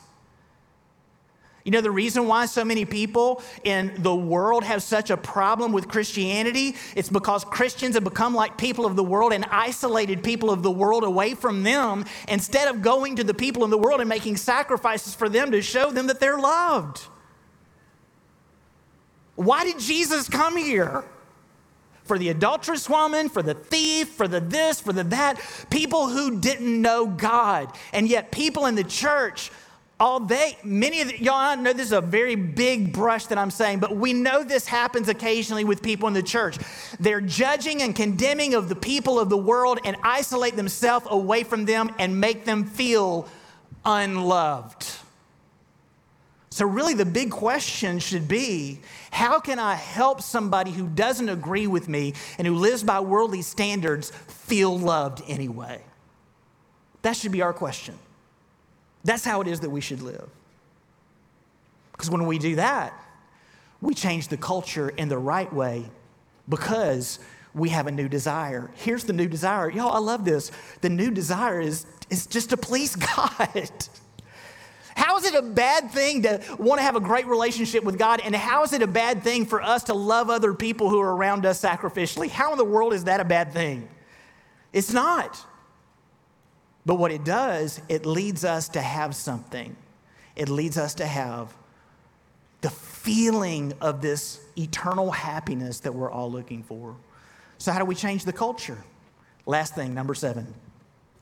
You 1.65 1.71
know, 1.71 1.81
the 1.81 1.91
reason 1.91 2.27
why 2.27 2.47
so 2.47 2.65
many 2.65 2.85
people 2.85 3.41
in 3.63 3.93
the 4.03 4.15
world 4.15 4.65
have 4.65 4.83
such 4.83 5.11
a 5.11 5.17
problem 5.17 5.73
with 5.73 5.87
Christianity? 5.89 6.75
It's 6.97 7.09
because 7.09 7.45
Christians 7.45 7.95
have 7.95 8.03
become 8.03 8.35
like 8.35 8.59
people 8.59 8.85
of 8.85 8.97
the 8.97 9.05
world 9.05 9.33
and 9.33 9.45
isolated 9.45 10.25
people 10.25 10.51
of 10.51 10.65
the 10.65 10.71
world 10.71 11.05
away 11.05 11.35
from 11.35 11.63
them 11.63 12.05
instead 12.29 12.67
of 12.67 12.83
going 12.83 13.17
to 13.17 13.25
the 13.25 13.35
people 13.35 13.63
in 13.65 13.71
the 13.71 13.79
world 13.79 14.01
and 14.01 14.09
making 14.09 14.39
sacrifices 14.39 15.15
for 15.15 15.29
them 15.29 15.53
to 15.53 15.63
show 15.63 15.93
them 15.93 16.09
that 16.09 16.19
they're 16.19 16.39
loved. 16.39 17.03
Why 19.37 19.65
did 19.65 19.79
Jesus 19.79 20.29
come 20.29 20.57
here? 20.57 21.05
For 22.05 22.19
the 22.19 22.31
adulterous 22.31 22.91
woman, 22.91 23.29
for 23.29 23.43
the 23.43 23.55
thief, 23.55 24.09
for 24.09 24.27
the 24.27 24.41
this, 24.41 24.81
for 24.81 24.93
the 24.93 25.05
that, 25.05 25.41
people 25.71 26.09
who 26.09 26.41
didn't 26.41 26.83
know 26.83 27.07
God. 27.07 27.73
And 27.93 28.09
yet, 28.09 28.33
people 28.33 28.67
in 28.67 28.75
the 28.75 28.85
church 28.85 29.53
all 30.03 30.19
they, 30.19 30.59
many 30.65 31.01
of 31.01 31.09
the, 31.09 31.23
y'all 31.23 31.37
I 31.37 31.55
know 31.55 31.73
this 31.73 31.87
is 31.87 31.93
a 31.93 32.01
very 32.01 32.35
big 32.35 32.93
brush 32.93 33.27
that 33.27 33.39
I'm 33.39 33.53
saying, 33.53 33.79
but 33.79 33.95
we 33.95 34.13
know 34.13 34.43
this 34.43 34.67
happens 34.67 35.09
occasionally 35.09 35.63
with 35.63 35.81
people 35.81 36.09
in 36.09 36.13
the 36.13 36.25
church. 36.25 36.59
They're 36.99 37.21
judging 37.21 37.83
and 37.83 37.95
condemning 37.95 38.55
of 38.55 38.69
the 38.69 38.75
people 38.75 39.21
of 39.21 39.29
the 39.29 39.37
world 39.37 39.79
and 39.85 39.97
isolate 40.03 40.57
themselves 40.57 41.07
away 41.09 41.45
from 41.45 41.67
them 41.67 41.95
and 42.01 42.21
make 42.21 42.45
them 42.45 42.65
feel 42.65 43.29
unloved. 43.85 44.91
So, 46.51 46.67
really, 46.67 46.95
the 46.95 47.07
big 47.07 47.31
question 47.31 48.01
should 48.01 48.27
be 48.27 48.81
how 49.13 49.39
can 49.39 49.61
I 49.61 49.77
help 49.77 50.21
somebody 50.21 50.73
who 50.73 50.89
doesn't 50.89 51.29
agree 51.29 51.69
with 51.69 51.89
me 51.89 52.15
and 52.39 52.47
who 52.47 52.57
lives 52.57 52.83
by 52.83 52.99
worldly 52.99 53.43
standards 53.43 54.11
feel 54.11 54.77
loved 54.77 55.23
anyway? 55.29 55.81
That 57.03 57.15
should 57.15 57.31
be 57.31 57.41
our 57.41 57.53
question. 57.53 57.97
That's 59.05 59.25
how 59.25 59.41
it 59.41 59.49
is 59.49 59.61
that 59.61 59.71
we 59.71 59.81
should 59.81 60.03
live. 60.03 60.29
Because 61.93 62.11
when 62.11 62.27
we 62.27 62.39
do 62.39 62.57
that, 62.57 62.93
we 63.81 63.95
change 63.95 64.29
the 64.29 64.37
culture 64.37 64.89
in 64.91 65.09
the 65.09 65.19
right 65.19 65.53
way 65.53 65.85
because 66.49 67.19
we 67.55 67.69
have 67.71 67.87
a 67.87 67.91
new 67.91 68.09
desire. 68.09 68.71
Here's 68.77 69.05
the 69.05 69.13
new 69.13 69.29
desire. 69.29 69.71
Y'all, 69.71 69.93
I 69.93 69.99
love 69.99 70.25
this. 70.25 70.51
The 70.81 70.89
new 70.89 71.11
desire 71.11 71.61
is, 71.61 71.87
is 72.11 72.27
just 72.27 72.51
to 72.51 72.57
please 72.57 72.97
God. 73.17 73.71
How 74.95 75.17
is 75.17 75.25
it 75.25 75.35
a 75.35 75.43
bad 75.43 75.91
thing 75.91 76.23
to 76.23 76.41
want 76.59 76.79
to 76.79 76.83
have 76.83 76.97
a 76.97 77.01
great 77.01 77.27
relationship 77.27 77.83
with 77.83 77.99
God? 77.99 78.21
And 78.25 78.35
how 78.37 78.63
is 78.63 78.73
it 78.73 78.83
a 78.83 78.87
bad 78.87 79.23
thing 79.23 79.47
for 79.47 79.63
us 79.63 79.85
to 79.85 79.95
love 79.95 80.29
other 80.29 80.55
people 80.55 80.91
who 80.91 81.01
are 81.01 81.15
around 81.15 81.47
us 81.47 81.61
sacrificially? 81.61 82.29
How 82.29 82.53
in 82.53 82.59
the 82.59 82.65
world 82.65 82.93
is 82.93 83.05
that 83.05 83.21
a 83.21 83.25
bad 83.25 83.53
thing? 83.53 83.89
It's 84.73 84.93
not. 84.93 85.45
But 86.85 86.97
what 86.97 87.13
it 87.13 87.25
does, 87.25 87.81
it 87.89 88.07
leads 88.07 88.45
us 88.45 88.69
to 88.71 88.81
have 88.81 89.15
something. 89.15 89.77
It 90.35 90.49
leads 90.49 90.79
us 90.79 90.95
to 90.95 91.07
have 91.07 91.55
the 92.61 92.71
feeling 92.71 93.73
of 93.81 94.01
this 94.01 94.41
eternal 94.57 95.11
happiness 95.11 95.81
that 95.81 95.95
we're 95.95 96.11
all 96.11 96.31
looking 96.31 96.63
for. 96.63 96.97
So, 97.59 97.73
how 97.73 97.79
do 97.79 97.85
we 97.85 97.95
change 97.95 98.25
the 98.25 98.33
culture? 98.33 98.79
Last 99.47 99.75
thing, 99.75 99.95
number 99.95 100.15
seven. 100.15 100.53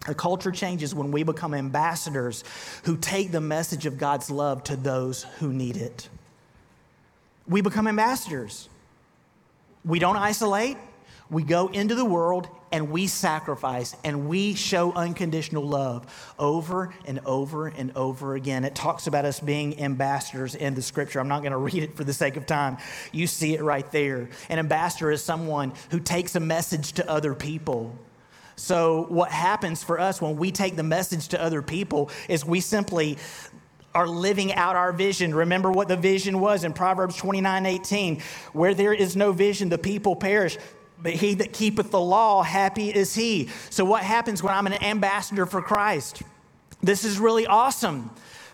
The 0.07 0.15
culture 0.15 0.51
changes 0.51 0.95
when 0.95 1.13
we 1.13 1.25
become 1.25 1.53
ambassadors 1.53 2.45
who 2.85 2.97
take 2.97 3.33
the 3.33 3.41
message 3.41 3.85
of 3.85 3.99
God's 3.99 4.31
love 4.31 4.65
to 4.65 4.77
those 4.77 5.25
who 5.39 5.53
need 5.53 5.77
it. 5.77 6.09
We 7.47 7.61
become 7.61 7.87
ambassadors. 7.87 8.69
We 9.85 9.99
don't 9.99 10.17
isolate, 10.17 10.77
we 11.31 11.43
go 11.43 11.69
into 11.69 11.95
the 11.95 12.05
world 12.05 12.49
and 12.73 12.91
we 12.91 13.07
sacrifice 13.07 13.97
and 14.05 14.29
we 14.29 14.55
show 14.55 14.93
unconditional 14.93 15.67
love 15.67 16.33
over 16.39 16.95
and 17.05 17.21
over 17.27 17.67
and 17.67 17.93
over 17.97 18.35
again. 18.35 18.65
It 18.65 18.75
talks 18.75 19.07
about 19.07 19.25
us 19.25 19.41
being 19.41 19.81
ambassadors 19.81 20.55
in 20.55 20.75
the 20.75 20.83
scripture. 20.83 21.21
I'm 21.21 21.29
not 21.29 21.41
going 21.41 21.53
to 21.53 21.59
read 21.59 21.83
it 21.83 21.97
for 21.97 22.05
the 22.05 22.13
sake 22.13 22.37
of 22.37 22.47
time. 22.47 22.79
You 23.13 23.27
see 23.27 23.55
it 23.55 23.63
right 23.63 23.91
there. 23.91 24.29
An 24.49 24.59
ambassador 24.59 25.11
is 25.11 25.23
someone 25.23 25.73
who 25.91 26.01
takes 26.01 26.37
a 26.37 26.41
message 26.41 26.93
to 26.93 27.09
other 27.09 27.35
people. 27.35 27.97
So, 28.57 29.07
what 29.09 29.31
happens 29.31 29.83
for 29.83 29.99
us 29.99 30.21
when 30.21 30.37
we 30.37 30.53
take 30.53 30.77
the 30.77 30.83
message 30.83 31.29
to 31.29 31.43
other 31.43 31.63
people 31.63 32.11
is 32.29 32.45
we 32.45 32.61
simply 32.61 33.17
are 33.95 34.07
living 34.07 34.53
out 34.53 34.77
our 34.77 34.93
vision. 34.93 35.35
Remember 35.35 35.73
what 35.73 35.89
the 35.89 35.97
vision 35.97 36.41
was 36.41 36.63
in 36.63 36.73
Proverbs 36.73 37.17
29 37.17 37.67
18. 37.67 38.21
Where 38.53 38.75
there 38.75 38.93
is 38.93 39.17
no 39.17 39.33
vision, 39.33 39.71
the 39.71 39.79
people 39.79 40.15
perish. 40.15 40.59
But 41.03 41.13
he 41.13 41.35
that 41.35 41.53
keepeth 41.53 41.91
the 41.91 42.01
law, 42.01 42.43
happy 42.43 42.91
is 42.91 43.15
he. 43.15 43.49
So, 43.71 43.85
what 43.85 44.03
happens 44.03 44.43
when 44.43 44.53
I'm 44.53 44.67
an 44.67 44.83
ambassador 44.83 45.47
for 45.47 45.63
Christ? 45.63 46.23
This 46.83 47.05
is 47.05 47.19
really 47.19 47.47
awesome. 47.47 48.11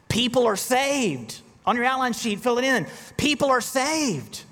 People 0.08 0.46
are 0.46 0.56
saved. 0.56 1.40
On 1.64 1.74
your 1.74 1.84
outline 1.84 2.12
sheet, 2.12 2.40
fill 2.40 2.58
it 2.58 2.64
in. 2.64 2.86
People 3.16 3.48
are 3.50 3.60
saved. 3.60 4.44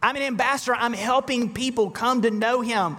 I'm 0.00 0.14
an 0.14 0.22
ambassador. 0.22 0.76
I'm 0.76 0.92
helping 0.92 1.52
people 1.52 1.90
come 1.90 2.22
to 2.22 2.30
know 2.30 2.60
him, 2.60 2.96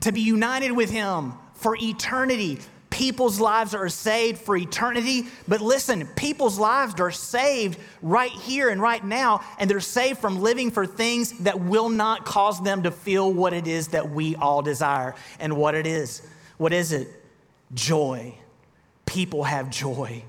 to 0.00 0.10
be 0.10 0.20
united 0.20 0.72
with 0.72 0.90
him 0.90 1.34
for 1.54 1.76
eternity 1.80 2.58
people's 2.90 3.40
lives 3.40 3.74
are 3.74 3.88
saved 3.88 4.38
for 4.38 4.56
eternity. 4.56 5.26
But 5.46 5.60
listen, 5.60 6.06
people's 6.16 6.58
lives 6.58 7.00
are 7.00 7.10
saved 7.10 7.78
right 8.02 8.30
here 8.30 8.70
and 8.70 8.80
right 8.80 9.04
now, 9.04 9.42
and 9.58 9.70
they're 9.70 9.80
saved 9.80 10.18
from 10.18 10.40
living 10.40 10.70
for 10.70 10.86
things 10.86 11.32
that 11.40 11.60
will 11.60 11.88
not 11.88 12.24
cause 12.24 12.62
them 12.62 12.82
to 12.84 12.90
feel 12.90 13.32
what 13.32 13.52
it 13.52 13.66
is 13.66 13.88
that 13.88 14.10
we 14.10 14.36
all 14.36 14.62
desire. 14.62 15.14
And 15.38 15.56
what 15.56 15.74
it 15.74 15.86
is. 15.86 16.22
What 16.56 16.72
is 16.72 16.92
it? 16.92 17.08
Joy. 17.74 18.34
People 19.06 19.44
have 19.44 19.70
joy. 19.70 20.24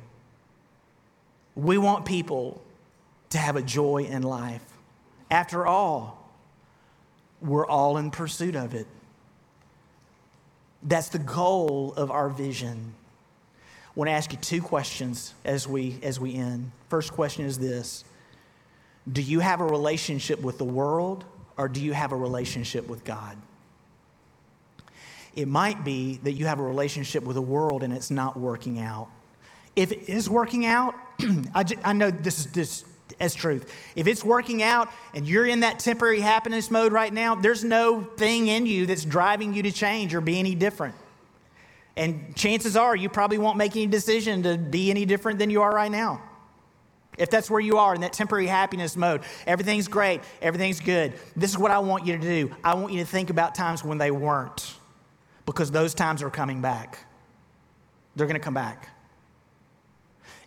We 1.56 1.78
want 1.78 2.06
people 2.06 2.62
to 3.32 3.38
have 3.38 3.56
a 3.56 3.62
joy 3.62 4.04
in 4.04 4.24
life. 4.24 4.64
After 5.30 5.66
all, 5.66 6.30
we're 7.42 7.68
all 7.68 7.98
in 7.98 8.12
pursuit 8.12 8.56
of 8.56 8.74
it. 8.74 8.88
That's 10.84 11.10
the 11.10 11.20
goal 11.20 11.94
of 11.98 12.12
our 12.12 12.30
vision. 12.30 12.94
I 13.56 13.92
want 13.96 14.08
to 14.08 14.14
ask 14.14 14.32
you 14.32 14.38
two 14.38 14.62
questions 14.62 15.34
as 15.44 15.68
we 15.68 16.00
as 16.04 16.20
we 16.20 16.36
end. 16.36 16.72
First 16.88 17.12
question 17.12 17.46
is 17.46 17.60
this. 17.60 18.04
Do 19.12 19.22
you 19.22 19.40
have 19.40 19.62
a 19.62 19.66
relationship 19.66 20.42
with 20.42 20.58
the 20.58 20.66
world 20.66 21.26
or 21.58 21.68
do 21.68 21.82
you 21.82 21.94
have 21.94 22.12
a 22.12 22.16
relationship 22.16 22.88
with 22.88 23.04
God? 23.04 23.36
It 25.36 25.48
might 25.48 25.84
be 25.84 26.20
that 26.24 26.34
you 26.34 26.46
have 26.46 26.60
a 26.60 26.64
relationship 26.64 27.24
with 27.24 27.36
the 27.36 27.42
world 27.42 27.84
and 27.84 27.94
it's 27.94 28.12
not 28.12 28.38
working 28.38 28.80
out. 28.80 29.10
If 29.76 29.92
it 29.92 30.10
is 30.10 30.30
working 30.30 30.66
out, 30.66 30.96
I, 31.54 31.64
just, 31.64 31.82
I 31.86 31.94
know 31.94 32.12
this 32.12 32.40
is 32.40 32.52
this 32.52 32.86
as 33.20 33.36
truth. 33.36 33.74
If 33.96 34.08
it's 34.08 34.24
working 34.24 34.64
out 34.64 34.90
and 35.14 35.28
you're 35.28 35.46
in 35.46 35.62
that 35.62 35.80
temporary 35.80 36.22
happiness 36.22 36.72
mode 36.72 36.92
right 36.92 37.14
now, 37.14 37.36
there's 37.36 37.64
no 37.64 38.02
thing 38.02 38.48
in 38.48 38.66
you 38.66 38.86
that's 38.86 39.06
driving 39.06 39.54
you 39.54 39.64
to 39.64 39.72
change 39.72 40.14
or 40.14 40.22
be 40.22 40.40
any 40.40 40.56
different. 40.56 40.96
And 41.98 42.36
chances 42.36 42.78
are 42.78 42.96
you 42.96 43.10
probably 43.10 43.38
won't 43.38 43.58
make 43.58 43.76
any 43.76 43.88
decision 43.88 44.44
to 44.44 44.58
be 44.58 44.90
any 44.90 45.06
different 45.06 45.38
than 45.40 45.50
you 45.50 45.62
are 45.62 45.74
right 45.74 45.92
now. 45.92 46.24
If 47.18 47.30
that's 47.30 47.50
where 47.50 47.60
you 47.60 47.78
are 47.78 47.94
in 47.94 48.02
that 48.02 48.14
temporary 48.14 48.48
happiness 48.48 48.96
mode, 48.96 49.24
everything's 49.46 49.90
great, 49.90 50.22
everything's 50.42 50.80
good. 50.80 51.14
This 51.36 51.50
is 51.50 51.58
what 51.58 51.72
I 51.72 51.80
want 51.80 52.06
you 52.06 52.18
to 52.18 52.22
do. 52.22 52.56
I 52.64 52.76
want 52.76 52.94
you 52.94 53.00
to 53.00 53.06
think 53.06 53.30
about 53.30 53.56
times 53.56 53.84
when 53.84 53.98
they 53.98 54.12
weren't, 54.12 54.76
because 55.46 55.70
those 55.70 55.94
times 55.94 56.24
are 56.24 56.30
coming 56.30 56.62
back. 56.62 57.00
They're 58.16 58.28
going 58.28 58.40
to 58.40 58.44
come 58.44 58.54
back. 58.54 58.88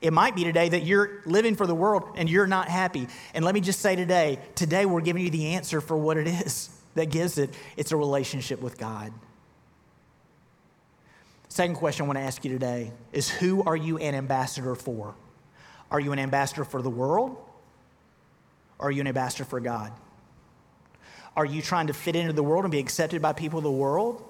It 0.02 0.12
might 0.12 0.34
be 0.34 0.42
today 0.42 0.68
that 0.68 0.82
you're 0.82 1.22
living 1.24 1.54
for 1.54 1.64
the 1.64 1.76
world 1.76 2.02
and 2.16 2.28
you're 2.28 2.48
not 2.48 2.68
happy. 2.68 3.06
And 3.34 3.44
let 3.44 3.54
me 3.54 3.60
just 3.60 3.80
say 3.80 3.94
today, 3.94 4.40
today 4.56 4.84
we're 4.84 5.00
giving 5.00 5.22
you 5.22 5.30
the 5.30 5.54
answer 5.54 5.80
for 5.80 5.96
what 5.96 6.16
it 6.16 6.26
is 6.26 6.68
that 6.94 7.08
gives 7.08 7.38
it. 7.38 7.54
It's 7.76 7.92
a 7.92 7.96
relationship 7.96 8.60
with 8.60 8.76
God. 8.76 9.12
Second 11.48 11.76
question 11.76 12.04
I 12.04 12.06
want 12.08 12.18
to 12.18 12.24
ask 12.24 12.44
you 12.44 12.50
today 12.50 12.92
is 13.12 13.30
who 13.30 13.62
are 13.62 13.76
you 13.76 13.98
an 13.98 14.14
ambassador 14.14 14.74
for? 14.74 15.14
Are 15.90 16.00
you 16.00 16.12
an 16.12 16.18
ambassador 16.18 16.64
for 16.64 16.82
the 16.82 16.90
world? 16.90 17.36
Or 18.78 18.88
are 18.88 18.90
you 18.90 19.02
an 19.02 19.06
ambassador 19.06 19.44
for 19.44 19.60
God? 19.60 19.92
Are 21.36 21.44
you 21.44 21.62
trying 21.62 21.86
to 21.86 21.94
fit 21.94 22.16
into 22.16 22.32
the 22.32 22.42
world 22.42 22.64
and 22.64 22.72
be 22.72 22.80
accepted 22.80 23.22
by 23.22 23.34
people 23.34 23.58
of 23.58 23.62
the 23.62 23.70
world? 23.70 24.28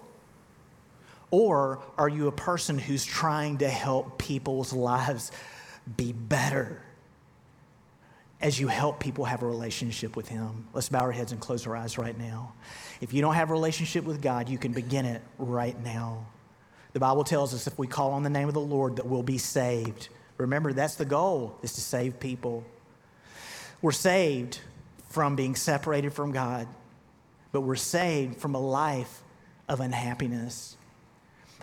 Or 1.30 1.80
are 1.96 2.08
you 2.08 2.26
a 2.26 2.32
person 2.32 2.78
who's 2.78 3.04
trying 3.04 3.58
to 3.58 3.68
help 3.70 4.18
people's 4.18 4.72
lives 4.74 5.32
be 5.96 6.12
better 6.12 6.82
as 8.40 8.58
you 8.58 8.66
help 8.66 8.98
people 8.98 9.24
have 9.24 9.42
a 9.42 9.46
relationship 9.46 10.16
with 10.16 10.28
Him. 10.28 10.66
Let's 10.72 10.88
bow 10.88 11.00
our 11.00 11.12
heads 11.12 11.32
and 11.32 11.40
close 11.40 11.66
our 11.66 11.76
eyes 11.76 11.96
right 11.96 12.18
now. 12.18 12.52
If 13.00 13.12
you 13.12 13.22
don't 13.22 13.34
have 13.34 13.50
a 13.50 13.52
relationship 13.52 14.04
with 14.04 14.20
God, 14.20 14.48
you 14.48 14.58
can 14.58 14.72
begin 14.72 15.06
it 15.06 15.22
right 15.38 15.80
now. 15.82 16.26
The 16.92 17.00
Bible 17.00 17.24
tells 17.24 17.54
us 17.54 17.66
if 17.66 17.78
we 17.78 17.86
call 17.86 18.12
on 18.12 18.22
the 18.22 18.30
name 18.30 18.48
of 18.48 18.54
the 18.54 18.60
Lord 18.60 18.96
that 18.96 19.06
we'll 19.06 19.22
be 19.22 19.38
saved. 19.38 20.08
Remember, 20.38 20.72
that's 20.72 20.96
the 20.96 21.04
goal, 21.04 21.56
is 21.62 21.72
to 21.74 21.80
save 21.80 22.18
people. 22.18 22.64
We're 23.80 23.92
saved 23.92 24.60
from 25.08 25.36
being 25.36 25.54
separated 25.54 26.12
from 26.12 26.32
God, 26.32 26.66
but 27.52 27.60
we're 27.60 27.76
saved 27.76 28.38
from 28.38 28.54
a 28.54 28.60
life 28.60 29.22
of 29.68 29.80
unhappiness. 29.80 30.76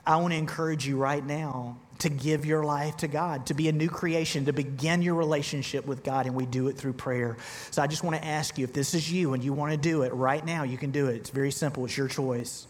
I 0.05 0.17
want 0.17 0.33
to 0.33 0.37
encourage 0.37 0.87
you 0.87 0.97
right 0.97 1.23
now 1.23 1.77
to 1.99 2.09
give 2.09 2.45
your 2.45 2.63
life 2.63 2.97
to 2.97 3.07
God, 3.07 3.45
to 3.47 3.53
be 3.53 3.67
a 3.67 3.73
new 3.73 3.89
creation, 3.89 4.45
to 4.45 4.53
begin 4.53 5.01
your 5.01 5.15
relationship 5.15 5.85
with 5.85 6.01
God, 6.01 6.25
and 6.25 6.33
we 6.33 6.45
do 6.45 6.69
it 6.69 6.77
through 6.77 6.93
prayer. 6.93 7.37
So 7.71 7.81
I 7.81 7.87
just 7.87 8.03
want 8.03 8.15
to 8.15 8.25
ask 8.25 8.57
you 8.57 8.63
if 8.63 8.73
this 8.73 8.93
is 8.93 9.11
you 9.11 9.33
and 9.33 9.43
you 9.43 9.51
want 9.51 9.73
to 9.73 9.77
do 9.77 10.03
it 10.03 10.13
right 10.13 10.43
now, 10.43 10.63
you 10.63 10.77
can 10.77 10.91
do 10.91 11.07
it. 11.07 11.17
It's 11.17 11.29
very 11.29 11.51
simple, 11.51 11.85
it's 11.85 11.97
your 11.97 12.07
choice. 12.07 12.67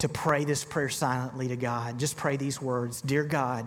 To 0.00 0.08
pray 0.08 0.44
this 0.44 0.64
prayer 0.64 0.90
silently 0.90 1.48
to 1.48 1.56
God. 1.56 1.98
Just 1.98 2.16
pray 2.16 2.36
these 2.36 2.62
words 2.62 3.00
Dear 3.00 3.24
God, 3.24 3.66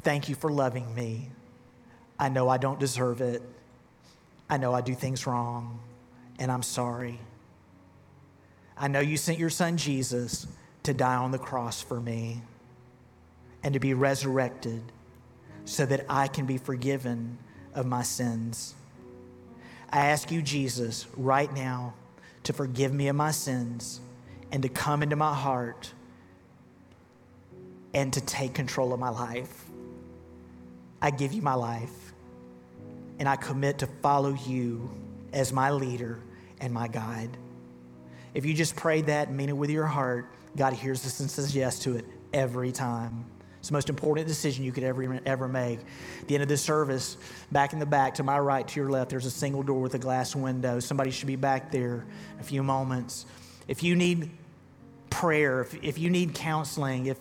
thank 0.00 0.28
you 0.28 0.34
for 0.34 0.50
loving 0.50 0.92
me. 0.94 1.30
I 2.18 2.28
know 2.28 2.48
I 2.48 2.58
don't 2.58 2.80
deserve 2.80 3.20
it. 3.20 3.40
I 4.50 4.56
know 4.56 4.74
I 4.74 4.80
do 4.80 4.94
things 4.94 5.26
wrong, 5.26 5.78
and 6.38 6.50
I'm 6.50 6.62
sorry. 6.62 7.20
I 8.76 8.88
know 8.88 9.00
you 9.00 9.16
sent 9.16 9.38
your 9.38 9.50
son 9.50 9.76
Jesus 9.76 10.46
to 10.88 10.94
die 10.94 11.16
on 11.16 11.32
the 11.32 11.38
cross 11.38 11.82
for 11.82 12.00
me 12.00 12.40
and 13.62 13.74
to 13.74 13.78
be 13.78 13.92
resurrected 13.92 14.80
so 15.66 15.84
that 15.84 16.06
I 16.08 16.28
can 16.28 16.46
be 16.46 16.56
forgiven 16.56 17.36
of 17.74 17.84
my 17.84 18.02
sins. 18.02 18.74
I 19.92 20.06
ask 20.06 20.30
you, 20.30 20.40
Jesus, 20.40 21.06
right 21.14 21.52
now 21.52 21.92
to 22.44 22.54
forgive 22.54 22.94
me 22.94 23.08
of 23.08 23.16
my 23.16 23.32
sins 23.32 24.00
and 24.50 24.62
to 24.62 24.70
come 24.70 25.02
into 25.02 25.14
my 25.14 25.34
heart 25.34 25.92
and 27.92 28.10
to 28.14 28.22
take 28.22 28.54
control 28.54 28.94
of 28.94 28.98
my 28.98 29.10
life. 29.10 29.66
I 31.02 31.10
give 31.10 31.34
you 31.34 31.42
my 31.42 31.52
life 31.52 32.14
and 33.18 33.28
I 33.28 33.36
commit 33.36 33.80
to 33.80 33.88
follow 34.00 34.32
you 34.46 34.88
as 35.34 35.52
my 35.52 35.70
leader 35.70 36.18
and 36.62 36.72
my 36.72 36.88
guide. 36.88 37.36
If 38.32 38.46
you 38.46 38.54
just 38.54 38.74
pray 38.74 39.02
that 39.02 39.30
mean 39.30 39.50
it 39.50 39.56
with 39.56 39.68
your 39.68 39.84
heart, 39.84 40.32
God 40.58 40.72
hears 40.72 41.02
this 41.02 41.20
and 41.20 41.30
says 41.30 41.54
yes 41.54 41.78
to 41.80 41.96
it 41.96 42.04
every 42.32 42.72
time. 42.72 43.24
It's 43.58 43.68
the 43.68 43.72
most 43.72 43.88
important 43.88 44.26
decision 44.28 44.64
you 44.64 44.72
could 44.72 44.84
ever, 44.84 45.20
ever 45.26 45.48
make. 45.48 45.80
At 46.20 46.28
the 46.28 46.34
end 46.34 46.42
of 46.42 46.48
this 46.48 46.62
service, 46.62 47.16
back 47.50 47.72
in 47.72 47.78
the 47.78 47.86
back, 47.86 48.14
to 48.14 48.22
my 48.22 48.38
right, 48.38 48.66
to 48.66 48.80
your 48.80 48.90
left, 48.90 49.10
there's 49.10 49.26
a 49.26 49.30
single 49.30 49.62
door 49.62 49.80
with 49.80 49.94
a 49.94 49.98
glass 49.98 50.36
window. 50.36 50.80
Somebody 50.80 51.10
should 51.10 51.26
be 51.26 51.36
back 51.36 51.72
there 51.72 52.06
a 52.40 52.44
few 52.44 52.62
moments. 52.62 53.26
If 53.66 53.82
you 53.82 53.96
need 53.96 54.30
prayer, 55.10 55.60
if, 55.62 55.74
if 55.82 55.98
you 55.98 56.10
need 56.10 56.34
counseling, 56.34 57.06
if 57.06 57.18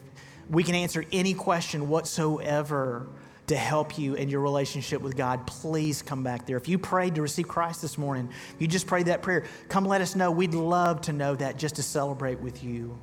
we 0.50 0.64
can 0.64 0.76
answer 0.76 1.04
any 1.12 1.34
question 1.34 1.90
whatsoever 1.90 3.08
to 3.48 3.56
help 3.56 3.98
you 3.98 4.14
in 4.14 4.30
your 4.30 4.42
relationship 4.42 5.02
with 5.02 5.16
God, 5.16 5.48
please 5.48 6.02
come 6.02 6.24
back 6.24 6.46
there. 6.46 6.58
If 6.58 6.68
you 6.68 6.78
prayed 6.78 7.16
to 7.16 7.22
receive 7.22 7.48
Christ 7.48 7.82
this 7.82 7.98
morning, 7.98 8.30
you 8.60 8.68
just 8.68 8.88
prayed 8.88 9.08
that 9.08 9.22
prayer, 9.22 9.46
come 9.70 9.86
let 9.86 10.02
us 10.02 10.16
know. 10.16 10.32
We'd 10.32 10.54
love 10.54 11.02
to 11.02 11.14
know 11.14 11.34
that 11.36 11.58
just 11.58 11.76
to 11.78 11.84
celebrate 11.84 12.40
with 12.40 12.64
you. 12.64 12.98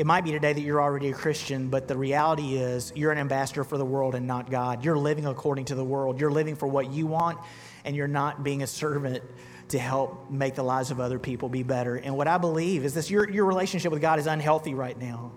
It 0.00 0.06
might 0.06 0.24
be 0.24 0.30
today 0.30 0.54
that 0.54 0.62
you're 0.62 0.80
already 0.80 1.10
a 1.10 1.12
Christian, 1.12 1.68
but 1.68 1.86
the 1.86 1.94
reality 1.94 2.56
is 2.56 2.90
you're 2.96 3.12
an 3.12 3.18
ambassador 3.18 3.64
for 3.64 3.76
the 3.76 3.84
world 3.84 4.14
and 4.14 4.26
not 4.26 4.50
God. 4.50 4.82
You're 4.82 4.96
living 4.96 5.26
according 5.26 5.66
to 5.66 5.74
the 5.74 5.84
world. 5.84 6.18
You're 6.18 6.30
living 6.30 6.56
for 6.56 6.66
what 6.66 6.90
you 6.90 7.06
want, 7.06 7.38
and 7.84 7.94
you're 7.94 8.08
not 8.08 8.42
being 8.42 8.62
a 8.62 8.66
servant 8.66 9.22
to 9.68 9.78
help 9.78 10.30
make 10.30 10.54
the 10.54 10.62
lives 10.62 10.90
of 10.90 11.00
other 11.00 11.18
people 11.18 11.50
be 11.50 11.62
better. 11.62 11.96
And 11.96 12.16
what 12.16 12.28
I 12.28 12.38
believe 12.38 12.86
is 12.86 12.94
this 12.94 13.10
your, 13.10 13.28
your 13.28 13.44
relationship 13.44 13.92
with 13.92 14.00
God 14.00 14.18
is 14.18 14.26
unhealthy 14.26 14.72
right 14.72 14.98
now. 14.98 15.32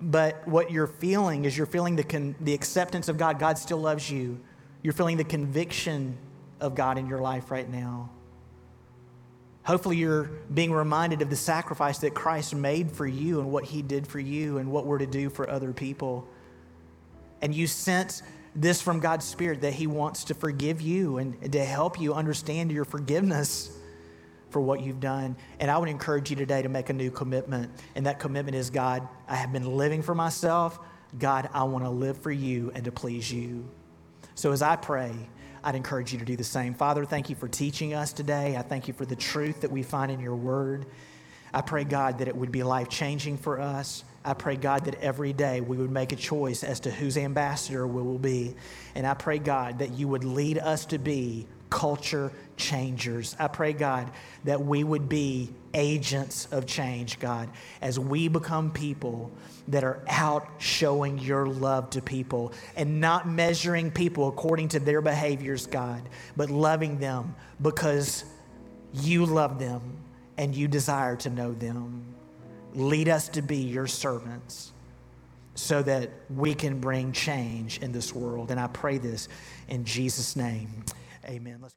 But 0.00 0.48
what 0.48 0.72
you're 0.72 0.88
feeling 0.88 1.44
is 1.44 1.56
you're 1.56 1.64
feeling 1.68 1.94
the, 1.94 2.02
con, 2.02 2.34
the 2.40 2.54
acceptance 2.54 3.08
of 3.08 3.18
God. 3.18 3.38
God 3.38 3.56
still 3.56 3.78
loves 3.78 4.10
you. 4.10 4.40
You're 4.82 4.94
feeling 4.94 5.16
the 5.16 5.22
conviction 5.22 6.18
of 6.58 6.74
God 6.74 6.98
in 6.98 7.06
your 7.06 7.20
life 7.20 7.52
right 7.52 7.70
now. 7.70 8.10
Hopefully, 9.64 9.96
you're 9.96 10.30
being 10.52 10.72
reminded 10.72 11.22
of 11.22 11.30
the 11.30 11.36
sacrifice 11.36 11.98
that 11.98 12.14
Christ 12.14 12.54
made 12.54 12.90
for 12.90 13.06
you 13.06 13.38
and 13.40 13.52
what 13.52 13.64
he 13.64 13.80
did 13.80 14.06
for 14.06 14.18
you 14.18 14.58
and 14.58 14.72
what 14.72 14.86
we're 14.86 14.98
to 14.98 15.06
do 15.06 15.30
for 15.30 15.48
other 15.48 15.72
people. 15.72 16.26
And 17.40 17.54
you 17.54 17.66
sense 17.66 18.22
this 18.54 18.82
from 18.82 19.00
God's 19.00 19.24
Spirit 19.24 19.60
that 19.62 19.72
he 19.72 19.86
wants 19.86 20.24
to 20.24 20.34
forgive 20.34 20.80
you 20.80 21.18
and 21.18 21.52
to 21.52 21.64
help 21.64 22.00
you 22.00 22.12
understand 22.14 22.72
your 22.72 22.84
forgiveness 22.84 23.70
for 24.50 24.60
what 24.60 24.80
you've 24.80 25.00
done. 25.00 25.36
And 25.60 25.70
I 25.70 25.78
would 25.78 25.88
encourage 25.88 26.30
you 26.30 26.36
today 26.36 26.62
to 26.62 26.68
make 26.68 26.90
a 26.90 26.92
new 26.92 27.10
commitment. 27.10 27.70
And 27.94 28.06
that 28.06 28.18
commitment 28.18 28.56
is 28.56 28.70
God, 28.70 29.08
I 29.26 29.36
have 29.36 29.52
been 29.52 29.76
living 29.76 30.02
for 30.02 30.14
myself. 30.14 30.78
God, 31.18 31.48
I 31.52 31.64
want 31.64 31.84
to 31.84 31.90
live 31.90 32.18
for 32.18 32.30
you 32.30 32.70
and 32.74 32.84
to 32.84 32.92
please 32.92 33.32
you. 33.32 33.68
So 34.34 34.52
as 34.52 34.62
I 34.62 34.76
pray, 34.76 35.12
I'd 35.64 35.74
encourage 35.74 36.12
you 36.12 36.18
to 36.18 36.24
do 36.24 36.36
the 36.36 36.44
same. 36.44 36.74
Father, 36.74 37.04
thank 37.04 37.30
you 37.30 37.36
for 37.36 37.48
teaching 37.48 37.94
us 37.94 38.12
today. 38.12 38.56
I 38.56 38.62
thank 38.62 38.88
you 38.88 38.94
for 38.94 39.06
the 39.06 39.16
truth 39.16 39.60
that 39.60 39.70
we 39.70 39.82
find 39.82 40.10
in 40.10 40.20
your 40.20 40.34
word. 40.34 40.86
I 41.54 41.60
pray, 41.60 41.84
God, 41.84 42.18
that 42.18 42.28
it 42.28 42.34
would 42.34 42.50
be 42.50 42.62
life 42.62 42.88
changing 42.88 43.36
for 43.36 43.60
us. 43.60 44.04
I 44.24 44.34
pray, 44.34 44.56
God, 44.56 44.86
that 44.86 44.96
every 44.96 45.32
day 45.32 45.60
we 45.60 45.76
would 45.76 45.90
make 45.90 46.12
a 46.12 46.16
choice 46.16 46.64
as 46.64 46.80
to 46.80 46.90
whose 46.90 47.16
ambassador 47.16 47.86
we 47.86 48.02
will 48.02 48.18
be. 48.18 48.54
And 48.94 49.06
I 49.06 49.14
pray, 49.14 49.38
God, 49.38 49.80
that 49.80 49.92
you 49.92 50.08
would 50.08 50.24
lead 50.24 50.58
us 50.58 50.86
to 50.86 50.98
be 50.98 51.46
culture 51.72 52.30
changers. 52.58 53.34
I 53.38 53.48
pray, 53.48 53.72
God, 53.72 54.10
that 54.44 54.60
we 54.60 54.84
would 54.84 55.08
be 55.08 55.48
agents 55.72 56.46
of 56.52 56.66
change, 56.66 57.18
God, 57.18 57.48
as 57.80 57.98
we 57.98 58.28
become 58.28 58.70
people 58.70 59.30
that 59.68 59.82
are 59.82 60.04
out 60.06 60.46
showing 60.58 61.18
your 61.18 61.46
love 61.46 61.88
to 61.90 62.02
people 62.02 62.52
and 62.76 63.00
not 63.00 63.26
measuring 63.26 63.90
people 63.90 64.28
according 64.28 64.68
to 64.68 64.80
their 64.80 65.00
behaviors, 65.00 65.66
God, 65.66 66.06
but 66.36 66.50
loving 66.50 66.98
them 66.98 67.34
because 67.62 68.24
you 68.92 69.24
love 69.24 69.58
them 69.58 69.80
and 70.36 70.54
you 70.54 70.68
desire 70.68 71.16
to 71.16 71.30
know 71.30 71.52
them. 71.52 72.04
Lead 72.74 73.08
us 73.08 73.30
to 73.30 73.40
be 73.40 73.56
your 73.56 73.86
servants 73.86 74.72
so 75.54 75.82
that 75.82 76.10
we 76.28 76.54
can 76.54 76.80
bring 76.80 77.12
change 77.12 77.78
in 77.78 77.92
this 77.92 78.14
world. 78.14 78.50
And 78.50 78.60
I 78.60 78.66
pray 78.66 78.98
this 78.98 79.28
in 79.68 79.86
Jesus' 79.86 80.36
name. 80.36 80.84
Amen. 81.24 81.58
Let's 81.62 81.74